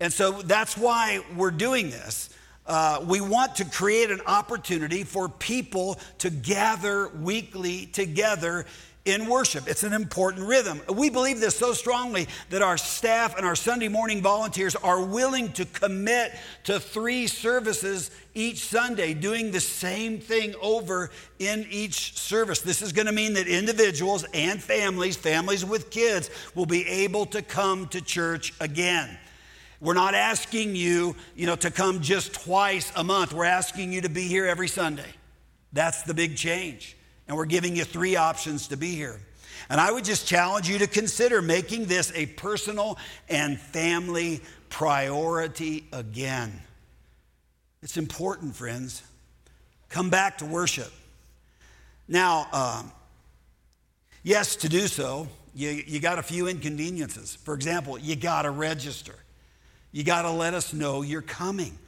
And 0.00 0.12
so 0.12 0.42
that's 0.42 0.76
why 0.76 1.20
we're 1.36 1.52
doing 1.52 1.90
this. 1.90 2.28
Uh, 2.66 3.04
we 3.06 3.20
want 3.20 3.54
to 3.56 3.64
create 3.64 4.10
an 4.10 4.20
opportunity 4.26 5.04
for 5.04 5.28
people 5.28 6.00
to 6.18 6.30
gather 6.30 7.06
weekly 7.08 7.86
together 7.86 8.66
in 9.04 9.26
worship. 9.26 9.66
It's 9.66 9.82
an 9.82 9.92
important 9.92 10.46
rhythm. 10.46 10.80
We 10.88 11.10
believe 11.10 11.40
this 11.40 11.56
so 11.56 11.72
strongly 11.72 12.28
that 12.50 12.62
our 12.62 12.78
staff 12.78 13.36
and 13.36 13.44
our 13.44 13.56
Sunday 13.56 13.88
morning 13.88 14.22
volunteers 14.22 14.76
are 14.76 15.04
willing 15.04 15.52
to 15.52 15.64
commit 15.64 16.32
to 16.64 16.78
three 16.78 17.26
services 17.26 18.10
each 18.34 18.64
Sunday, 18.64 19.12
doing 19.12 19.50
the 19.50 19.60
same 19.60 20.20
thing 20.20 20.54
over 20.62 21.10
in 21.38 21.66
each 21.68 22.16
service. 22.16 22.60
This 22.60 22.80
is 22.80 22.92
going 22.92 23.06
to 23.06 23.12
mean 23.12 23.34
that 23.34 23.48
individuals 23.48 24.24
and 24.32 24.62
families, 24.62 25.16
families 25.16 25.64
with 25.64 25.90
kids, 25.90 26.30
will 26.54 26.66
be 26.66 26.86
able 26.86 27.26
to 27.26 27.42
come 27.42 27.88
to 27.88 28.00
church 28.00 28.54
again. 28.60 29.18
We're 29.80 29.94
not 29.94 30.14
asking 30.14 30.76
you, 30.76 31.16
you 31.34 31.46
know, 31.46 31.56
to 31.56 31.70
come 31.72 32.02
just 32.02 32.34
twice 32.34 32.92
a 32.94 33.02
month. 33.02 33.32
We're 33.32 33.46
asking 33.46 33.92
you 33.92 34.02
to 34.02 34.08
be 34.08 34.28
here 34.28 34.46
every 34.46 34.68
Sunday. 34.68 35.12
That's 35.72 36.02
the 36.02 36.14
big 36.14 36.36
change. 36.36 36.96
And 37.32 37.38
we're 37.38 37.46
giving 37.46 37.74
you 37.74 37.84
three 37.84 38.16
options 38.16 38.68
to 38.68 38.76
be 38.76 38.94
here. 38.94 39.18
And 39.70 39.80
I 39.80 39.90
would 39.90 40.04
just 40.04 40.26
challenge 40.26 40.68
you 40.68 40.78
to 40.80 40.86
consider 40.86 41.40
making 41.40 41.86
this 41.86 42.12
a 42.14 42.26
personal 42.26 42.98
and 43.26 43.58
family 43.58 44.42
priority 44.68 45.86
again. 45.94 46.60
It's 47.82 47.96
important, 47.96 48.54
friends. 48.54 49.02
Come 49.88 50.10
back 50.10 50.36
to 50.38 50.44
worship. 50.44 50.92
Now, 52.06 52.48
um, 52.52 52.92
yes, 54.22 54.56
to 54.56 54.68
do 54.68 54.86
so, 54.86 55.26
you, 55.54 55.70
you 55.70 56.00
got 56.00 56.18
a 56.18 56.22
few 56.22 56.48
inconveniences. 56.48 57.34
For 57.34 57.54
example, 57.54 57.98
you 57.98 58.14
got 58.14 58.42
to 58.42 58.50
register. 58.50 59.14
You 59.90 60.04
got 60.04 60.22
to 60.22 60.30
let 60.30 60.52
us 60.52 60.74
know 60.74 61.00
you're 61.00 61.22
coming 61.22 61.78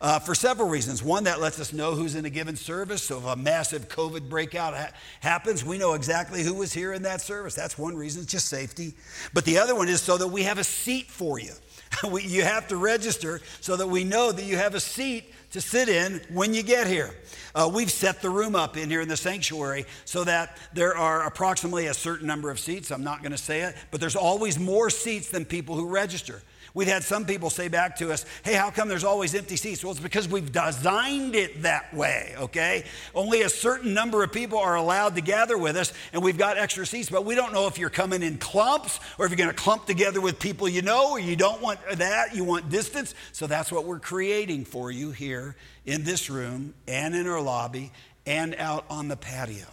uh, 0.00 0.18
for 0.18 0.34
several 0.34 0.68
reasons. 0.68 1.02
One, 1.02 1.24
that 1.24 1.40
lets 1.40 1.60
us 1.60 1.72
know 1.72 1.94
who's 1.94 2.14
in 2.14 2.24
a 2.24 2.30
given 2.30 2.56
service. 2.56 3.02
So 3.02 3.18
if 3.18 3.24
a 3.24 3.36
massive 3.36 3.88
COVID 3.88 4.28
breakout 4.28 4.74
ha- 4.74 4.92
happens, 5.20 5.64
we 5.64 5.78
know 5.78 5.94
exactly 5.94 6.42
who 6.42 6.54
was 6.54 6.72
here 6.72 6.92
in 6.92 7.02
that 7.02 7.20
service. 7.20 7.54
That's 7.54 7.76
one 7.78 7.96
reason, 7.96 8.22
it's 8.22 8.32
just 8.32 8.48
safety. 8.48 8.94
But 9.34 9.44
the 9.44 9.58
other 9.58 9.74
one 9.74 9.88
is 9.88 10.00
so 10.00 10.16
that 10.16 10.28
we 10.28 10.44
have 10.44 10.58
a 10.58 10.64
seat 10.64 11.06
for 11.06 11.38
you. 11.38 11.52
we, 12.10 12.22
you 12.22 12.42
have 12.42 12.68
to 12.68 12.76
register 12.76 13.40
so 13.60 13.76
that 13.76 13.88
we 13.88 14.04
know 14.04 14.32
that 14.32 14.44
you 14.44 14.56
have 14.56 14.74
a 14.74 14.80
seat 14.80 15.34
to 15.52 15.60
sit 15.60 15.88
in 15.88 16.20
when 16.32 16.54
you 16.54 16.62
get 16.62 16.86
here. 16.86 17.14
Uh, 17.54 17.70
we've 17.72 17.90
set 17.90 18.22
the 18.22 18.30
room 18.30 18.54
up 18.54 18.76
in 18.76 18.88
here 18.88 19.00
in 19.00 19.08
the 19.08 19.16
sanctuary 19.16 19.84
so 20.04 20.22
that 20.24 20.56
there 20.72 20.96
are 20.96 21.26
approximately 21.26 21.86
a 21.86 21.94
certain 21.94 22.26
number 22.26 22.50
of 22.50 22.60
seats. 22.60 22.90
I'm 22.90 23.02
not 23.02 23.22
going 23.22 23.32
to 23.32 23.38
say 23.38 23.62
it, 23.62 23.74
but 23.90 24.00
there's 24.00 24.16
always 24.16 24.58
more 24.58 24.88
seats 24.88 25.28
than 25.30 25.44
people 25.44 25.74
who 25.74 25.88
register. 25.88 26.42
We've 26.72 26.88
had 26.88 27.02
some 27.02 27.26
people 27.26 27.50
say 27.50 27.68
back 27.68 27.96
to 27.96 28.12
us, 28.12 28.24
hey, 28.44 28.54
how 28.54 28.70
come 28.70 28.88
there's 28.88 29.04
always 29.04 29.34
empty 29.34 29.56
seats? 29.56 29.82
Well, 29.82 29.92
it's 29.92 30.00
because 30.00 30.28
we've 30.28 30.52
designed 30.52 31.34
it 31.34 31.62
that 31.62 31.92
way, 31.92 32.34
okay? 32.38 32.84
Only 33.14 33.42
a 33.42 33.48
certain 33.48 33.92
number 33.92 34.22
of 34.22 34.32
people 34.32 34.58
are 34.58 34.76
allowed 34.76 35.16
to 35.16 35.20
gather 35.20 35.58
with 35.58 35.76
us, 35.76 35.92
and 36.12 36.22
we've 36.22 36.38
got 36.38 36.58
extra 36.58 36.86
seats, 36.86 37.10
but 37.10 37.24
we 37.24 37.34
don't 37.34 37.52
know 37.52 37.66
if 37.66 37.78
you're 37.78 37.90
coming 37.90 38.22
in 38.22 38.38
clumps 38.38 39.00
or 39.18 39.26
if 39.26 39.30
you're 39.36 39.48
to 39.48 39.52
clump 39.54 39.86
together 39.86 40.20
with 40.20 40.38
people 40.38 40.68
you 40.68 40.82
know, 40.82 41.12
or 41.12 41.18
you 41.18 41.36
don't 41.36 41.60
want 41.60 41.80
that, 41.96 42.34
you 42.34 42.44
want 42.44 42.68
distance. 42.68 43.14
So 43.32 43.46
that's 43.46 43.72
what 43.72 43.84
we're 43.84 43.98
creating 43.98 44.64
for 44.64 44.90
you 44.90 45.10
here 45.10 45.56
in 45.84 46.04
this 46.04 46.30
room 46.30 46.74
and 46.86 47.14
in 47.14 47.26
our 47.26 47.40
lobby 47.40 47.92
and 48.26 48.54
out 48.56 48.84
on 48.88 49.08
the 49.08 49.16
patio. 49.16 49.66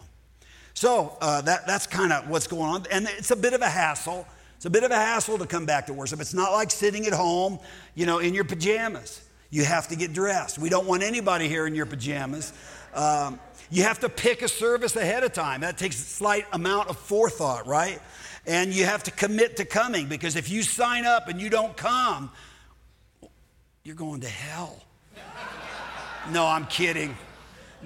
So 0.73 1.17
uh, 1.21 1.41
that, 1.41 1.67
that's 1.67 1.87
kind 1.87 2.13
of 2.13 2.29
what's 2.29 2.47
going 2.47 2.69
on. 2.69 2.85
And 2.91 3.07
it's 3.17 3.31
a 3.31 3.35
bit 3.35 3.53
of 3.53 3.61
a 3.61 3.69
hassle 3.69 4.27
it's 4.57 4.65
a 4.65 4.71
bit 4.71 4.83
of 4.83 4.89
a 4.89 4.95
hassle 4.95 5.37
to 5.37 5.45
come 5.45 5.67
back 5.67 5.85
to 5.85 5.93
worship. 5.93 6.19
It's 6.19 6.33
not 6.33 6.51
like 6.51 6.71
sitting 6.71 7.05
at 7.05 7.13
home, 7.13 7.59
you 7.93 8.07
know, 8.07 8.17
in 8.17 8.33
your 8.33 8.43
pajamas. 8.43 9.21
You 9.51 9.63
have 9.63 9.87
to 9.89 9.95
get 9.95 10.13
dressed. 10.13 10.57
We 10.57 10.67
don't 10.67 10.87
want 10.87 11.03
anybody 11.03 11.47
here 11.47 11.67
in 11.67 11.75
your 11.75 11.85
pajamas. 11.85 12.51
Um, 12.95 13.39
you 13.69 13.83
have 13.83 13.99
to 13.99 14.09
pick 14.09 14.41
a 14.41 14.47
service 14.47 14.95
ahead 14.95 15.23
of 15.23 15.31
time. 15.31 15.61
That 15.61 15.77
takes 15.77 15.97
a 15.97 16.05
slight 16.05 16.45
amount 16.53 16.89
of 16.89 16.97
forethought, 16.97 17.67
right? 17.67 18.01
And 18.47 18.73
you 18.73 18.85
have 18.85 19.03
to 19.03 19.11
commit 19.11 19.57
to 19.57 19.65
coming 19.65 20.07
because 20.07 20.35
if 20.35 20.49
you 20.49 20.63
sign 20.63 21.05
up 21.05 21.27
and 21.27 21.39
you 21.39 21.51
don't 21.51 21.77
come, 21.77 22.31
you're 23.83 23.95
going 23.95 24.21
to 24.21 24.29
hell. 24.29 24.83
No, 26.29 26.45
I'm 26.45 26.65
kidding. 26.65 27.15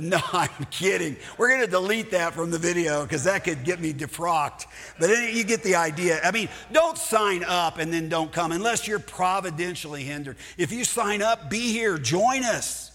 No, 0.02 0.20
I'm 0.34 0.66
kidding. 0.72 1.16
We're 1.38 1.50
going 1.50 1.62
to 1.62 1.68
delete 1.68 2.12
that 2.12 2.34
from 2.34 2.50
the 2.50 2.58
video 2.58 3.04
because 3.04 3.26
that 3.26 3.44
could 3.44 3.64
get 3.64 3.80
me 3.80 3.94
defrocked. 3.94 4.66
But 5.00 5.10
you 5.10 5.44
get 5.44 5.64
the 5.64 5.76
idea. 5.76 6.20
I 6.24 6.32
mean, 6.32 6.50
don't 6.72 6.98
sign 6.98 7.44
up 7.44 7.78
and 7.78 7.94
then 7.94 8.10
don't 8.10 8.32
come 8.32 8.52
unless 8.52 8.88
you're 8.88 9.00
providentially 9.00 10.04
hindered. 10.04 10.38
If 10.58 10.72
you 10.72 10.84
sign 10.84 11.22
up, 11.22 11.50
be 11.50 11.72
here, 11.72 11.98
join 11.98 12.44
us. 12.44 12.92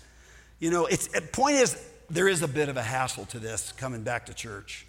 You 0.59 0.71
know, 0.71 0.87
it's 0.87 1.09
the 1.09 1.21
point 1.21 1.57
is 1.57 1.81
there 2.11 2.29
is 2.29 2.43
a 2.43 2.49
bit 2.49 2.69
of 2.69 2.77
a 2.77 2.83
hassle 2.83 3.27
to 3.27 3.39
this 3.39 3.73
coming 3.73 4.03
back 4.03 4.27
to 4.27 4.35
church. 4.35 4.87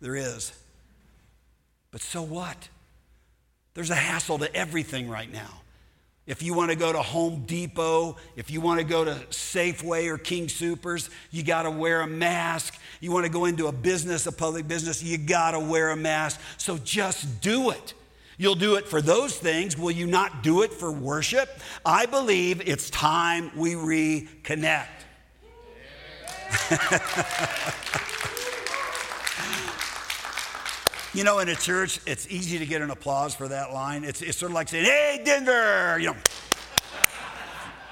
There 0.00 0.16
is. 0.16 0.52
But 1.90 2.02
so 2.02 2.22
what? 2.22 2.68
There's 3.74 3.90
a 3.90 3.94
hassle 3.94 4.38
to 4.38 4.54
everything 4.54 5.08
right 5.08 5.32
now. 5.32 5.62
If 6.26 6.42
you 6.42 6.54
want 6.54 6.70
to 6.70 6.76
go 6.76 6.90
to 6.90 7.02
Home 7.02 7.44
Depot, 7.46 8.16
if 8.34 8.50
you 8.50 8.62
want 8.62 8.80
to 8.80 8.84
go 8.84 9.04
to 9.04 9.14
Safeway 9.28 10.08
or 10.08 10.16
King 10.16 10.48
Supers, 10.48 11.10
you 11.30 11.42
got 11.42 11.64
to 11.64 11.70
wear 11.70 12.00
a 12.00 12.06
mask. 12.06 12.78
You 13.00 13.12
want 13.12 13.26
to 13.26 13.30
go 13.30 13.44
into 13.44 13.66
a 13.66 13.72
business, 13.72 14.26
a 14.26 14.32
public 14.32 14.66
business, 14.66 15.02
you 15.02 15.18
got 15.18 15.50
to 15.50 15.60
wear 15.60 15.90
a 15.90 15.96
mask. 15.96 16.40
So 16.56 16.78
just 16.78 17.42
do 17.42 17.70
it. 17.70 17.92
You'll 18.38 18.54
do 18.54 18.76
it 18.76 18.88
for 18.88 19.02
those 19.02 19.36
things. 19.36 19.76
Will 19.76 19.90
you 19.90 20.06
not 20.06 20.42
do 20.42 20.62
it 20.62 20.72
for 20.72 20.90
worship? 20.90 21.48
I 21.84 22.06
believe 22.06 22.66
it's 22.66 22.88
time 22.88 23.50
we 23.54 23.74
reconnect. 23.74 24.86
You 31.14 31.22
know, 31.22 31.38
in 31.38 31.48
a 31.48 31.54
church, 31.54 32.00
it's 32.06 32.28
easy 32.28 32.58
to 32.58 32.66
get 32.66 32.82
an 32.82 32.90
applause 32.90 33.36
for 33.36 33.46
that 33.46 33.72
line. 33.72 34.02
It's, 34.02 34.20
it's 34.20 34.36
sort 34.36 34.50
of 34.50 34.56
like 34.56 34.68
saying, 34.68 34.84
hey, 34.84 35.22
Denver, 35.24 35.96
you 36.00 36.08
know. 36.08 36.16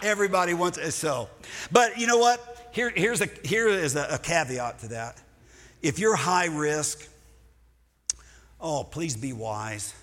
Everybody 0.02 0.54
wants 0.54 0.76
it 0.76 0.90
so. 0.90 1.28
But 1.70 1.96
you 1.98 2.08
know 2.08 2.18
what? 2.18 2.68
Here, 2.72 2.90
here's 2.90 3.20
a, 3.20 3.28
here 3.44 3.68
is 3.68 3.94
a, 3.94 4.08
a 4.10 4.18
caveat 4.18 4.80
to 4.80 4.88
that. 4.88 5.22
If 5.82 6.00
you're 6.00 6.16
high 6.16 6.46
risk, 6.46 7.08
oh, 8.60 8.82
please 8.82 9.16
be 9.16 9.32
wise. 9.32 9.94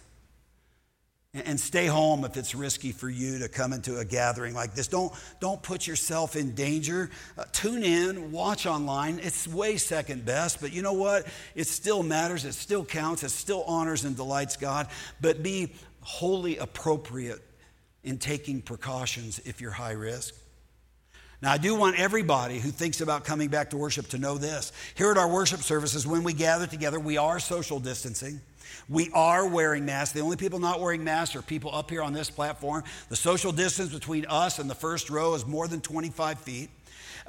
And 1.35 1.59
stay 1.59 1.85
home 1.85 2.25
if 2.25 2.37
it's 2.37 2.55
risky 2.55 2.91
for 2.91 3.07
you 3.07 3.37
to 3.39 3.47
come 3.47 3.71
into 3.71 3.99
a 3.99 4.05
gathering 4.05 4.55
like 4.55 4.73
this. 4.73 4.87
Don't, 4.87 5.13
don't 5.39 5.61
put 5.61 5.85
yourself 5.85 6.35
in 6.35 6.55
danger. 6.55 7.11
Uh, 7.37 7.43
tune 7.51 7.83
in, 7.83 8.31
watch 8.31 8.65
online. 8.65 9.19
It's 9.21 9.47
way 9.47 9.77
second 9.77 10.25
best, 10.25 10.59
but 10.59 10.73
you 10.73 10.81
know 10.81 10.93
what? 10.93 11.27
It 11.53 11.67
still 11.67 12.01
matters. 12.01 12.45
It 12.45 12.55
still 12.55 12.83
counts. 12.83 13.21
It 13.21 13.29
still 13.29 13.63
honors 13.67 14.05
and 14.05 14.15
delights 14.15 14.57
God. 14.57 14.87
But 15.21 15.43
be 15.43 15.71
wholly 16.01 16.57
appropriate 16.57 17.41
in 18.03 18.17
taking 18.17 18.63
precautions 18.63 19.37
if 19.45 19.61
you're 19.61 19.69
high 19.69 19.91
risk. 19.91 20.33
Now, 21.43 21.51
I 21.51 21.59
do 21.59 21.75
want 21.75 21.99
everybody 21.99 22.57
who 22.57 22.71
thinks 22.71 23.01
about 23.01 23.23
coming 23.23 23.49
back 23.49 23.69
to 23.69 23.77
worship 23.77 24.07
to 24.09 24.17
know 24.17 24.39
this. 24.39 24.71
Here 24.95 25.11
at 25.11 25.17
our 25.17 25.29
worship 25.29 25.59
services, 25.59 26.07
when 26.07 26.23
we 26.23 26.33
gather 26.33 26.65
together, 26.65 26.99
we 26.99 27.17
are 27.17 27.39
social 27.39 27.79
distancing. 27.79 28.41
We 28.87 29.09
are 29.13 29.47
wearing 29.47 29.85
masks. 29.85 30.13
The 30.13 30.21
only 30.21 30.37
people 30.37 30.59
not 30.59 30.79
wearing 30.79 31.03
masks 31.03 31.35
are 31.35 31.41
people 31.41 31.73
up 31.73 31.89
here 31.89 32.01
on 32.01 32.13
this 32.13 32.29
platform. 32.29 32.83
The 33.09 33.15
social 33.15 33.51
distance 33.51 33.93
between 33.93 34.25
us 34.27 34.59
and 34.59 34.69
the 34.69 34.75
first 34.75 35.09
row 35.09 35.33
is 35.33 35.45
more 35.45 35.67
than 35.67 35.81
25 35.81 36.39
feet. 36.39 36.69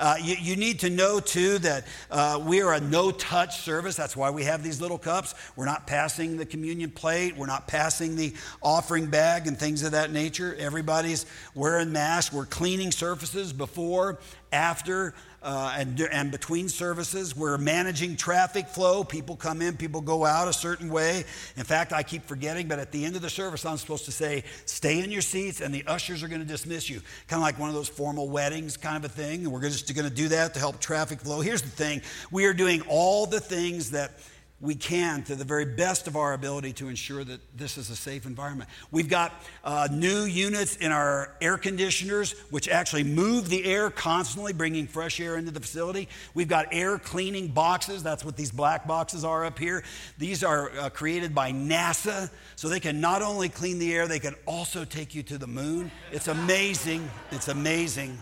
Uh, 0.01 0.17
you, 0.23 0.35
you, 0.41 0.57
need 0.57 0.81
to 0.81 0.89
know 0.89 1.21
too 1.21 1.59
that 1.59 1.87
uh, 2.11 2.43
we 2.43 2.63
are 2.63 2.73
a 2.73 2.81
no 2.81 3.11
touch 3.11 3.59
service. 3.59 3.97
That's 3.97 4.17
why 4.17 4.31
we 4.31 4.45
have 4.45 4.63
these 4.63 4.81
little 4.81 4.97
cups. 4.97 5.35
We're 5.57 5.67
not 5.67 5.87
passing 5.87 6.39
the 6.39 6.47
communion 6.47 6.91
plate, 6.91 7.37
we're 7.37 7.45
not 7.45 7.69
passing 7.69 8.17
the 8.17 8.33
offering 8.63 9.07
bag 9.07 9.47
and 9.47 9.59
things 9.59 9.83
of 9.83 9.93
that 9.93 10.11
nature. 10.11 10.57
Everybody's 10.59 11.27
wearing 11.55 11.93
masks. 11.93 12.35
We're 12.35 12.47
cleaning 12.47 12.93
surfaces 12.93 13.53
before, 13.53 14.21
after, 14.53 15.13
uh, 15.43 15.75
and, 15.77 16.01
and 16.01 16.31
between 16.31 16.69
services. 16.69 17.35
We're 17.35 17.59
managing 17.59 18.17
traffic 18.17 18.69
flow. 18.69 19.05
People 19.05 19.37
come 19.37 19.63
in, 19.63 19.77
people 19.77 20.01
go 20.01 20.25
out 20.25 20.49
a 20.49 20.53
certain 20.53 20.91
way. 20.91 21.25
In 21.57 21.65
fact, 21.65 21.93
I 21.93 22.03
keep 22.03 22.25
forgetting, 22.25 22.69
but 22.69 22.79
at 22.79 22.93
the 22.93 23.05
end 23.05 23.17
of 23.17 23.23
the 23.23 23.31
service, 23.31 23.65
I'm 23.65 23.77
supposed 23.77 24.05
to 24.05 24.13
say, 24.13 24.45
stay 24.67 25.03
in 25.03 25.11
your 25.11 25.23
seats, 25.23 25.61
and 25.61 25.75
the 25.75 25.85
ushers 25.87 26.23
are 26.23 26.29
going 26.29 26.43
to 26.43 26.47
dismiss 26.47 26.91
you. 26.91 27.01
Kind 27.29 27.41
of 27.41 27.43
like 27.43 27.59
one 27.59 27.69
of 27.69 27.75
those 27.75 27.89
formal 27.89 28.29
weddings 28.29 28.77
kind 28.77 29.03
of 29.03 29.11
a 29.11 29.15
thing. 29.15 29.45
And 29.45 29.53
we're 29.53 29.63
just 29.63 29.93
going 29.95 30.09
to 30.09 30.15
do 30.15 30.29
that 30.29 30.55
to 30.55 30.61
help 30.61 30.81
traffic 30.81 31.21
flow. 31.21 31.41
Here's 31.41 31.63
the 31.63 31.69
thing 31.69 32.03
we 32.31 32.47
are 32.47 32.55
doing 32.55 32.83
all 32.89 33.27
the 33.27 33.41
things 33.41 33.93
that 33.93 34.13
we 34.61 34.75
can 34.75 35.23
to 35.25 35.35
the 35.35 35.45
very 35.45 35.65
best 35.65 36.07
of 36.07 36.17
our 36.17 36.35
ability 36.35 36.73
to 36.75 36.89
ensure 36.89 37.25
that 37.25 37.41
this 37.57 37.79
is 37.79 37.89
a 37.89 37.97
safe 37.97 38.27
environment. 38.27 38.69
We've 38.91 39.09
got 39.09 39.33
uh, 39.65 39.89
new 39.91 40.25
units 40.25 40.77
in 40.77 40.93
our 40.93 41.35
air 41.41 41.57
conditioners, 41.57 42.33
which 42.51 42.69
actually 42.69 43.05
move 43.05 43.49
the 43.49 43.65
air 43.65 43.91
constantly, 43.91 44.53
bringing 44.53 44.87
fresh 44.87 45.19
air 45.19 45.37
into 45.37 45.51
the 45.51 45.61
facility. 45.61 46.09
We've 46.35 46.49
got 46.49 46.67
air 46.73 46.99
cleaning 46.99 47.49
boxes. 47.49 48.03
That's 48.03 48.25
what 48.25 48.37
these 48.37 48.51
black 48.51 48.87
boxes 48.87 49.25
are 49.25 49.45
up 49.45 49.59
here. 49.59 49.83
These 50.19 50.45
are 50.45 50.71
uh, 50.79 50.91
created 50.91 51.35
by 51.35 51.53
NASA, 51.53 52.31
so 52.57 52.69
they 52.69 52.81
can 52.81 53.01
not 53.01 53.23
only 53.23 53.49
clean 53.49 53.79
the 53.79 53.95
air, 53.95 54.07
they 54.07 54.19
can 54.19 54.35
also 54.47 54.85
take 54.85 55.15
you 55.15 55.23
to 55.25 55.39
the 55.39 55.47
moon. 55.47 55.91
It's 56.13 56.29
amazing. 56.29 57.09
It's 57.31 57.49
amazing. 57.49 58.19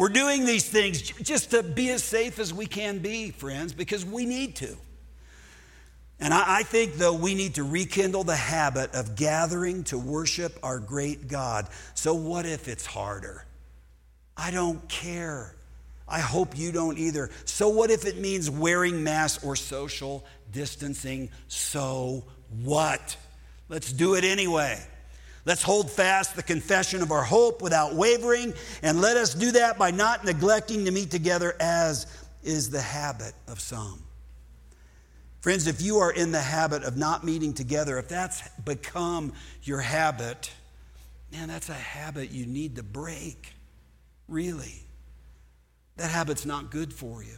We're 0.00 0.08
doing 0.08 0.46
these 0.46 0.66
things 0.66 1.02
just 1.02 1.50
to 1.50 1.62
be 1.62 1.90
as 1.90 2.02
safe 2.02 2.38
as 2.38 2.54
we 2.54 2.64
can 2.64 3.00
be, 3.00 3.32
friends, 3.32 3.74
because 3.74 4.02
we 4.02 4.24
need 4.24 4.56
to. 4.56 4.74
And 6.18 6.32
I, 6.32 6.62
think, 6.62 6.94
though, 6.94 7.12
we 7.12 7.34
need 7.34 7.56
to 7.56 7.64
rekindle 7.64 8.24
the 8.24 8.34
habit 8.34 8.94
of 8.94 9.14
gathering 9.14 9.84
to 9.84 9.98
worship 9.98 10.58
our 10.62 10.78
great 10.78 11.28
God. 11.28 11.68
So, 11.92 12.14
what 12.14 12.46
if 12.46 12.66
it's 12.66 12.86
harder? 12.86 13.44
I 14.38 14.50
don't 14.50 14.88
care. 14.88 15.54
I 16.08 16.20
hope 16.20 16.56
you 16.56 16.72
don't 16.72 16.96
either. 16.96 17.28
So, 17.44 17.68
what 17.68 17.90
if 17.90 18.06
it 18.06 18.16
means 18.16 18.48
wearing 18.48 19.04
masks 19.04 19.44
or 19.44 19.54
social 19.54 20.24
distancing? 20.50 21.28
So, 21.48 22.24
what? 22.62 23.18
Let's 23.68 23.92
do 23.92 24.14
it 24.14 24.24
anyway. 24.24 24.82
Let's 25.46 25.62
hold 25.62 25.90
fast 25.90 26.36
the 26.36 26.42
confession 26.42 27.02
of 27.02 27.10
our 27.10 27.22
hope 27.22 27.62
without 27.62 27.94
wavering, 27.94 28.52
and 28.82 29.00
let 29.00 29.16
us 29.16 29.34
do 29.34 29.52
that 29.52 29.78
by 29.78 29.90
not 29.90 30.24
neglecting 30.24 30.84
to 30.84 30.90
meet 30.90 31.10
together 31.10 31.56
as 31.60 32.06
is 32.42 32.70
the 32.70 32.80
habit 32.80 33.32
of 33.48 33.60
some. 33.60 34.02
Friends, 35.40 35.66
if 35.66 35.80
you 35.80 35.98
are 35.98 36.10
in 36.10 36.32
the 36.32 36.40
habit 36.40 36.84
of 36.84 36.98
not 36.98 37.24
meeting 37.24 37.54
together, 37.54 37.98
if 37.98 38.08
that's 38.08 38.46
become 38.64 39.32
your 39.62 39.80
habit, 39.80 40.50
man, 41.32 41.48
that's 41.48 41.70
a 41.70 41.74
habit 41.74 42.30
you 42.30 42.44
need 42.44 42.76
to 42.76 42.82
break. 42.82 43.54
Really. 44.28 44.82
That 45.96 46.10
habit's 46.10 46.44
not 46.44 46.70
good 46.70 46.92
for 46.92 47.22
you. 47.22 47.36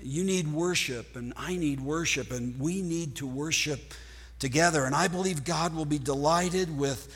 You 0.00 0.24
need 0.24 0.52
worship, 0.52 1.16
and 1.16 1.32
I 1.36 1.56
need 1.56 1.80
worship, 1.80 2.30
and 2.30 2.58
we 2.58 2.80
need 2.80 3.16
to 3.16 3.26
worship 3.26 3.94
together. 4.42 4.84
And 4.84 4.94
I 4.94 5.06
believe 5.06 5.44
God 5.44 5.72
will 5.72 5.84
be 5.84 5.98
delighted 5.98 6.76
with 6.76 7.08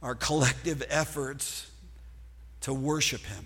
our 0.00 0.14
collective 0.14 0.82
efforts 0.88 1.68
to 2.62 2.72
worship 2.72 3.20
Him, 3.20 3.44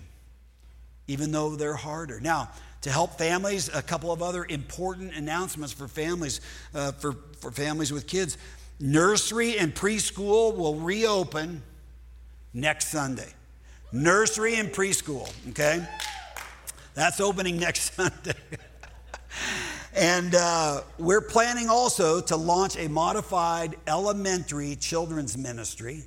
even 1.07 1.31
though 1.31 1.55
they're 1.55 1.75
harder. 1.75 2.19
Now, 2.19 2.51
to 2.83 2.91
help 2.91 3.17
families, 3.17 3.73
a 3.73 3.81
couple 3.81 4.11
of 4.11 4.21
other 4.21 4.45
important 4.47 5.15
announcements 5.15 5.73
for 5.73 5.87
families, 5.87 6.41
uh, 6.75 6.91
for, 6.91 7.13
for 7.39 7.49
families 7.49 7.91
with 7.91 8.05
kids. 8.07 8.37
Nursery 8.79 9.57
and 9.57 9.73
preschool 9.73 10.55
will 10.55 10.75
reopen 10.75 11.63
next 12.53 12.89
Sunday. 12.89 13.33
Nursery 13.91 14.55
and 14.55 14.69
preschool, 14.69 15.31
okay? 15.49 15.87
That's 16.93 17.19
opening 17.19 17.57
next 17.57 17.93
Sunday. 17.95 18.33
And 19.95 20.33
uh, 20.33 20.81
we're 20.97 21.21
planning 21.21 21.69
also 21.69 22.19
to 22.21 22.35
launch 22.35 22.77
a 22.77 22.89
modified 22.89 23.75
elementary 23.85 24.75
children's 24.75 25.37
ministry. 25.37 26.03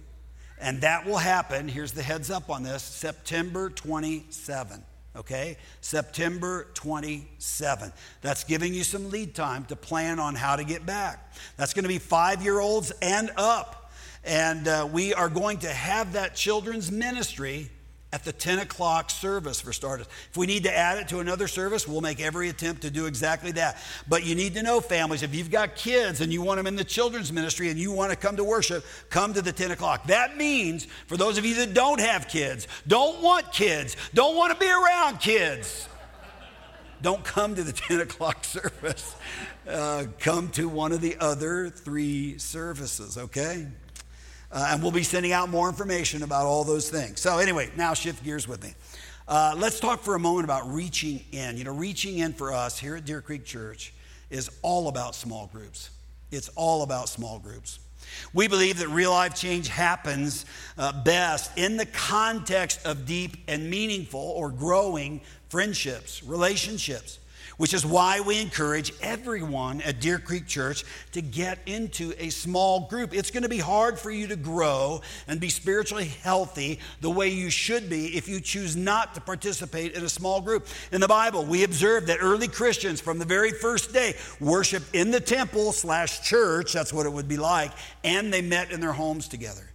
And 0.59 0.81
that 0.81 1.07
will 1.07 1.19
happen, 1.19 1.69
here's 1.69 1.93
the 1.93 2.03
heads 2.03 2.31
up 2.31 2.51
on 2.51 2.65
this 2.65 2.83
September 2.83 3.71
27. 3.71 4.83
Okay? 5.15 5.57
September 5.81 6.67
27. 6.75 7.93
That's 8.23 8.43
giving 8.43 8.75
you 8.75 8.83
some 8.83 9.11
lead 9.11 9.37
time 9.37 9.65
to 9.67 9.77
plan 9.77 10.19
on 10.19 10.35
how 10.35 10.57
to 10.57 10.65
get 10.65 10.85
back. 10.85 11.33
That's 11.57 11.73
going 11.73 11.85
to 11.85 11.89
be 11.89 11.99
five 11.99 12.43
year 12.43 12.59
olds 12.59 12.91
and 13.01 13.31
up. 13.37 13.93
And 14.25 14.67
uh, 14.67 14.89
we 14.93 15.15
are 15.15 15.29
going 15.29 15.59
to 15.59 15.69
have 15.69 16.15
that 16.15 16.35
children's 16.35 16.91
ministry 16.91 17.71
at 18.17 18.25
the 18.25 18.33
10 18.33 18.61
o'clock 18.61 19.11
service 19.11 19.61
for 19.61 19.75
starters. 19.75 20.07
If 20.31 20.39
we 20.39 20.47
need 20.47 20.63
to 20.63 20.75
add 20.75 20.97
it 20.97 21.07
to 21.09 21.19
another 21.19 21.47
service, 21.47 21.87
we'll 21.87 22.01
make 22.01 22.19
every 22.19 22.49
attempt 22.49 22.81
to 22.81 22.91
do 22.91 23.05
exactly 23.05 23.53
that. 23.53 23.77
But 24.09 24.25
you 24.25 24.35
need 24.35 24.55
to 24.55 24.63
know, 24.63 24.81
families, 24.81 25.23
if 25.23 25.35
you've 25.35 25.51
got 25.51 25.77
kids 25.77 26.23
and 26.23 26.33
you 26.33 26.41
want 26.41 26.57
them 26.57 26.67
in 26.67 26.77
the 26.77 26.85
children's 26.85 27.31
ministry 27.31 27.69
and 27.69 27.79
you 27.79 27.93
want 27.93 28.13
to 28.13 28.17
come 28.17 28.37
to 28.37 28.45
worship, 28.45 28.87
come 29.11 29.35
to 29.35 29.43
the 29.43 29.53
10 29.53 29.73
o'clock. 29.73 30.07
That 30.07 30.39
means, 30.39 30.87
for 31.09 31.19
those 31.19 31.37
of 31.37 31.45
you 31.45 31.57
that 31.57 31.75
don't 31.75 32.01
have 32.01 32.27
kids, 32.27 32.67
don't 32.89 33.21
want 33.21 33.53
kids, 33.53 33.99
don't 34.15 34.35
want 34.35 34.51
to 34.51 34.59
be 34.59 34.71
around 34.71 35.21
kids, 35.21 35.87
don't 37.03 37.23
come 37.23 37.55
to 37.55 37.63
the 37.63 37.73
10 37.89 38.01
o'clock 38.01 38.45
service. 38.45 39.15
Uh, 39.69 40.05
come 40.21 40.49
to 40.53 40.71
one 40.71 40.93
of 40.93 41.03
the 41.03 41.19
other 41.21 41.69
three 41.69 42.39
services, 42.39 43.19
okay? 43.19 43.67
Uh, 44.53 44.69
and 44.71 44.83
we'll 44.83 44.93
be 44.93 45.03
sending 45.03 45.33
out 45.33 45.49
more 45.49 45.69
information 45.69 46.23
about 46.23 46.47
all 46.47 46.65
those 46.65 46.89
things. 46.89 47.21
So, 47.21 47.39
anyway, 47.39 47.71
now 47.77 47.95
shift 47.95 48.25
gears 48.25 48.47
with 48.47 48.63
me. 48.63 48.75
Uh, 49.29 49.55
let's 49.59 49.81
talk 49.81 50.03
for 50.03 50.15
a 50.15 50.21
moment 50.21 50.45
about 50.45 50.73
reaching 50.73 51.25
in. 51.33 51.57
You 51.57 51.65
know, 51.65 51.75
reaching 51.75 52.19
in 52.19 52.33
for 52.33 52.53
us 52.53 52.79
here 52.79 52.97
at 52.97 53.05
Deer 53.05 53.21
Creek 53.21 53.45
Church 53.45 53.93
is 54.31 54.51
all 54.63 54.89
about 54.89 55.15
small 55.15 55.49
groups. 55.53 55.91
It's 56.31 56.49
all 56.51 56.83
about 56.83 57.09
small 57.09 57.39
groups. 57.39 57.81
We 58.33 58.47
believe 58.47 58.79
that 58.79 58.89
real 58.89 59.11
life 59.11 59.35
change 59.35 59.69
happens 59.69 60.47
uh, 60.79 61.03
best 61.03 61.57
in 61.59 61.77
the 61.77 61.87
context 61.87 62.87
of 62.87 63.05
deep 63.05 63.37
and 63.49 63.69
meaningful 63.69 64.21
or 64.21 64.51
growing 64.51 65.21
friendships, 65.49 66.23
relationships 66.23 67.19
which 67.57 67.73
is 67.73 67.87
why 67.87 68.21
we 68.21 68.41
encourage 68.41 68.93
everyone 69.01 69.81
at 69.83 70.01
Deer 70.01 70.19
Creek 70.19 70.47
Church 70.47 70.85
to 71.13 71.23
get 71.23 71.59
into 71.67 72.13
a 72.19 72.29
small 72.31 72.87
group. 72.89 73.15
It's 73.15 73.31
going 73.31 73.43
to 73.45 73.49
be 73.49 73.59
hard 73.59 73.99
for 73.99 74.11
you 74.11 74.27
to 74.29 74.37
grow 74.37 75.01
and 75.27 75.41
be 75.41 75.49
spiritually 75.49 76.07
healthy 76.23 76.81
the 77.01 77.11
way 77.11 77.29
you 77.29 77.51
should 77.51 77.89
be 77.89 78.17
if 78.17 78.29
you 78.29 78.41
choose 78.41 78.77
not 78.77 79.15
to 79.15 79.21
participate 79.21 79.95
in 79.95 80.05
a 80.05 80.09
small 80.09 80.41
group. 80.41 80.67
In 80.93 81.01
the 81.01 81.09
Bible, 81.09 81.45
we 81.45 81.65
observe 81.65 82.07
that 82.07 82.19
early 82.21 82.49
Christians 82.49 83.01
from 83.01 83.19
the 83.19 83.25
very 83.25 83.51
first 83.51 83.93
day 83.93 84.15
worshiped 84.41 84.95
in 84.95 85.11
the 85.11 85.21
temple 85.21 85.73
slash 85.73 86.21
church, 86.21 86.73
that's 86.73 86.93
what 86.93 87.07
it 87.07 87.13
would 87.13 87.29
be 87.29 87.37
like, 87.37 87.73
and 88.05 88.33
they 88.33 88.43
met 88.43 88.71
in 88.71 88.81
their 88.81 88.93
homes 88.93 89.29
together. 89.29 89.71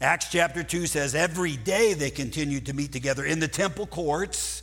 Acts 0.00 0.30
chapter 0.30 0.62
2 0.62 0.86
says, 0.86 1.14
Every 1.14 1.56
day 1.56 1.92
they 1.92 2.10
continued 2.10 2.66
to 2.66 2.72
meet 2.72 2.90
together 2.90 3.24
in 3.24 3.38
the 3.38 3.48
temple 3.48 3.86
courts 3.86 4.62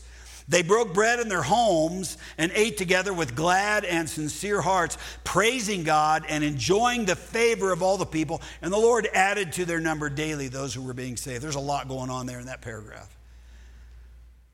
they 0.49 0.61
broke 0.61 0.93
bread 0.93 1.19
in 1.19 1.27
their 1.27 1.41
homes 1.41 2.17
and 2.37 2.51
ate 2.55 2.77
together 2.77 3.13
with 3.13 3.35
glad 3.35 3.83
and 3.83 4.09
sincere 4.09 4.61
hearts, 4.61 4.97
praising 5.25 5.83
God 5.83 6.23
and 6.29 6.43
enjoying 6.43 7.03
the 7.03 7.17
favor 7.17 7.73
of 7.73 7.83
all 7.83 7.97
the 7.97 8.05
people. 8.05 8.41
And 8.61 8.71
the 8.71 8.77
Lord 8.77 9.09
added 9.13 9.51
to 9.53 9.65
their 9.65 9.81
number 9.81 10.09
daily 10.09 10.47
those 10.47 10.73
who 10.73 10.81
were 10.81 10.93
being 10.93 11.17
saved. 11.17 11.43
There's 11.43 11.55
a 11.55 11.59
lot 11.59 11.89
going 11.89 12.09
on 12.09 12.27
there 12.27 12.39
in 12.39 12.45
that 12.45 12.61
paragraph. 12.61 13.13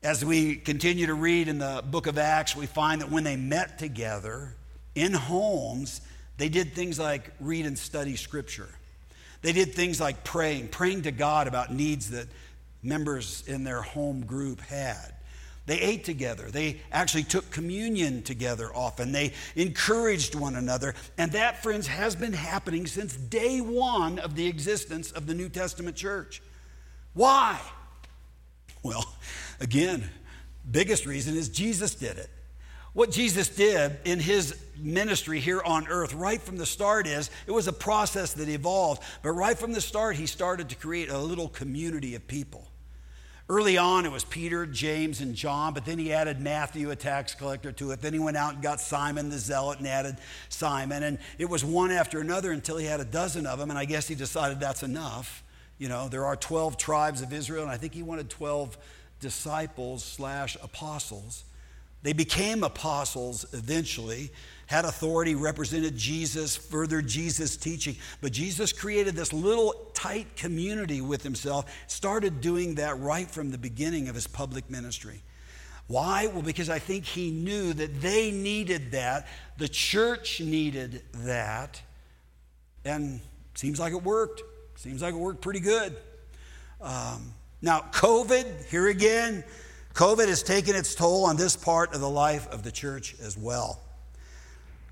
As 0.02 0.24
we 0.24 0.56
continue 0.56 1.06
to 1.06 1.14
read 1.14 1.46
in 1.48 1.58
the 1.58 1.84
book 1.88 2.08
of 2.08 2.18
Acts, 2.18 2.56
we 2.56 2.66
find 2.66 3.00
that 3.00 3.10
when 3.10 3.22
they 3.22 3.36
met 3.36 3.78
together 3.78 4.54
in 4.96 5.12
homes, 5.12 6.00
they 6.38 6.48
did 6.48 6.74
things 6.74 6.98
like 6.98 7.30
read 7.38 7.66
and 7.66 7.78
study 7.78 8.16
scripture. 8.16 8.68
They 9.42 9.52
did 9.52 9.74
things 9.74 10.00
like 10.00 10.24
praying, 10.24 10.68
praying 10.68 11.02
to 11.02 11.12
God 11.12 11.46
about 11.46 11.72
needs 11.72 12.10
that 12.10 12.26
members 12.82 13.44
in 13.46 13.62
their 13.62 13.80
home 13.80 14.26
group 14.26 14.60
had. 14.60 15.13
They 15.66 15.80
ate 15.80 16.04
together. 16.04 16.50
They 16.50 16.80
actually 16.92 17.24
took 17.24 17.50
communion 17.50 18.22
together 18.22 18.70
often. 18.74 19.12
They 19.12 19.32
encouraged 19.56 20.34
one 20.34 20.56
another. 20.56 20.94
And 21.16 21.32
that, 21.32 21.62
friends, 21.62 21.86
has 21.86 22.14
been 22.14 22.34
happening 22.34 22.86
since 22.86 23.16
day 23.16 23.60
one 23.60 24.18
of 24.18 24.34
the 24.34 24.46
existence 24.46 25.10
of 25.10 25.26
the 25.26 25.34
New 25.34 25.48
Testament 25.48 25.96
church. 25.96 26.42
Why? 27.14 27.58
Well, 28.82 29.06
again, 29.60 30.10
biggest 30.70 31.06
reason 31.06 31.34
is 31.34 31.48
Jesus 31.48 31.94
did 31.94 32.18
it. 32.18 32.28
What 32.92 33.10
Jesus 33.10 33.48
did 33.48 33.96
in 34.04 34.20
his 34.20 34.56
ministry 34.76 35.40
here 35.40 35.62
on 35.62 35.88
earth 35.88 36.14
right 36.14 36.40
from 36.40 36.58
the 36.58 36.66
start 36.66 37.06
is 37.06 37.30
it 37.46 37.50
was 37.50 37.66
a 37.66 37.72
process 37.72 38.34
that 38.34 38.48
evolved, 38.48 39.02
but 39.22 39.32
right 39.32 39.58
from 39.58 39.72
the 39.72 39.80
start, 39.80 40.14
he 40.14 40.26
started 40.26 40.68
to 40.68 40.76
create 40.76 41.08
a 41.10 41.18
little 41.18 41.48
community 41.48 42.14
of 42.14 42.26
people. 42.28 42.68
Early 43.46 43.76
on, 43.76 44.06
it 44.06 44.12
was 44.12 44.24
Peter, 44.24 44.64
James, 44.64 45.20
and 45.20 45.34
John, 45.34 45.74
but 45.74 45.84
then 45.84 45.98
he 45.98 46.14
added 46.14 46.40
Matthew, 46.40 46.90
a 46.90 46.96
tax 46.96 47.34
collector, 47.34 47.72
to 47.72 47.90
it. 47.90 48.00
Then 48.00 48.14
he 48.14 48.18
went 48.18 48.38
out 48.38 48.54
and 48.54 48.62
got 48.62 48.80
Simon 48.80 49.28
the 49.28 49.38
Zealot 49.38 49.80
and 49.80 49.86
added 49.86 50.16
Simon. 50.48 51.02
And 51.02 51.18
it 51.36 51.50
was 51.50 51.62
one 51.62 51.90
after 51.90 52.20
another 52.20 52.52
until 52.52 52.78
he 52.78 52.86
had 52.86 53.00
a 53.00 53.04
dozen 53.04 53.46
of 53.46 53.58
them, 53.58 53.68
and 53.68 53.78
I 53.78 53.84
guess 53.84 54.08
he 54.08 54.14
decided 54.14 54.60
that's 54.60 54.82
enough. 54.82 55.44
You 55.76 55.90
know, 55.90 56.08
there 56.08 56.24
are 56.24 56.36
12 56.36 56.78
tribes 56.78 57.20
of 57.20 57.34
Israel, 57.34 57.64
and 57.64 57.70
I 57.70 57.76
think 57.76 57.92
he 57.92 58.02
wanted 58.02 58.30
12 58.30 58.78
disciples 59.20 60.02
slash 60.02 60.56
apostles. 60.62 61.44
They 62.02 62.14
became 62.14 62.64
apostles 62.64 63.44
eventually 63.52 64.30
had 64.74 64.84
authority, 64.84 65.36
represented 65.36 65.96
Jesus, 65.96 66.56
furthered 66.56 67.06
Jesus' 67.06 67.56
teaching. 67.56 67.94
But 68.20 68.32
Jesus 68.32 68.72
created 68.72 69.14
this 69.14 69.32
little 69.32 69.72
tight 69.94 70.34
community 70.34 71.00
with 71.00 71.22
himself, 71.22 71.72
started 71.86 72.40
doing 72.40 72.74
that 72.74 72.98
right 72.98 73.30
from 73.30 73.52
the 73.52 73.58
beginning 73.58 74.08
of 74.08 74.16
his 74.16 74.26
public 74.26 74.68
ministry. 74.68 75.22
Why? 75.86 76.26
Well, 76.26 76.42
because 76.42 76.68
I 76.68 76.80
think 76.80 77.04
he 77.04 77.30
knew 77.30 77.72
that 77.72 78.00
they 78.00 78.32
needed 78.32 78.90
that, 78.90 79.28
the 79.58 79.68
church 79.68 80.40
needed 80.40 81.04
that, 81.18 81.80
and 82.84 83.20
seems 83.54 83.78
like 83.78 83.92
it 83.92 84.02
worked. 84.02 84.42
Seems 84.74 85.02
like 85.02 85.14
it 85.14 85.18
worked 85.18 85.40
pretty 85.40 85.60
good. 85.60 85.96
Um, 86.80 87.32
now, 87.62 87.84
COVID, 87.92 88.66
here 88.66 88.88
again, 88.88 89.44
COVID 89.92 90.26
has 90.26 90.42
taken 90.42 90.74
its 90.74 90.96
toll 90.96 91.26
on 91.26 91.36
this 91.36 91.54
part 91.54 91.94
of 91.94 92.00
the 92.00 92.10
life 92.10 92.48
of 92.48 92.64
the 92.64 92.72
church 92.72 93.14
as 93.22 93.38
well. 93.38 93.83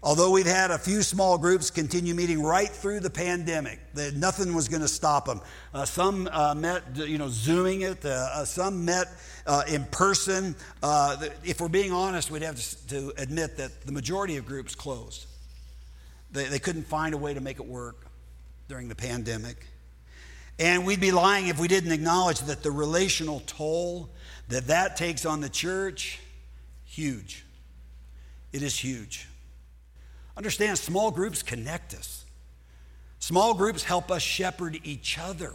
Although 0.05 0.33
we've 0.33 0.47
had 0.47 0.73
a 0.73 0.79
few 0.79 1.03
small 1.03 1.39
groups 1.39 1.71
continue 1.71 2.13
meeting 2.13 2.43
right 2.43 2.69
through 2.69 3.01
the 3.01 3.11
pandemic, 3.11 3.79
that 3.95 4.17
nothing 4.17 4.53
was 4.53 4.69
going 4.69 4.83
to 4.83 4.89
stop 4.89 5.27
them. 5.27 5.41
Uh, 5.73 5.85
some 5.85 6.29
uh, 6.33 6.57
met, 6.57 6.83
you 6.97 7.19
know, 7.19 7.29
zooming 7.29 7.83
it. 7.83 8.05
Uh, 8.05 8.29
uh 8.33 8.45
some 8.45 8.85
met 8.85 9.07
uh, 9.47 9.63
in 9.69 9.85
person. 9.85 10.57
Uh, 10.83 11.17
if 11.45 11.61
we're 11.61 11.69
being 11.69 11.93
honest, 11.93 12.33
we'd 12.33 12.43
have 12.43 12.61
to, 12.89 13.13
admit 13.17 13.57
that 13.59 13.83
the 13.83 13.93
majority 13.93 14.39
of 14.39 14.47
groups 14.47 14.75
closed. 14.75 15.27
They, 16.33 16.47
they 16.47 16.59
couldn't 16.59 16.87
find 16.89 17.15
a 17.15 17.19
way 17.19 17.35
to 17.35 17.41
make 17.41 17.61
it 17.61 17.67
work 17.67 18.07
during 18.67 18.89
the 18.89 18.97
pandemic. 18.97 19.69
And 20.59 20.85
we'd 20.85 21.01
be 21.01 21.13
lying 21.13 21.47
if 21.47 21.61
we 21.61 21.69
didn't 21.69 21.93
acknowledge 21.93 22.41
that 22.41 22.65
the 22.65 22.73
relational 22.73 23.41
toll 23.47 24.11
that 24.49 24.67
that 24.67 24.97
takes 24.97 25.25
on 25.25 25.41
the 25.41 25.49
church, 25.49 26.19
huge. 26.85 27.45
It 28.53 28.63
is 28.63 28.77
huge. 28.77 29.29
Understand, 30.37 30.79
small 30.79 31.11
groups 31.11 31.43
connect 31.43 31.95
us. 31.95 32.25
Small 33.19 33.55
groups 33.55 33.85
help 33.85 34.11
us 34.11 34.23
shepherd 34.23 34.81
each 34.83 35.19
other. 35.19 35.53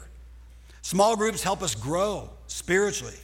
Small 0.82 1.18
groups 1.18 1.44
help 1.44 1.62
us 1.62 1.76
grow 1.76 2.30
spiritually. 2.48 3.18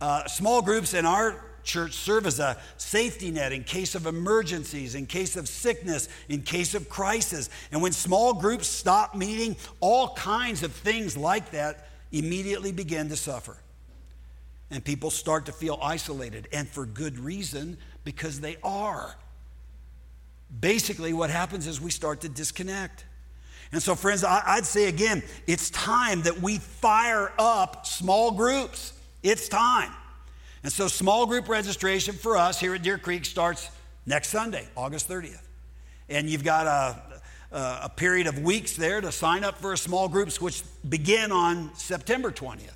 Uh, 0.00 0.26
small 0.26 0.62
groups 0.62 0.94
in 0.94 1.04
our 1.04 1.44
church 1.64 1.92
serve 1.92 2.26
as 2.26 2.38
a 2.38 2.56
safety 2.78 3.30
net 3.30 3.52
in 3.52 3.62
case 3.62 3.94
of 3.94 4.06
emergencies, 4.06 4.94
in 4.94 5.04
case 5.04 5.36
of 5.36 5.48
sickness, 5.48 6.08
in 6.28 6.40
case 6.40 6.74
of 6.74 6.88
crisis. 6.88 7.50
And 7.70 7.82
when 7.82 7.92
small 7.92 8.32
groups 8.32 8.66
stop 8.68 9.14
meeting, 9.14 9.56
all 9.80 10.14
kinds 10.14 10.62
of 10.62 10.72
things 10.72 11.16
like 11.16 11.50
that 11.50 11.88
immediately 12.10 12.72
begin 12.72 13.10
to 13.10 13.16
suffer. 13.16 13.56
And 14.70 14.82
people 14.84 15.10
start 15.10 15.46
to 15.46 15.52
feel 15.52 15.78
isolated, 15.82 16.48
and 16.52 16.68
for 16.68 16.86
good 16.86 17.18
reason, 17.18 17.76
because 18.04 18.40
they 18.40 18.56
are 18.62 19.14
basically 20.60 21.12
what 21.12 21.30
happens 21.30 21.66
is 21.66 21.80
we 21.80 21.90
start 21.90 22.20
to 22.22 22.28
disconnect. 22.28 23.04
And 23.70 23.82
so, 23.82 23.94
friends, 23.94 24.24
I'd 24.24 24.64
say 24.64 24.88
again, 24.88 25.22
it's 25.46 25.68
time 25.70 26.22
that 26.22 26.40
we 26.40 26.58
fire 26.58 27.32
up 27.38 27.86
small 27.86 28.30
groups. 28.30 28.94
It's 29.22 29.48
time. 29.48 29.92
And 30.62 30.72
so, 30.72 30.88
small 30.88 31.26
group 31.26 31.48
registration 31.48 32.14
for 32.14 32.36
us 32.36 32.58
here 32.58 32.74
at 32.74 32.82
Deer 32.82 32.96
Creek 32.96 33.26
starts 33.26 33.70
next 34.06 34.28
Sunday, 34.28 34.66
August 34.74 35.08
30th. 35.08 35.42
And 36.08 36.30
you've 36.30 36.44
got 36.44 36.66
a, 36.66 37.02
a 37.82 37.90
period 37.90 38.26
of 38.26 38.38
weeks 38.38 38.74
there 38.74 39.02
to 39.02 39.12
sign 39.12 39.44
up 39.44 39.58
for 39.58 39.76
small 39.76 40.08
groups, 40.08 40.40
which 40.40 40.62
begin 40.88 41.30
on 41.30 41.70
September 41.74 42.30
20th. 42.30 42.72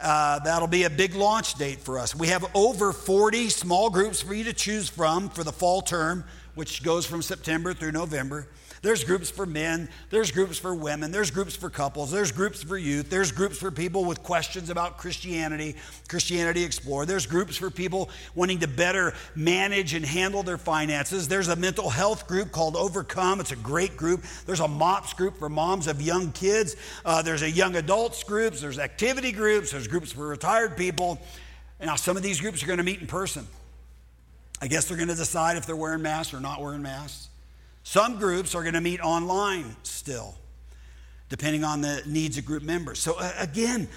Uh, 0.00 0.38
that'll 0.40 0.68
be 0.68 0.84
a 0.84 0.90
big 0.90 1.16
launch 1.16 1.54
date 1.54 1.80
for 1.80 1.98
us. 1.98 2.14
We 2.14 2.28
have 2.28 2.48
over 2.54 2.92
40 2.92 3.48
small 3.48 3.90
groups 3.90 4.22
for 4.22 4.32
you 4.32 4.44
to 4.44 4.52
choose 4.52 4.88
from 4.88 5.28
for 5.28 5.42
the 5.42 5.50
fall 5.50 5.82
term 5.82 6.24
which 6.58 6.82
goes 6.82 7.06
from 7.06 7.22
September 7.22 7.72
through 7.72 7.92
November. 7.92 8.48
There's 8.82 9.04
groups 9.04 9.30
for 9.30 9.46
men, 9.46 9.88
there's 10.10 10.32
groups 10.32 10.58
for 10.58 10.74
women, 10.74 11.12
there's 11.12 11.30
groups 11.30 11.54
for 11.54 11.70
couples, 11.70 12.10
there's 12.10 12.32
groups 12.32 12.64
for 12.64 12.76
youth, 12.76 13.10
there's 13.10 13.30
groups 13.30 13.58
for 13.58 13.70
people 13.70 14.04
with 14.04 14.24
questions 14.24 14.68
about 14.68 14.98
Christianity, 14.98 15.76
Christianity 16.08 16.64
Explore. 16.64 17.06
There's 17.06 17.26
groups 17.26 17.56
for 17.56 17.70
people 17.70 18.10
wanting 18.34 18.58
to 18.58 18.66
better 18.66 19.14
manage 19.36 19.94
and 19.94 20.04
handle 20.04 20.42
their 20.42 20.58
finances. 20.58 21.28
There's 21.28 21.46
a 21.46 21.54
mental 21.54 21.90
health 21.90 22.26
group 22.26 22.50
called 22.50 22.74
Overcome. 22.74 23.38
It's 23.38 23.52
a 23.52 23.56
great 23.56 23.96
group. 23.96 24.24
There's 24.44 24.60
a 24.60 24.68
MOPS 24.68 25.12
group 25.12 25.38
for 25.38 25.48
moms 25.48 25.86
of 25.86 26.02
young 26.02 26.32
kids. 26.32 26.74
Uh, 27.04 27.22
there's 27.22 27.42
a 27.42 27.50
young 27.50 27.76
adults 27.76 28.24
groups. 28.24 28.60
There's 28.60 28.80
activity 28.80 29.30
groups. 29.30 29.70
There's 29.70 29.86
groups 29.86 30.10
for 30.10 30.26
retired 30.26 30.76
people. 30.76 31.20
Now, 31.80 31.94
some 31.94 32.16
of 32.16 32.24
these 32.24 32.40
groups 32.40 32.64
are 32.64 32.66
going 32.66 32.78
to 32.78 32.84
meet 32.84 33.00
in 33.00 33.06
person. 33.06 33.46
I 34.60 34.66
guess 34.66 34.86
they're 34.86 34.96
going 34.96 35.08
to 35.08 35.14
decide 35.14 35.56
if 35.56 35.66
they're 35.66 35.76
wearing 35.76 36.02
masks 36.02 36.34
or 36.34 36.40
not 36.40 36.60
wearing 36.60 36.82
masks. 36.82 37.28
Some 37.84 38.18
groups 38.18 38.54
are 38.54 38.62
going 38.62 38.74
to 38.74 38.80
meet 38.80 39.00
online 39.00 39.76
still, 39.82 40.34
depending 41.28 41.64
on 41.64 41.80
the 41.80 42.02
needs 42.06 42.36
of 42.38 42.44
group 42.44 42.62
members. 42.62 42.98
So, 42.98 43.16
again, 43.38 43.88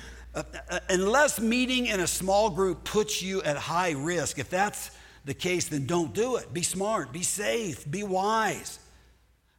unless 0.89 1.39
meeting 1.39 1.87
in 1.87 1.99
a 1.99 2.07
small 2.07 2.49
group 2.49 2.83
puts 2.83 3.21
you 3.21 3.41
at 3.41 3.57
high 3.57 3.91
risk, 3.91 4.39
if 4.39 4.49
that's 4.49 4.91
the 5.25 5.33
case, 5.33 5.67
then 5.67 5.85
don't 5.85 6.13
do 6.13 6.37
it. 6.37 6.53
Be 6.53 6.61
smart, 6.61 7.11
be 7.11 7.23
safe, 7.23 7.89
be 7.89 8.03
wise. 8.03 8.79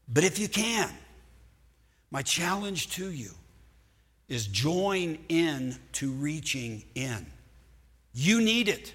But 0.09 0.25
if 0.25 0.39
you 0.39 0.49
can, 0.49 0.89
my 2.11 2.23
challenge 2.23 2.91
to 2.97 3.11
you 3.11 3.31
is 4.29 4.47
join 4.47 5.19
in 5.29 5.77
to 5.93 6.11
reaching 6.11 6.85
in. 6.95 7.27
You 8.15 8.41
need 8.41 8.69
it. 8.69 8.95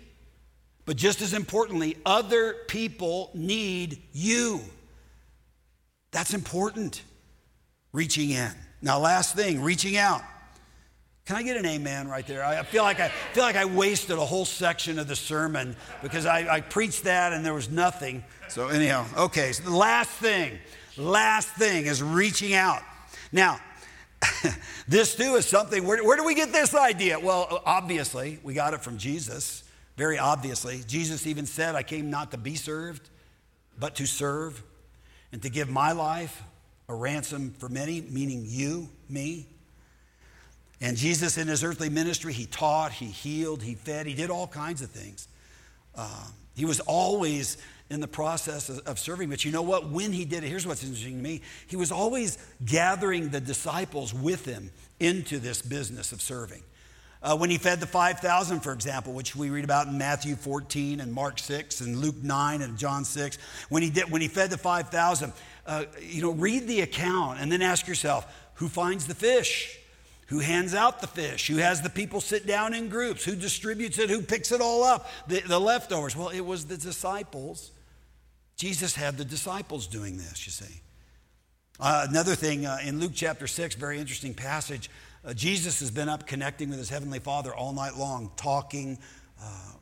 But 0.87 0.95
just 0.95 1.21
as 1.21 1.33
importantly, 1.33 1.97
other 2.05 2.55
people 2.69 3.29
need 3.33 4.01
you. 4.13 4.61
That's 6.11 6.33
important. 6.33 7.03
Reaching 7.91 8.29
in. 8.29 8.51
Now, 8.81 8.97
last 8.97 9.35
thing, 9.35 9.61
reaching 9.61 9.97
out. 9.97 10.21
Can 11.25 11.35
I 11.35 11.43
get 11.43 11.57
an 11.57 11.65
amen 11.65 12.07
right 12.07 12.25
there? 12.25 12.41
I 12.41 12.63
feel 12.63 12.83
like 12.83 13.01
I 13.01 13.09
feel 13.33 13.43
like 13.43 13.57
I 13.57 13.65
wasted 13.65 14.17
a 14.17 14.25
whole 14.25 14.45
section 14.45 14.97
of 14.97 15.09
the 15.09 15.15
sermon 15.17 15.75
because 16.01 16.25
I, 16.25 16.55
I 16.55 16.61
preached 16.61 17.03
that 17.03 17.33
and 17.33 17.45
there 17.45 17.53
was 17.53 17.69
nothing. 17.69 18.23
So 18.47 18.69
anyhow, 18.69 19.05
okay. 19.17 19.51
So 19.51 19.63
the 19.63 19.75
last 19.75 20.11
thing, 20.11 20.57
last 20.95 21.49
thing 21.49 21.85
is 21.85 22.01
reaching 22.01 22.53
out. 22.53 22.81
Now, 23.33 23.59
this 24.87 25.15
too 25.15 25.35
is 25.35 25.45
something. 25.45 25.85
Where, 25.85 26.01
where 26.01 26.15
do 26.15 26.23
we 26.23 26.33
get 26.33 26.53
this 26.53 26.73
idea? 26.73 27.19
Well, 27.19 27.61
obviously, 27.65 28.39
we 28.41 28.53
got 28.53 28.73
it 28.73 28.81
from 28.81 28.97
Jesus. 28.97 29.65
Very 29.97 30.17
obviously, 30.17 30.83
Jesus 30.87 31.27
even 31.27 31.45
said, 31.45 31.75
"I 31.75 31.83
came 31.83 32.09
not 32.09 32.31
to 32.31 32.37
be 32.37 32.55
served, 32.55 33.09
but 33.77 33.95
to 33.95 34.05
serve, 34.05 34.63
and 35.31 35.41
to 35.41 35.49
give 35.49 35.69
my 35.69 35.91
life 35.91 36.41
a 36.87 36.95
ransom 36.95 37.53
for 37.57 37.67
many." 37.67 38.01
Meaning 38.01 38.45
you, 38.45 38.89
me. 39.09 39.47
And 40.79 40.95
Jesus, 40.95 41.37
in 41.37 41.47
his 41.47 41.63
earthly 41.63 41.89
ministry, 41.89 42.33
he 42.33 42.45
taught, 42.45 42.91
he 42.91 43.07
healed, 43.07 43.63
he 43.63 43.73
fed, 43.73 44.05
he 44.05 44.13
did 44.13 44.29
all 44.29 44.47
kinds 44.47 44.81
of 44.83 44.91
things. 44.91 45.27
Uh, 45.95 46.27
he 46.55 46.65
was 46.65 46.79
always 46.81 47.57
in 47.89 47.99
the 47.99 48.07
process 48.07 48.69
of, 48.69 48.79
of, 48.85 48.99
serving. 48.99 49.29
But 49.29 49.45
you 49.45 49.51
know 49.51 49.61
what? 49.61 49.89
When 49.89 50.11
he 50.11 50.25
did 50.25 50.43
it, 50.43 50.47
here's 50.47 50.67
what's 50.67 50.83
interesting 50.83 51.17
to 51.17 51.23
me 51.23 51.41
he 51.67 51.75
was 51.75 51.91
always 51.91 52.37
gathering 52.65 53.29
the 53.29 53.39
disciples 53.39 54.13
with 54.13 54.45
him 54.45 54.71
into 54.99 55.39
this 55.39 55.61
business 55.61 56.11
of 56.11 56.21
serving. 56.21 56.63
Uh, 57.21 57.35
when 57.35 57.49
he 57.49 57.57
fed 57.57 57.79
the 57.79 57.87
5,000, 57.87 58.59
for 58.59 58.71
example, 58.73 59.13
which 59.13 59.35
we 59.35 59.49
read 59.49 59.63
about 59.63 59.87
in 59.87 59.97
Matthew 59.97 60.35
14 60.35 60.99
and 60.99 61.11
Mark 61.11 61.39
6 61.39 61.81
and 61.81 61.97
Luke 61.97 62.21
9 62.21 62.61
and 62.61 62.77
John 62.77 63.05
6, 63.05 63.37
when 63.69 63.81
he, 63.81 63.89
did, 63.89 64.11
when 64.11 64.21
he 64.21 64.27
fed 64.27 64.49
the 64.49 64.57
5,000, 64.57 65.33
uh, 65.65 65.85
you 66.01 66.21
know, 66.21 66.31
read 66.31 66.67
the 66.67 66.81
account 66.81 67.39
and 67.39 67.51
then 67.51 67.61
ask 67.61 67.87
yourself, 67.87 68.25
who 68.55 68.67
finds 68.67 69.07
the 69.07 69.15
fish? 69.15 69.79
Who 70.27 70.39
hands 70.39 70.73
out 70.73 70.99
the 70.99 71.07
fish? 71.07 71.47
Who 71.47 71.57
has 71.57 71.81
the 71.81 71.89
people 71.89 72.21
sit 72.21 72.45
down 72.45 72.73
in 72.73 72.89
groups? 72.89 73.23
Who 73.23 73.35
distributes 73.35 73.97
it? 73.97 74.09
Who 74.09 74.21
picks 74.21 74.51
it 74.51 74.61
all 74.61 74.83
up? 74.83 75.09
The, 75.27 75.39
the 75.39 75.59
leftovers. 75.59 76.15
Well, 76.15 76.29
it 76.29 76.41
was 76.41 76.65
the 76.65 76.77
disciples. 76.77 77.71
Jesus 78.57 78.95
had 78.95 79.17
the 79.17 79.25
disciples 79.25 79.87
doing 79.87 80.17
this, 80.17 80.45
you 80.45 80.51
see. 80.51 80.81
Uh, 81.79 82.07
another 82.09 82.35
thing 82.35 82.65
uh, 82.65 82.79
in 82.83 82.99
Luke 82.99 83.11
chapter 83.13 83.47
6, 83.47 83.75
very 83.75 83.99
interesting 83.99 84.33
passage. 84.33 84.89
Uh, 85.27 85.33
Jesus 85.33 85.81
has 85.81 85.91
been 85.91 86.07
up 86.07 86.25
connecting 86.25 86.69
with 86.69 86.79
his 86.79 86.87
heavenly 86.87 87.19
Father 87.19 87.53
all 87.53 87.73
night 87.73 87.97
long, 87.97 88.31
talking, 88.37 88.97
uh, 89.43 89.73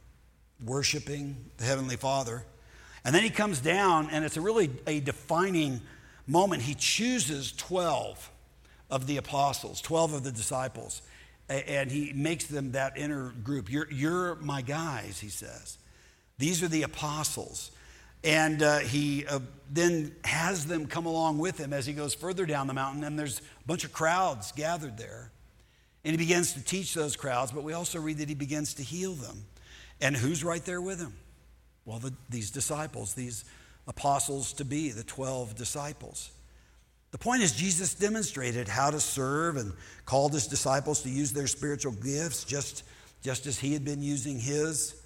worshiping 0.65 1.37
the 1.57 1.65
heavenly 1.65 1.97
Father. 1.97 2.43
And 3.03 3.13
then 3.13 3.21
he 3.21 3.29
comes 3.29 3.59
down, 3.59 4.09
and 4.09 4.25
it's 4.25 4.37
a 4.37 4.41
really 4.41 4.71
a 4.87 5.01
defining 5.01 5.81
moment. 6.25 6.63
He 6.63 6.73
chooses 6.73 7.51
12 7.51 8.31
of 8.89 9.05
the 9.05 9.17
apostles, 9.17 9.81
12 9.81 10.13
of 10.13 10.23
the 10.23 10.31
disciples, 10.31 11.03
and 11.47 11.91
he 11.91 12.11
makes 12.13 12.45
them 12.45 12.71
that 12.71 12.97
inner 12.97 13.29
group. 13.43 13.71
You're, 13.71 13.91
you're 13.91 14.35
my 14.37 14.63
guys, 14.63 15.19
he 15.19 15.29
says. 15.29 15.77
These 16.39 16.63
are 16.63 16.67
the 16.67 16.81
apostles. 16.81 17.69
And 18.23 18.63
uh, 18.63 18.79
he 18.79 19.27
uh, 19.27 19.41
then 19.71 20.15
has 20.23 20.65
them 20.65 20.87
come 20.87 21.05
along 21.05 21.37
with 21.37 21.59
him 21.59 21.71
as 21.71 21.85
he 21.85 21.93
goes 21.93 22.15
further 22.15 22.47
down 22.47 22.65
the 22.65 22.73
mountain, 22.73 23.03
and 23.03 23.19
there's 23.19 23.37
a 23.37 23.67
bunch 23.67 23.83
of 23.83 23.93
crowds 23.93 24.51
gathered 24.51 24.97
there. 24.97 25.31
And 26.05 26.11
he 26.11 26.17
begins 26.17 26.53
to 26.53 26.63
teach 26.63 26.93
those 26.93 27.15
crowds, 27.15 27.51
but 27.51 27.63
we 27.63 27.73
also 27.73 27.99
read 27.99 28.19
that 28.19 28.29
he 28.29 28.35
begins 28.35 28.75
to 28.75 28.83
heal 28.83 29.13
them. 29.13 29.43
And 29.99 30.15
who's 30.15 30.43
right 30.43 30.63
there 30.63 30.79
with 30.79 30.99
him? 30.99 31.15
Well, 31.83 31.97
the, 31.97 32.13
these 32.29 32.51
disciples, 32.51 33.15
these 33.15 33.43
apostles 33.87 34.53
to 34.53 34.65
be, 34.65 34.91
the 34.91 35.03
12 35.03 35.55
disciples. 35.55 36.29
The 37.09 37.17
point 37.17 37.41
is, 37.41 37.53
Jesus 37.53 37.95
demonstrated 37.95 38.67
how 38.67 38.91
to 38.91 38.99
serve 38.99 39.57
and 39.57 39.73
called 40.05 40.33
his 40.33 40.45
disciples 40.45 41.01
to 41.03 41.09
use 41.09 41.33
their 41.33 41.47
spiritual 41.47 41.93
gifts 41.93 42.43
just, 42.43 42.83
just 43.23 43.47
as 43.47 43.57
he 43.57 43.73
had 43.73 43.83
been 43.83 44.03
using 44.03 44.39
his. 44.39 45.01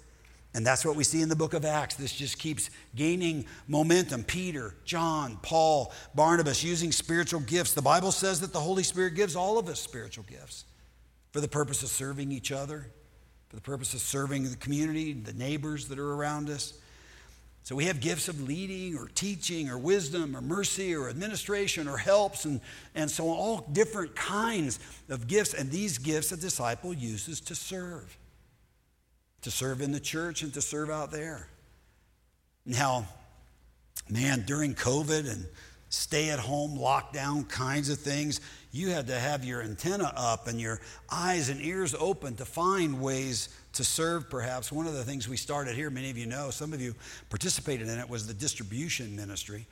And 0.52 0.66
that's 0.66 0.84
what 0.84 0.96
we 0.96 1.04
see 1.04 1.22
in 1.22 1.30
the 1.30 1.36
book 1.36 1.54
of 1.54 1.64
Acts. 1.64 1.94
This 1.94 2.12
just 2.12 2.38
keeps 2.38 2.68
gaining 2.94 3.46
momentum. 3.68 4.22
Peter, 4.24 4.74
John, 4.84 5.38
Paul, 5.40 5.92
Barnabas 6.14 6.62
using 6.62 6.92
spiritual 6.92 7.40
gifts. 7.40 7.72
The 7.72 7.80
Bible 7.80 8.12
says 8.12 8.40
that 8.40 8.52
the 8.52 8.60
Holy 8.60 8.82
Spirit 8.82 9.14
gives 9.14 9.34
all 9.34 9.58
of 9.58 9.68
us 9.68 9.80
spiritual 9.80 10.24
gifts 10.28 10.64
for 11.32 11.40
the 11.40 11.48
purpose 11.48 11.82
of 11.82 11.88
serving 11.88 12.32
each 12.32 12.52
other, 12.52 12.86
for 13.48 13.56
the 13.56 13.62
purpose 13.62 13.94
of 13.94 14.00
serving 14.00 14.44
the 14.44 14.56
community, 14.56 15.12
the 15.12 15.32
neighbors 15.32 15.88
that 15.88 15.98
are 15.98 16.14
around 16.14 16.50
us. 16.50 16.74
So 17.62 17.76
we 17.76 17.84
have 17.84 18.00
gifts 18.00 18.28
of 18.28 18.40
leading 18.42 18.96
or 18.96 19.08
teaching 19.14 19.68
or 19.68 19.78
wisdom 19.78 20.36
or 20.36 20.40
mercy 20.40 20.94
or 20.94 21.08
administration 21.08 21.88
or 21.88 21.98
helps 21.98 22.44
and, 22.44 22.60
and 22.94 23.10
so 23.10 23.28
on, 23.28 23.36
all 23.36 23.68
different 23.72 24.16
kinds 24.16 24.80
of 25.08 25.26
gifts. 25.26 25.54
And 25.54 25.70
these 25.70 25.98
gifts 25.98 26.32
a 26.32 26.36
disciple 26.36 26.94
uses 26.94 27.40
to 27.42 27.54
serve, 27.54 28.16
to 29.42 29.50
serve 29.50 29.82
in 29.82 29.92
the 29.92 30.00
church 30.00 30.42
and 30.42 30.52
to 30.54 30.62
serve 30.62 30.90
out 30.90 31.10
there. 31.10 31.48
Now, 32.64 33.06
man, 34.08 34.44
during 34.46 34.74
COVID 34.74 35.30
and 35.30 35.46
stay 35.90 36.30
at 36.30 36.38
home, 36.38 36.78
lockdown 36.78 37.48
kinds 37.48 37.88
of 37.90 37.98
things, 37.98 38.40
you 38.72 38.90
had 38.90 39.08
to 39.08 39.18
have 39.18 39.44
your 39.44 39.62
antenna 39.62 40.12
up 40.16 40.46
and 40.46 40.60
your 40.60 40.80
eyes 41.10 41.48
and 41.48 41.60
ears 41.60 41.94
open 41.98 42.36
to 42.36 42.44
find 42.44 43.00
ways 43.00 43.48
to 43.72 43.84
serve, 43.84 44.30
perhaps. 44.30 44.70
One 44.70 44.86
of 44.86 44.94
the 44.94 45.04
things 45.04 45.28
we 45.28 45.36
started 45.36 45.74
here, 45.74 45.90
many 45.90 46.10
of 46.10 46.18
you 46.18 46.26
know, 46.26 46.50
some 46.50 46.72
of 46.72 46.80
you 46.80 46.94
participated 47.28 47.88
in 47.88 47.98
it, 47.98 48.08
was 48.08 48.26
the 48.26 48.34
distribution 48.34 49.16
ministry. 49.16 49.66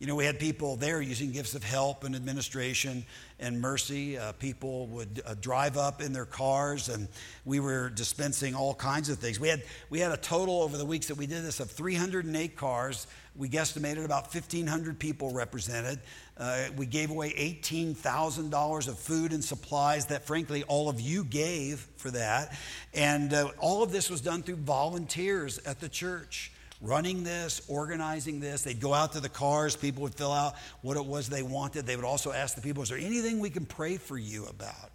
You 0.00 0.08
know, 0.08 0.16
we 0.16 0.24
had 0.26 0.38
people 0.38 0.76
there 0.76 1.00
using 1.00 1.30
gifts 1.30 1.54
of 1.54 1.62
help 1.62 2.04
and 2.04 2.16
administration 2.16 3.06
and 3.38 3.60
mercy. 3.60 4.18
Uh, 4.18 4.32
people 4.32 4.88
would 4.88 5.22
uh, 5.24 5.34
drive 5.40 5.78
up 5.78 6.02
in 6.02 6.12
their 6.12 6.26
cars, 6.26 6.88
and 6.88 7.08
we 7.44 7.60
were 7.60 7.90
dispensing 7.90 8.54
all 8.54 8.74
kinds 8.74 9.08
of 9.08 9.18
things. 9.18 9.38
We 9.38 9.48
had, 9.48 9.62
we 9.90 10.00
had 10.00 10.10
a 10.10 10.16
total 10.16 10.62
over 10.62 10.76
the 10.76 10.84
weeks 10.84 11.06
that 11.06 11.16
we 11.16 11.26
did 11.26 11.44
this 11.44 11.60
of 11.60 11.70
308 11.70 12.56
cars. 12.56 13.06
We 13.36 13.48
guesstimated 13.48 14.04
about 14.04 14.32
1,500 14.32 14.98
people 14.98 15.32
represented. 15.32 15.98
Uh, 16.38 16.66
we 16.76 16.86
gave 16.86 17.10
away 17.10 17.32
$18,000 17.32 18.88
of 18.88 18.98
food 18.98 19.32
and 19.32 19.44
supplies 19.44 20.06
that, 20.06 20.24
frankly, 20.26 20.62
all 20.64 20.88
of 20.88 21.00
you 21.00 21.24
gave 21.24 21.86
for 21.96 22.10
that. 22.12 22.56
And 22.92 23.34
uh, 23.34 23.50
all 23.58 23.82
of 23.82 23.90
this 23.90 24.08
was 24.08 24.20
done 24.20 24.42
through 24.42 24.56
volunteers 24.56 25.58
at 25.58 25.80
the 25.80 25.88
church 25.88 26.52
running 26.80 27.24
this, 27.24 27.62
organizing 27.68 28.40
this. 28.40 28.62
They'd 28.62 28.80
go 28.80 28.94
out 28.94 29.12
to 29.12 29.20
the 29.20 29.28
cars, 29.28 29.74
people 29.74 30.02
would 30.02 30.14
fill 30.14 30.32
out 30.32 30.54
what 30.82 30.96
it 30.96 31.04
was 31.04 31.28
they 31.28 31.42
wanted. 31.42 31.86
They 31.86 31.96
would 31.96 32.04
also 32.04 32.30
ask 32.30 32.54
the 32.54 32.60
people, 32.60 32.82
Is 32.82 32.90
there 32.90 32.98
anything 32.98 33.40
we 33.40 33.50
can 33.50 33.66
pray 33.66 33.96
for 33.96 34.16
you 34.16 34.46
about? 34.46 34.90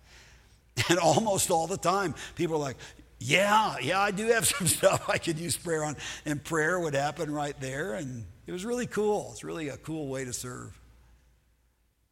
And 0.89 0.97
almost 0.97 1.51
all 1.51 1.67
the 1.67 1.77
time, 1.77 2.15
people 2.35 2.55
are 2.55 2.59
like, 2.59 2.77
Yeah, 3.19 3.75
yeah, 3.81 3.99
I 3.99 4.11
do 4.11 4.27
have 4.27 4.47
some 4.47 4.67
stuff 4.67 5.09
I 5.09 5.17
could 5.17 5.37
use 5.37 5.57
prayer 5.57 5.83
on. 5.83 5.95
And 6.25 6.43
prayer 6.43 6.79
would 6.79 6.93
happen 6.93 7.31
right 7.31 7.59
there. 7.59 7.95
And 7.95 8.25
it 8.47 8.51
was 8.51 8.65
really 8.65 8.87
cool. 8.87 9.29
It's 9.31 9.43
really 9.43 9.69
a 9.69 9.77
cool 9.77 10.07
way 10.07 10.25
to 10.25 10.33
serve. 10.33 10.77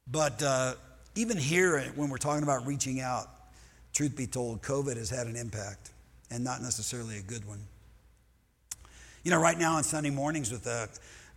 But 0.09 0.41
uh, 0.43 0.75
even 1.15 1.37
here, 1.37 1.81
when 1.95 2.09
we're 2.09 2.17
talking 2.17 2.43
about 2.43 2.65
reaching 2.65 3.01
out, 3.01 3.27
truth 3.93 4.15
be 4.15 4.27
told, 4.27 4.61
COVID 4.61 4.95
has 4.97 5.09
had 5.09 5.27
an 5.27 5.35
impact 5.35 5.91
and 6.29 6.43
not 6.43 6.61
necessarily 6.61 7.17
a 7.17 7.21
good 7.21 7.45
one. 7.45 7.59
You 9.23 9.31
know, 9.31 9.39
right 9.39 9.57
now 9.57 9.75
on 9.75 9.83
Sunday 9.83 10.09
mornings 10.09 10.51
with 10.51 10.63
the 10.63 10.89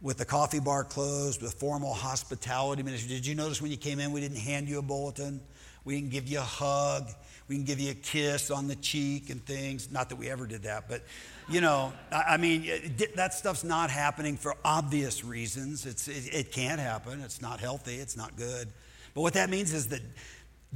with 0.03 0.17
the 0.17 0.25
coffee 0.25 0.61
bar 0.61 0.83
closed, 0.83 1.43
with 1.43 1.53
formal 1.55 1.93
hospitality 1.93 2.83
ministry, 2.83 3.15
did 3.15 3.27
you 3.27 3.35
notice 3.35 3.61
when 3.61 3.71
you 3.71 3.77
came 3.77 4.01
in 4.01 4.13
we 4.13 4.21
didn't 4.21 4.39
hand 4.39 4.67
you 4.67 4.79
a 4.79 4.83
bulletin? 4.83 5.41
We 5.85 5.97
didn't 5.97 6.11
give 6.11 6.29
you 6.29 6.39
a 6.39 6.43
hug. 6.43 7.11
We 7.49 7.57
can 7.57 7.65
give 7.65 7.81
you 7.81 7.91
a 7.91 7.95
kiss 7.95 8.51
on 8.51 8.69
the 8.69 8.77
cheek 8.77 9.31
and 9.31 9.45
things. 9.45 9.91
Not 9.91 10.09
that 10.11 10.17
we 10.17 10.31
ever 10.31 10.47
did 10.47 10.63
that, 10.63 10.89
but 10.89 11.03
you 11.49 11.61
know, 11.61 11.93
I 12.13 12.37
mean, 12.37 12.71
that 13.17 13.35
stuff's 13.35 13.65
not 13.65 13.91
happening 13.91 14.37
for 14.37 14.55
obvious 14.65 15.25
reasons. 15.25 15.85
It's, 15.85 16.07
it, 16.07 16.33
it 16.33 16.53
can't 16.53 16.79
happen. 16.81 17.21
It's 17.23 17.43
not 17.43 17.59
healthy. 17.59 17.97
It's 17.97 18.17
not 18.17 18.37
good. 18.37 18.69
But 19.15 19.23
what 19.23 19.33
that 19.33 19.51
means 19.51 19.75
is 19.75 19.89
that 19.89 20.01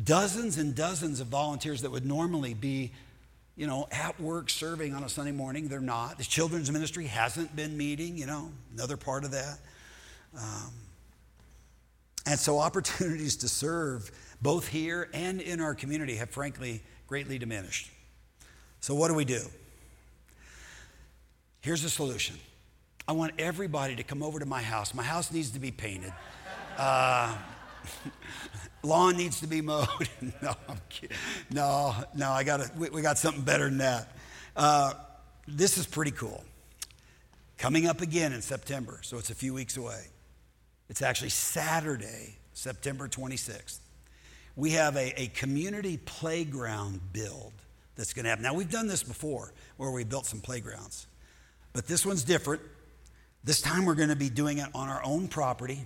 dozens 0.03 0.59
and 0.59 0.75
dozens 0.75 1.21
of 1.21 1.29
volunteers 1.29 1.83
that 1.83 1.93
would 1.93 2.05
normally 2.05 2.55
be, 2.55 2.91
you 3.55 3.69
know, 3.69 3.87
at 3.93 4.19
work 4.21 4.51
serving 4.51 4.95
on 4.95 5.05
a 5.05 5.09
Sunday 5.09 5.31
morning, 5.31 5.69
they're 5.69 5.79
not. 5.79 6.19
The 6.19 6.25
children's 6.25 6.73
ministry 6.73 7.07
hasn't 7.07 7.55
been 7.55 7.77
meeting, 7.77 8.19
you 8.19 8.27
know, 8.27 8.51
another 8.75 8.97
part 8.97 9.23
of 9.23 9.31
that. 9.31 9.61
Um, 10.37 10.73
and 12.27 12.41
so 12.41 12.59
opportunities 12.59 13.37
to 13.37 13.49
serve 13.49 14.11
both 14.45 14.68
here 14.68 15.09
and 15.14 15.40
in 15.40 15.59
our 15.59 15.74
community 15.74 16.16
have 16.16 16.28
frankly 16.28 16.82
greatly 17.09 17.38
diminished. 17.38 17.90
So 18.80 18.95
what 18.95 19.09
do 19.09 19.14
we 19.14 19.24
do? 19.24 19.40
Here's 21.62 21.82
the 21.82 21.88
solution 21.88 22.36
I 23.09 23.12
want 23.12 23.32
everybody 23.38 23.97
to 23.97 24.03
come 24.03 24.22
over 24.22 24.38
to 24.38 24.47
my 24.47 24.61
house. 24.61 24.92
My 24.95 25.03
house 25.03 25.32
needs 25.32 25.53
to 25.53 25.59
be 25.59 25.70
painted. 25.70 26.12
Uh, 26.76 27.34
lawn 28.82 29.16
needs 29.16 29.40
to 29.40 29.47
be 29.47 29.62
mowed. 29.62 30.11
no, 30.42 30.55
I'm 30.68 30.80
kidding. 30.90 31.16
No, 31.51 31.95
no, 32.14 32.30
I 32.30 32.45
got 32.45 32.76
we, 32.76 32.90
we 32.90 33.01
got 33.01 33.16
something 33.16 33.42
better 33.42 33.64
than 33.64 33.78
that. 33.78 34.14
Uh, 34.55 34.92
this 35.49 35.78
is 35.78 35.86
pretty 35.86 36.11
cool. 36.11 36.45
Coming 37.57 37.86
up 37.86 38.03
again 38.03 38.34
in 38.34 38.42
September, 38.42 38.99
so 39.01 39.16
it's 39.16 39.30
a 39.30 39.34
few 39.34 39.55
weeks 39.55 39.78
away. 39.78 40.05
It's 40.90 41.01
actually 41.01 41.30
Saturday, 41.30 42.36
September 42.53 43.09
26th. 43.09 43.78
We 44.57 44.71
have 44.71 44.97
a, 44.97 45.21
a 45.21 45.27
community 45.29 45.97
playground 45.97 47.01
build 47.13 47.53
that's 47.97 48.13
going 48.13 48.25
to 48.25 48.31
happen. 48.31 48.43
Now, 48.43 48.55
we've 48.55 48.71
done 48.71 48.87
this 48.87 49.03
before 49.03 49.53
where 49.77 49.91
we 49.91 50.05
built 50.05 50.27
some 50.27 50.41
playgrounds, 50.41 51.07
but 51.73 51.87
this 51.87 52.07
one's 52.07 52.25
different. 52.25 52.63
This 53.43 53.61
time 53.61 53.85
we're 53.85 53.95
going 53.95 54.09
to 54.09 54.17
be 54.17 54.31
doing 54.31 54.59
it 54.59 54.69
on 54.75 54.89
our 54.89 55.05
own 55.05 55.29
property, 55.29 55.81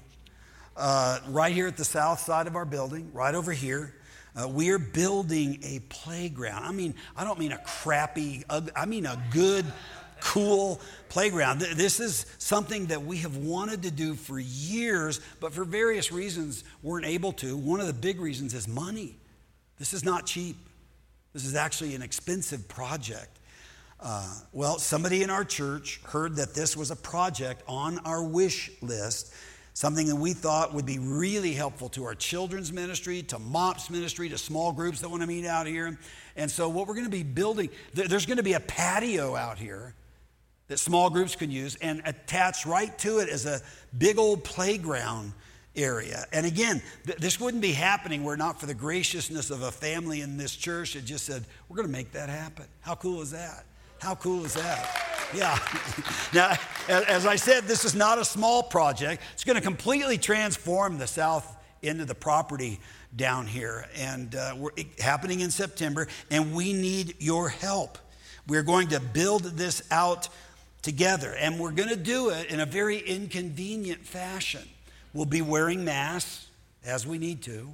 uh, 0.77 1.19
right 1.29 1.53
here 1.53 1.67
at 1.67 1.77
the 1.77 1.85
south 1.85 2.21
side 2.21 2.47
of 2.47 2.57
our 2.57 2.65
building, 2.65 3.11
right 3.13 3.35
over 3.35 3.53
here. 3.53 3.95
Uh, 4.37 4.47
we 4.47 4.71
are 4.71 4.79
building 4.79 5.59
a 5.65 5.81
playground. 5.89 6.63
I 6.63 6.71
mean, 6.71 6.95
I 7.17 7.25
don't 7.25 7.39
mean 7.39 7.53
a 7.53 7.59
crappy, 7.59 8.45
I 8.49 8.87
mean 8.87 9.07
a 9.07 9.21
good, 9.33 9.65
cool 10.21 10.81
playground. 11.09 11.61
This 11.61 12.01
is 12.01 12.27
something 12.39 12.87
that 12.87 13.03
we 13.03 13.19
have 13.19 13.37
wanted 13.37 13.83
to 13.83 13.91
do 13.91 14.15
for 14.15 14.39
years, 14.39 15.21
but 15.41 15.53
for 15.53 15.65
various 15.65 16.13
reasons 16.13 16.65
weren't 16.83 17.07
able 17.07 17.33
to. 17.33 17.57
One 17.57 17.81
of 17.81 17.87
the 17.87 17.93
big 17.93 18.21
reasons 18.21 18.55
is 18.55 18.69
money. 18.69 19.17
This 19.79 19.93
is 19.93 20.05
not 20.05 20.27
cheap. 20.27 20.57
This 21.33 21.45
is 21.45 21.55
actually 21.55 21.95
an 21.95 22.03
expensive 22.03 22.69
project. 22.69 23.39
Uh, 24.01 24.33
well, 24.53 24.79
somebody 24.79 25.23
in 25.23 25.31
our 25.31 25.45
church 25.45 26.01
heard 26.05 26.37
that 26.37 26.55
this 26.55 26.77
was 26.77 26.91
a 26.91 26.97
project 26.97 27.63
on 27.67 27.99
our 28.01 28.23
wish 28.23 28.71
list, 28.81 29.33
something 29.75 30.07
that 30.07 30.17
we 30.17 30.33
thought 30.33 30.73
would 30.73 30.87
be 30.87 30.99
really 30.99 31.53
helpful 31.53 31.89
to 31.89 32.05
our 32.05 32.15
children's 32.15 32.73
ministry, 32.73 33.23
to 33.23 33.39
MOPS 33.39 33.91
ministry, 33.91 34.29
to 34.29 34.39
small 34.39 34.73
groups 34.73 35.01
that 35.01 35.09
want 35.09 35.23
to 35.23 35.29
meet 35.29 35.47
out 35.47 35.67
here. 35.67 35.99
And 36.37 36.51
so, 36.51 36.69
what 36.69 36.87
we're 36.87 36.95
going 36.95 37.07
to 37.07 37.11
be 37.11 37.25
building, 37.25 37.71
there's 37.93 38.27
going 38.27 38.37
to 38.37 38.45
be 38.45 38.53
a 38.53 38.61
patio 38.61 39.35
out 39.35 39.59
here 39.59 39.95
that 40.69 40.79
small 40.79 41.11
groups 41.11 41.35
can 41.35 41.51
use, 41.51 41.77
and 41.77 42.03
attach 42.05 42.67
right 42.67 42.97
to 42.99 43.19
it 43.19 43.29
as 43.29 43.47
a 43.47 43.61
big 43.97 44.19
old 44.19 44.45
playground 44.45 45.33
area. 45.75 46.27
And 46.33 46.45
again, 46.45 46.83
th- 47.07 47.19
this 47.19 47.41
wouldn't 47.41 47.63
be 47.63 47.73
happening 47.73 48.25
were 48.25 48.37
not 48.37 48.61
for 48.61 48.67
the 48.67 48.75
graciousness 48.75 49.51
of 49.51 49.63
a 49.63 49.71
family 49.71 50.21
in 50.21 50.37
this 50.37 50.55
church 50.55 50.95
that 50.95 51.05
just 51.05 51.25
said, 51.25 51.45
We're 51.69 51.77
going 51.77 51.89
to 51.89 51.93
make 51.93 52.13
that 52.13 52.29
happen. 52.29 52.67
How 52.81 52.95
cool 52.95 53.23
is 53.23 53.31
that? 53.31 53.65
How 54.01 54.15
cool 54.15 54.45
is 54.45 54.55
that? 54.55 55.09
Yeah. 55.35 55.59
now, 56.35 56.57
as 56.89 57.27
I 57.27 57.37
said, 57.37 57.65
this 57.65 57.85
is 57.85 57.95
not 57.95 58.19
a 58.19 58.25
small 58.25 58.63
project. 58.63 59.23
It's 59.35 59.45
going 59.45 59.57
to 59.57 59.63
completely 59.63 60.19
transform 60.19 60.99
the 60.99 61.07
south 61.07 61.57
end 61.83 62.01
of 62.01 62.07
the 62.07 62.15
property 62.15 62.81
down 63.15 63.47
here. 63.47 63.87
And 63.97 64.35
uh, 64.35 64.55
we're 64.57 64.71
happening 64.99 65.41
in 65.41 65.51
September, 65.51 66.09
and 66.31 66.53
we 66.53 66.73
need 66.73 67.15
your 67.19 67.49
help. 67.49 67.99
We're 68.47 68.63
going 68.63 68.89
to 68.89 69.01
build 69.01 69.43
this 69.43 69.83
out 69.91 70.29
together, 70.89 71.35
and 71.35 71.61
we're 71.61 71.71
going 71.71 71.91
to 71.91 71.97
do 71.97 72.31
it 72.31 72.47
in 72.51 72.61
a 72.61 72.65
very 72.65 72.97
inconvenient 72.97 74.07
fashion. 74.07 74.67
We'll 75.13 75.27
be 75.27 75.43
wearing 75.43 75.85
masks 75.85 76.47
as 76.83 77.07
we 77.07 77.19
need 77.19 77.43
to. 77.43 77.69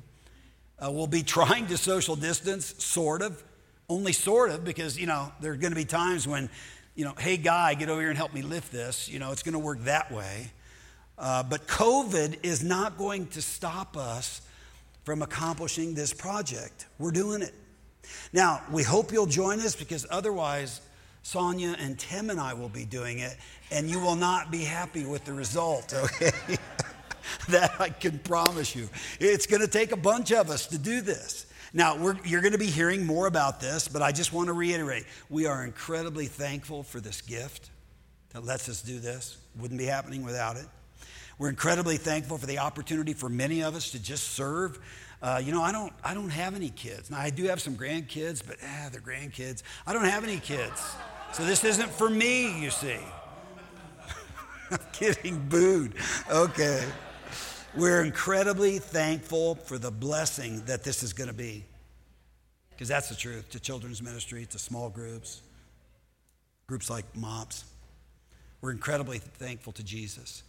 Uh, 0.81 0.91
we'll 0.91 1.07
be 1.07 1.23
trying 1.39 1.69
to 1.69 1.79
social 1.79 2.17
distance, 2.17 2.75
sort 2.83 3.23
of. 3.23 3.41
Only 3.89 4.13
sort 4.13 4.51
of, 4.51 4.65
because, 4.65 4.99
you 4.99 5.07
know, 5.07 5.31
there 5.41 5.53
are 5.53 5.57
going 5.57 5.71
to 5.71 5.77
be 5.77 5.85
times 5.85 6.27
when, 6.27 6.51
you 6.97 7.05
know, 7.05 7.15
hey, 7.17 7.37
guy, 7.37 7.75
get 7.75 7.89
over 7.89 8.01
here 8.01 8.11
and 8.11 8.19
help 8.19 8.35
me 8.35 8.43
lift 8.43 8.73
this. 8.73 9.09
You 9.09 9.21
know, 9.21 9.31
it's 9.31 9.45
going 9.45 9.53
to 9.53 9.61
work 9.61 9.85
that 9.85 10.11
way. 10.11 10.51
Uh, 11.17 11.45
but 11.45 11.69
COVID 11.69 12.39
is 12.43 12.65
not 12.65 12.99
going 12.99 13.29
to 13.29 13.43
stop 13.43 13.97
us 13.97 14.41
from 15.05 15.23
accomplishing 15.23 15.95
this 15.95 16.13
project. 16.13 16.87
We're 16.99 17.13
doing 17.13 17.43
it. 17.43 17.55
Now, 18.33 18.65
we 18.73 18.83
hope 18.83 19.13
you'll 19.13 19.27
join 19.27 19.61
us 19.61 19.77
because 19.77 20.05
otherwise, 20.11 20.81
Sonia 21.25 21.75
and 21.81 21.99
Tim 21.99 22.29
and 22.29 22.39
I 22.39 22.53
will 22.53 22.69
be 22.69 22.85
doing 22.85 23.19
it, 23.19 23.35
and 23.73 23.89
you 23.89 23.99
will 23.99 24.15
not 24.15 24.51
be 24.51 24.63
happy 24.63 25.07
with 25.07 25.25
the 25.25 25.33
result, 25.33 25.93
okay? 26.05 26.31
that 27.49 27.81
I 27.81 27.89
can 27.89 28.19
promise 28.19 28.77
you. 28.77 28.89
It's 29.19 29.47
going 29.47 29.63
to 29.63 29.69
take 29.69 29.91
a 29.91 29.97
bunch 29.97 30.33
of 30.33 30.51
us 30.51 30.67
to 30.69 30.79
do 30.79 31.01
this. 31.01 31.47
Now, 31.73 32.15
you're 32.25 32.43
going 32.43 32.53
to 32.53 32.59
be 32.59 32.67
hearing 32.67 33.07
more 33.07 33.27
about 33.27 33.59
this, 33.59 33.89
but 33.89 34.03
I 34.03 34.13
just 34.13 34.35
want 34.35 34.49
to 34.49 34.53
reiterate 34.53 35.07
we 35.31 35.47
are 35.47 35.65
incredibly 35.65 36.27
thankful 36.27 36.83
for 36.83 37.01
this 37.01 37.23
gift 37.23 37.71
that 38.31 38.45
lets 38.45 38.69
us 38.69 38.83
do 38.83 39.01
this. 39.01 39.39
Wouldn't 39.59 39.79
be 39.79 39.87
happening 39.87 40.25
without 40.25 40.57
it. 40.57 40.67
We're 41.39 41.49
incredibly 41.49 41.97
thankful 41.97 42.37
for 42.37 42.47
the 42.47 42.59
opportunity 42.59 43.15
for 43.15 43.31
many 43.31 43.63
of 43.63 43.75
us 43.75 43.91
to 43.93 43.99
just 43.99 44.35
serve. 44.35 44.79
Uh, 45.25 45.41
you 45.43 45.53
know, 45.53 45.63
I 45.63 45.73
don't, 45.73 45.91
I 46.05 46.13
don't 46.13 46.29
have 46.29 46.55
any 46.55 46.69
kids. 46.69 47.11
Now, 47.11 47.19
I 47.19 47.31
do 47.31 47.45
have 47.45 47.59
some 47.59 47.77
grandkids, 47.77 48.47
but 48.47 48.59
ah, 48.63 48.91
they're 48.93 49.01
grandkids. 49.01 49.63
I 49.87 49.95
don't 49.95 50.05
have 50.05 50.23
any 50.23 50.39
kids. 50.39 50.95
So 51.33 51.47
this 51.47 51.65
isn't 51.65 51.89
for 51.89 52.11
me, 52.11 52.61
you 52.61 52.69
see. 52.69 52.99
I'm 54.71 54.77
getting 54.93 55.39
booed. 55.49 55.95
Okay. 56.31 56.85
We're 57.75 58.05
incredibly 58.05 58.79
thankful 58.79 59.55
for 59.55 59.79
the 59.79 59.91
blessing 59.91 60.63
that 60.67 60.85
this 60.85 61.03
is 61.03 61.15
going 61.15 61.29
to 61.29 61.35
be. 61.35 61.65
Because 62.69 62.89
that's 62.89 63.09
the 63.09 63.15
truth 63.15 63.49
to 63.53 63.59
children's 63.59 64.03
ministry, 64.03 64.45
to 64.45 64.59
small 64.59 64.91
groups, 64.91 65.41
groups 66.67 66.91
like 66.91 67.07
MOPS. 67.17 67.65
We're 68.61 68.73
incredibly 68.73 69.21
thankful 69.21 69.73
to 69.73 69.83
Jesus 69.83 70.43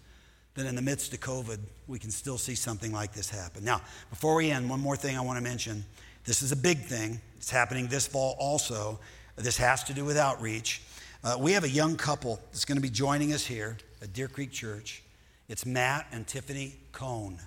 that 0.55 0.65
in 0.65 0.75
the 0.75 0.81
midst 0.81 1.13
of 1.13 1.19
COVID, 1.19 1.59
we 1.87 1.99
can 1.99 2.11
still 2.11 2.37
see 2.37 2.55
something 2.55 2.91
like 2.91 3.13
this 3.13 3.29
happen. 3.29 3.63
Now, 3.63 3.81
before 4.09 4.35
we 4.35 4.51
end, 4.51 4.69
one 4.69 4.79
more 4.79 4.95
thing 4.95 5.17
I 5.17 5.21
want 5.21 5.37
to 5.37 5.43
mention. 5.43 5.85
This 6.23 6.41
is 6.41 6.51
a 6.51 6.55
big 6.55 6.79
thing. 6.79 7.19
It's 7.37 7.51
happening 7.51 7.87
this 7.87 8.07
fall 8.07 8.35
also. 8.39 8.99
This 9.35 9.57
has 9.57 9.83
to 9.83 9.93
do 9.93 10.05
with 10.05 10.17
outreach. 10.17 10.81
Uh, 11.23 11.35
we 11.39 11.51
have 11.51 11.63
a 11.63 11.69
young 11.69 11.97
couple 11.97 12.39
that's 12.51 12.65
going 12.65 12.77
to 12.77 12.81
be 12.81 12.89
joining 12.89 13.33
us 13.33 13.45
here 13.45 13.77
at 14.01 14.13
Deer 14.13 14.27
Creek 14.27 14.51
Church. 14.51 15.03
It's 15.49 15.65
Matt 15.65 16.07
and 16.11 16.25
Tiffany 16.25 16.75
Cohn. 16.91 17.37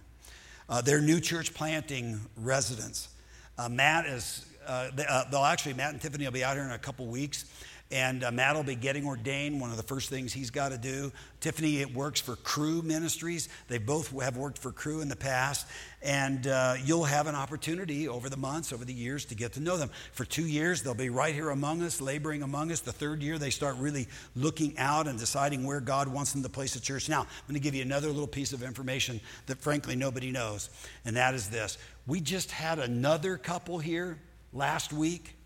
Uh, 0.68 0.82
they're 0.82 1.00
new 1.00 1.18
church 1.18 1.54
planting 1.54 2.20
residents. 2.36 3.08
Uh, 3.56 3.68
Matt 3.68 4.06
is, 4.06 4.44
uh, 4.66 4.90
they, 4.94 5.04
will 5.30 5.38
uh, 5.38 5.50
actually, 5.50 5.74
Matt 5.74 5.92
and 5.92 6.00
Tiffany 6.00 6.24
will 6.24 6.32
be 6.32 6.44
out 6.44 6.56
here 6.56 6.64
in 6.64 6.70
a 6.70 6.78
couple 6.78 7.06
weeks. 7.06 7.46
And 7.90 8.22
uh, 8.22 8.30
Matt 8.30 8.54
will 8.54 8.64
be 8.64 8.74
getting 8.74 9.06
ordained. 9.06 9.62
One 9.62 9.70
of 9.70 9.78
the 9.78 9.82
first 9.82 10.10
things 10.10 10.30
he's 10.30 10.50
got 10.50 10.72
to 10.72 10.78
do. 10.78 11.10
Tiffany 11.40 11.80
it 11.80 11.94
works 11.94 12.20
for 12.20 12.36
Cru 12.36 12.82
Ministries. 12.82 13.48
They 13.68 13.78
both 13.78 14.10
have 14.20 14.36
worked 14.36 14.58
for 14.58 14.72
Cru 14.72 15.00
in 15.00 15.08
the 15.08 15.16
past. 15.16 15.66
And 16.02 16.46
uh, 16.46 16.74
you'll 16.84 17.04
have 17.04 17.26
an 17.26 17.34
opportunity 17.34 18.06
over 18.06 18.28
the 18.28 18.36
months, 18.36 18.74
over 18.74 18.84
the 18.84 18.92
years, 18.92 19.24
to 19.26 19.34
get 19.34 19.54
to 19.54 19.60
know 19.60 19.78
them. 19.78 19.88
For 20.12 20.26
two 20.26 20.46
years, 20.46 20.82
they'll 20.82 20.92
be 20.92 21.08
right 21.08 21.34
here 21.34 21.48
among 21.48 21.82
us, 21.82 22.02
laboring 22.02 22.42
among 22.42 22.70
us. 22.72 22.80
The 22.80 22.92
third 22.92 23.22
year, 23.22 23.38
they 23.38 23.50
start 23.50 23.76
really 23.78 24.06
looking 24.36 24.76
out 24.76 25.08
and 25.08 25.18
deciding 25.18 25.64
where 25.64 25.80
God 25.80 26.08
wants 26.08 26.32
them 26.32 26.42
to 26.42 26.48
place 26.50 26.76
a 26.76 26.82
church. 26.82 27.08
Now, 27.08 27.22
I'm 27.22 27.26
going 27.46 27.54
to 27.54 27.60
give 27.60 27.74
you 27.74 27.82
another 27.82 28.08
little 28.08 28.26
piece 28.26 28.52
of 28.52 28.62
information 28.62 29.18
that, 29.46 29.58
frankly, 29.58 29.96
nobody 29.96 30.30
knows. 30.30 30.68
And 31.06 31.16
that 31.16 31.34
is 31.34 31.48
this 31.48 31.78
we 32.06 32.20
just 32.20 32.50
had 32.50 32.78
another 32.78 33.38
couple 33.38 33.78
here 33.78 34.18
last 34.52 34.92
week 34.92 35.37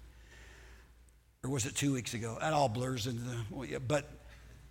or 1.45 1.51
was 1.51 1.67
it 1.67 1.75
two 1.75 1.93
weeks 1.93 2.15
ago? 2.15 2.39
That 2.41 2.53
all 2.53 2.69
blurs 2.69 3.09
into 3.09 3.23
the, 3.23 3.81
but 3.81 4.09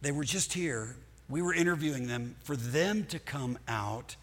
they 0.02 0.14
were 0.14 0.24
just 0.24 0.54
here. 0.54 0.96
We 1.28 1.42
were 1.42 1.54
interviewing 1.54 2.08
them 2.08 2.36
for 2.44 2.56
them 2.56 3.06
to 3.08 3.20
come 3.20 3.58
out 3.68 4.16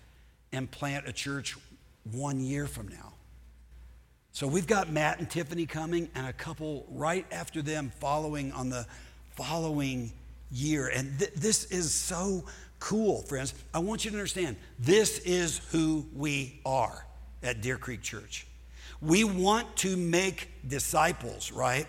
and 0.51 0.71
plant 0.71 1.07
a 1.07 1.13
church 1.13 1.57
one 2.11 2.41
year 2.41 2.67
from 2.67 2.89
now. 2.89 3.13
So 4.33 4.47
we've 4.47 4.67
got 4.67 4.91
Matt 4.91 5.19
and 5.19 5.29
Tiffany 5.29 5.67
coming 5.67 6.09
and 6.15 6.27
a 6.27 6.33
couple 6.33 6.87
right 6.91 7.27
after 7.31 7.61
them 7.61 7.93
following 8.01 8.53
on 8.53 8.71
the 8.71 8.87
following 9.33 10.11
year. 10.51 10.89
And 10.89 11.19
th- 11.19 11.35
this 11.35 11.65
is 11.67 11.93
so 11.93 12.45
cool, 12.79 13.23
friends. 13.23 13.53
I 13.75 13.81
want 13.81 14.07
you 14.07 14.11
to 14.11 14.17
understand 14.17 14.57
this 14.79 15.19
is 15.19 15.61
who 15.71 16.07
we 16.15 16.61
are 16.65 17.05
at 17.43 17.61
Deer 17.61 17.77
Creek 17.77 18.01
Church. 18.01 18.47
We 19.03 19.25
want 19.25 19.77
to 19.79 19.97
make 19.99 20.49
disciples, 20.67 21.53
right? 21.53 21.87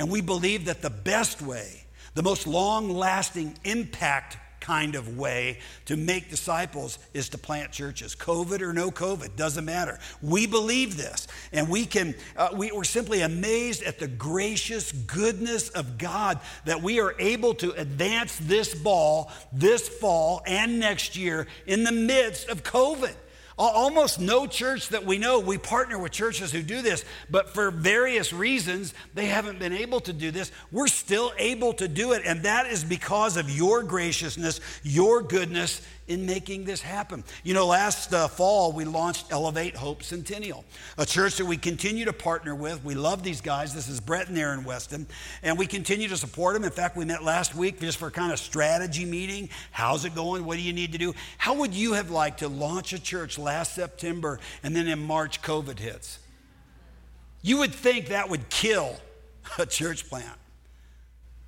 And 0.00 0.08
we 0.10 0.22
believe 0.22 0.64
that 0.64 0.80
the 0.80 0.88
best 0.88 1.42
way, 1.42 1.84
the 2.14 2.22
most 2.22 2.46
long 2.46 2.88
lasting 2.88 3.58
impact 3.64 4.38
kind 4.58 4.94
of 4.94 5.18
way 5.18 5.58
to 5.84 5.94
make 5.94 6.30
disciples 6.30 6.98
is 7.12 7.28
to 7.28 7.36
plant 7.38 7.70
churches. 7.70 8.16
COVID 8.16 8.62
or 8.62 8.72
no 8.72 8.90
COVID, 8.90 9.36
doesn't 9.36 9.66
matter. 9.66 9.98
We 10.22 10.46
believe 10.46 10.96
this, 10.96 11.28
and 11.52 11.68
we 11.68 11.84
can, 11.84 12.14
uh, 12.34 12.48
we, 12.54 12.72
we're 12.72 12.84
simply 12.84 13.20
amazed 13.20 13.82
at 13.82 13.98
the 13.98 14.08
gracious 14.08 14.90
goodness 14.90 15.68
of 15.68 15.98
God 15.98 16.40
that 16.64 16.80
we 16.82 16.98
are 16.98 17.14
able 17.18 17.52
to 17.56 17.72
advance 17.72 18.38
this 18.38 18.74
ball 18.74 19.30
this 19.52 19.86
fall 19.86 20.40
and 20.46 20.80
next 20.80 21.14
year 21.14 21.46
in 21.66 21.84
the 21.84 21.92
midst 21.92 22.48
of 22.48 22.62
COVID. 22.62 23.12
Almost 23.60 24.18
no 24.18 24.46
church 24.46 24.88
that 24.88 25.04
we 25.04 25.18
know, 25.18 25.38
we 25.38 25.58
partner 25.58 25.98
with 25.98 26.12
churches 26.12 26.50
who 26.50 26.62
do 26.62 26.80
this, 26.80 27.04
but 27.28 27.50
for 27.50 27.70
various 27.70 28.32
reasons, 28.32 28.94
they 29.12 29.26
haven't 29.26 29.58
been 29.58 29.74
able 29.74 30.00
to 30.00 30.14
do 30.14 30.30
this. 30.30 30.50
We're 30.72 30.86
still 30.86 31.30
able 31.36 31.74
to 31.74 31.86
do 31.86 32.12
it, 32.12 32.22
and 32.24 32.44
that 32.44 32.68
is 32.68 32.84
because 32.84 33.36
of 33.36 33.50
your 33.50 33.82
graciousness, 33.82 34.60
your 34.82 35.20
goodness 35.20 35.82
in 36.08 36.24
making 36.26 36.64
this 36.64 36.80
happen. 36.80 37.22
You 37.44 37.54
know, 37.54 37.66
last 37.66 38.12
uh, 38.14 38.28
fall 38.28 38.72
we 38.72 38.86
launched 38.86 39.26
Elevate 39.30 39.76
Hope 39.76 40.02
Centennial, 40.02 40.64
a 40.96 41.04
church 41.04 41.36
that 41.36 41.44
we 41.44 41.58
continue 41.58 42.06
to 42.06 42.14
partner 42.14 42.54
with. 42.54 42.82
We 42.82 42.94
love 42.94 43.22
these 43.22 43.42
guys. 43.42 43.74
This 43.74 43.88
is 43.88 44.00
Brett 44.00 44.28
and 44.28 44.38
Aaron 44.38 44.64
Weston, 44.64 45.06
and 45.42 45.58
we 45.58 45.66
continue 45.66 46.08
to 46.08 46.16
support 46.16 46.54
them. 46.54 46.64
In 46.64 46.70
fact, 46.70 46.96
we 46.96 47.04
met 47.04 47.22
last 47.22 47.54
week 47.54 47.78
just 47.78 47.98
for 47.98 48.10
kind 48.10 48.32
of 48.32 48.38
strategy 48.38 49.04
meeting. 49.04 49.50
How's 49.70 50.06
it 50.06 50.14
going? 50.14 50.46
What 50.46 50.56
do 50.56 50.62
you 50.62 50.72
need 50.72 50.92
to 50.92 50.98
do? 50.98 51.14
How 51.36 51.54
would 51.54 51.74
you 51.74 51.92
have 51.92 52.10
liked 52.10 52.38
to 52.38 52.48
launch 52.48 52.94
a 52.94 52.98
church 52.98 53.38
last 53.38 53.49
September 53.74 54.38
and 54.62 54.74
then 54.74 54.88
in 54.88 54.98
March 54.98 55.42
COVID 55.42 55.78
hits? 55.78 56.18
You 57.42 57.58
would 57.58 57.74
think 57.74 58.08
that 58.08 58.28
would 58.28 58.48
kill 58.50 58.96
a 59.58 59.66
church 59.66 60.08
plant. 60.08 60.26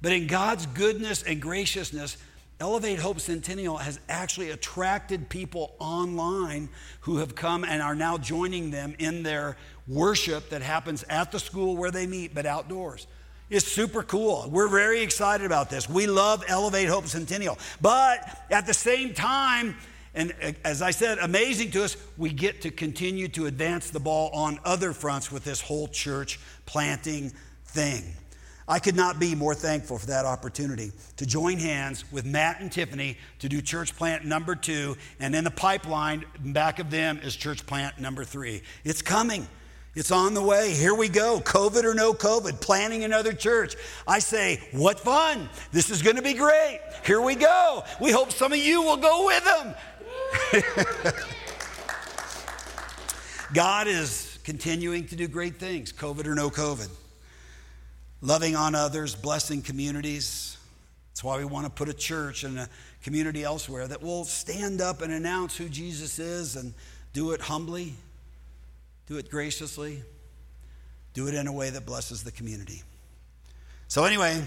But 0.01 0.13
in 0.13 0.27
God's 0.27 0.67
goodness 0.67 1.23
and 1.23 1.41
graciousness, 1.41 2.17
Elevate 2.61 2.99
Hope 2.99 3.21
Centennial 3.21 3.77
has 3.77 3.99
actually 4.09 4.51
attracted 4.51 5.29
people 5.29 5.75
online 5.79 6.69
who 7.01 7.19
have 7.19 7.35
come 7.35 7.65
and 7.65 7.83
are 7.83 7.95
now 7.95 8.19
joining 8.19 8.71
them 8.71 8.95
in 8.99 9.23
their 9.23 9.57
worship 9.89 10.51
that 10.51 10.63
happens 10.63 11.05
at 11.09 11.33
the 11.33 11.41
school 11.41 11.77
where 11.77 11.91
they 11.91 12.07
meet, 12.07 12.35
but 12.35 12.47
outdoors. 12.47 13.07
It's 13.51 13.67
super 13.67 14.03
cool. 14.03 14.49
We're 14.49 14.69
very 14.69 15.03
excited 15.03 15.45
about 15.45 15.71
this. 15.71 15.89
We 15.89 16.07
love 16.07 16.45
Elevate 16.49 16.89
Hope 16.89 17.07
Centennial. 17.07 17.59
But 17.81 18.45
at 18.51 18.67
the 18.67 18.75
same 18.75 19.13
time, 19.13 19.77
and 20.15 20.33
uh, 20.43 20.53
as 20.65 20.83
I 20.83 20.91
said, 20.91 21.19
amazing 21.19 21.71
to 21.73 21.85
us, 21.85 21.97
we 22.17 22.31
get 22.31 22.63
to 22.63 22.71
continue 22.71 23.29
to 23.29 23.47
advance 23.47 23.91
the 23.91 24.01
ball 24.01 24.31
on 24.31 24.61
other 24.65 24.93
fronts 24.93 25.33
with 25.33 25.45
this 25.45 25.61
whole 25.61 25.89
church 25.89 26.39
planting 26.67 27.33
thing. 27.65 28.05
I 28.69 28.79
could 28.79 28.97
not 28.97 29.19
be 29.19 29.35
more 29.35 29.55
thankful 29.55 29.99
for 29.99 30.07
that 30.07 30.25
opportunity 30.25 30.93
to 31.17 31.27
join 31.27 31.59
hands 31.59 32.05
with 32.13 32.25
Matt 32.25 32.61
and 32.61 32.71
Tiffany 32.71 33.19
to 33.41 33.49
do 33.49 33.61
church 33.61 33.97
plant 33.97 34.25
number 34.25 34.55
two, 34.55 34.97
and 35.19 35.35
in 35.35 35.45
the 35.45 35.51
pipeline 35.51 36.25
back 36.39 36.79
of 36.79 36.91
them 36.91 37.19
is 37.23 37.35
church 37.35 37.67
plant 37.67 37.99
number 37.99 38.25
three. 38.25 38.63
It's 38.85 39.03
coming. 39.03 39.49
It's 39.95 40.11
on 40.11 40.33
the 40.33 40.43
way. 40.43 40.73
Here 40.73 40.95
we 40.95 41.11
go. 41.11 41.41
COVID 41.41 41.85
or 41.85 41.93
no 41.93 42.15
COVID, 42.15 42.63
planning 42.63 43.05
another 43.05 43.35
church. 43.35 43.77
I 44.09 44.21
say, 44.21 44.59
what 44.73 44.99
fun. 44.99 45.51
This 45.71 45.91
is 45.91 46.01
going 46.01 46.17
to 46.17 46.23
be 46.23 46.33
great. 46.33 46.81
Here 47.05 47.21
we 47.21 47.35
go. 47.35 47.85
We 48.01 48.11
hope 48.11 48.33
some 48.33 48.53
of 48.53 48.59
you 48.59 48.81
will 48.81 48.97
go 48.97 49.27
with 49.27 49.45
them. 49.45 49.75
God 53.55 53.87
is 53.87 54.33
continuing 54.45 55.07
to 55.09 55.17
do 55.17 55.29
great 55.29 55.57
things, 55.57 55.93
COVID 55.93 56.27
or 56.27 56.35
no 56.35 56.51
COVID. 56.51 56.89
Loving 58.21 58.57
on 58.57 58.75
others, 58.75 59.15
blessing 59.15 59.63
communities. 59.63 60.57
That's 61.11 61.25
why 61.25 61.39
we 61.39 61.45
want 61.45 61.67
to 61.67 61.71
put 61.71 61.89
a 61.89 61.95
church 61.95 62.45
and 62.45 62.59
a 62.59 62.69
community 63.03 63.45
elsewhere 63.45 63.87
that 63.89 64.03
will 64.03 64.25
stand 64.25 64.81
up 64.81 65.03
and 65.03 65.13
announce 65.13 65.57
who 65.57 65.69
Jesus 65.69 66.19
is 66.19 66.57
and 66.57 66.75
do 67.13 67.33
it 67.33 67.41
humbly, 67.41 67.95
do 69.07 69.19
it 69.19 69.31
graciously, 69.31 70.03
do 71.15 71.29
it 71.29 71.35
in 71.35 71.47
a 71.47 71.53
way 71.53 71.71
that 71.71 71.85
blesses 71.85 72.25
the 72.25 72.33
community. 72.33 72.83
So, 73.89 74.05
anyway, 74.05 74.43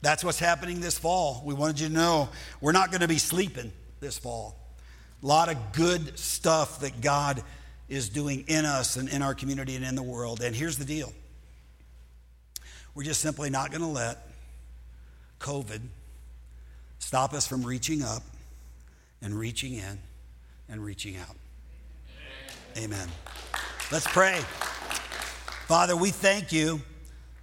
that's 0.00 0.24
what's 0.24 0.38
happening 0.38 0.80
this 0.80 0.96
fall. 0.96 1.42
We 1.44 1.52
wanted 1.52 1.80
you 1.80 1.88
to 1.88 1.92
know 1.92 2.28
we're 2.60 2.72
not 2.72 2.90
going 2.90 3.02
to 3.02 3.08
be 3.08 3.18
sleeping 3.18 3.72
this 4.00 4.16
fall. 4.16 4.65
A 5.26 5.34
lot 5.36 5.48
of 5.48 5.72
good 5.72 6.16
stuff 6.16 6.78
that 6.82 7.00
God 7.00 7.42
is 7.88 8.08
doing 8.08 8.44
in 8.46 8.64
us 8.64 8.94
and 8.94 9.08
in 9.08 9.22
our 9.22 9.34
community 9.34 9.74
and 9.74 9.84
in 9.84 9.96
the 9.96 10.02
world. 10.04 10.40
And 10.40 10.54
here's 10.54 10.78
the 10.78 10.84
deal 10.84 11.12
we're 12.94 13.02
just 13.02 13.20
simply 13.20 13.50
not 13.50 13.72
going 13.72 13.80
to 13.80 13.88
let 13.88 14.18
COVID 15.40 15.80
stop 17.00 17.32
us 17.34 17.44
from 17.44 17.66
reaching 17.66 18.04
up 18.04 18.22
and 19.20 19.36
reaching 19.36 19.74
in 19.74 19.98
and 20.68 20.84
reaching 20.84 21.16
out. 21.16 21.34
Amen. 22.78 23.08
Let's 23.90 24.06
pray. 24.06 24.38
Father, 25.66 25.96
we 25.96 26.10
thank 26.10 26.52
you 26.52 26.80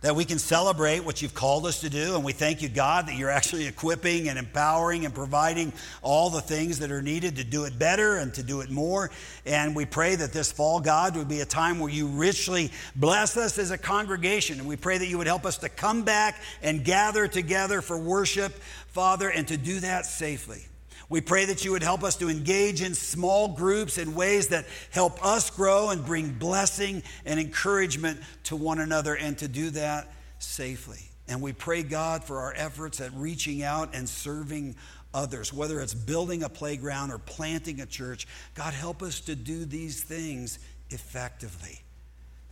that 0.03 0.17
we 0.17 0.25
can 0.25 0.37
celebrate 0.37 0.99
what 0.99 1.21
you've 1.21 1.33
called 1.33 1.65
us 1.65 1.79
to 1.79 1.89
do. 1.89 2.15
And 2.15 2.25
we 2.25 2.33
thank 2.33 2.61
you, 2.61 2.67
God, 2.67 3.07
that 3.07 3.15
you're 3.15 3.29
actually 3.29 3.67
equipping 3.67 4.27
and 4.27 4.37
empowering 4.37 5.05
and 5.05 5.15
providing 5.15 5.71
all 6.01 6.29
the 6.29 6.41
things 6.41 6.79
that 6.79 6.91
are 6.91 7.01
needed 7.01 7.37
to 7.37 7.43
do 7.45 7.63
it 7.63 7.79
better 7.79 8.17
and 8.17 8.33
to 8.33 8.43
do 8.43 8.59
it 8.59 8.69
more. 8.69 9.11
And 9.45 9.73
we 9.73 9.85
pray 9.85 10.15
that 10.15 10.33
this 10.33 10.51
fall, 10.51 10.81
God, 10.81 11.15
would 11.15 11.29
be 11.29 11.39
a 11.39 11.45
time 11.45 11.79
where 11.79 11.89
you 11.89 12.07
richly 12.07 12.69
bless 12.97 13.37
us 13.37 13.57
as 13.57 13.71
a 13.71 13.77
congregation. 13.77 14.59
And 14.59 14.67
we 14.67 14.75
pray 14.75 14.97
that 14.97 15.07
you 15.07 15.17
would 15.17 15.27
help 15.27 15.45
us 15.45 15.57
to 15.59 15.69
come 15.69 16.03
back 16.03 16.41
and 16.61 16.83
gather 16.83 17.25
together 17.25 17.81
for 17.81 17.97
worship, 17.97 18.51
Father, 18.89 19.29
and 19.29 19.47
to 19.47 19.55
do 19.55 19.79
that 19.79 20.05
safely. 20.05 20.65
We 21.13 21.21
pray 21.21 21.45
that 21.45 21.63
you 21.63 21.73
would 21.73 21.83
help 21.83 22.03
us 22.03 22.15
to 22.15 22.27
engage 22.27 22.81
in 22.81 22.95
small 22.95 23.47
groups 23.47 23.99
in 23.99 24.15
ways 24.15 24.47
that 24.47 24.65
help 24.89 25.23
us 25.23 25.51
grow 25.51 25.91
and 25.91 26.03
bring 26.03 26.31
blessing 26.31 27.03
and 27.23 27.39
encouragement 27.39 28.19
to 28.45 28.55
one 28.55 28.79
another 28.79 29.15
and 29.15 29.37
to 29.37 29.47
do 29.47 29.69
that 29.69 30.11
safely. 30.39 31.01
And 31.27 31.39
we 31.39 31.53
pray, 31.53 31.83
God, 31.83 32.23
for 32.23 32.39
our 32.39 32.55
efforts 32.57 32.99
at 32.99 33.13
reaching 33.13 33.61
out 33.61 33.93
and 33.93 34.09
serving 34.09 34.75
others, 35.13 35.53
whether 35.53 35.81
it's 35.81 35.93
building 35.93 36.41
a 36.41 36.49
playground 36.49 37.11
or 37.11 37.19
planting 37.19 37.79
a 37.81 37.85
church. 37.85 38.27
God, 38.55 38.73
help 38.73 39.03
us 39.03 39.19
to 39.19 39.35
do 39.35 39.65
these 39.65 40.01
things 40.01 40.57
effectively. 40.89 41.79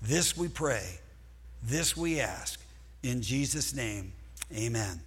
This 0.03 0.37
we 0.37 0.49
pray, 0.49 0.99
this 1.63 1.97
we 1.97 2.19
ask. 2.19 2.61
In 3.01 3.23
Jesus' 3.23 3.73
name, 3.73 4.13
amen. 4.55 5.01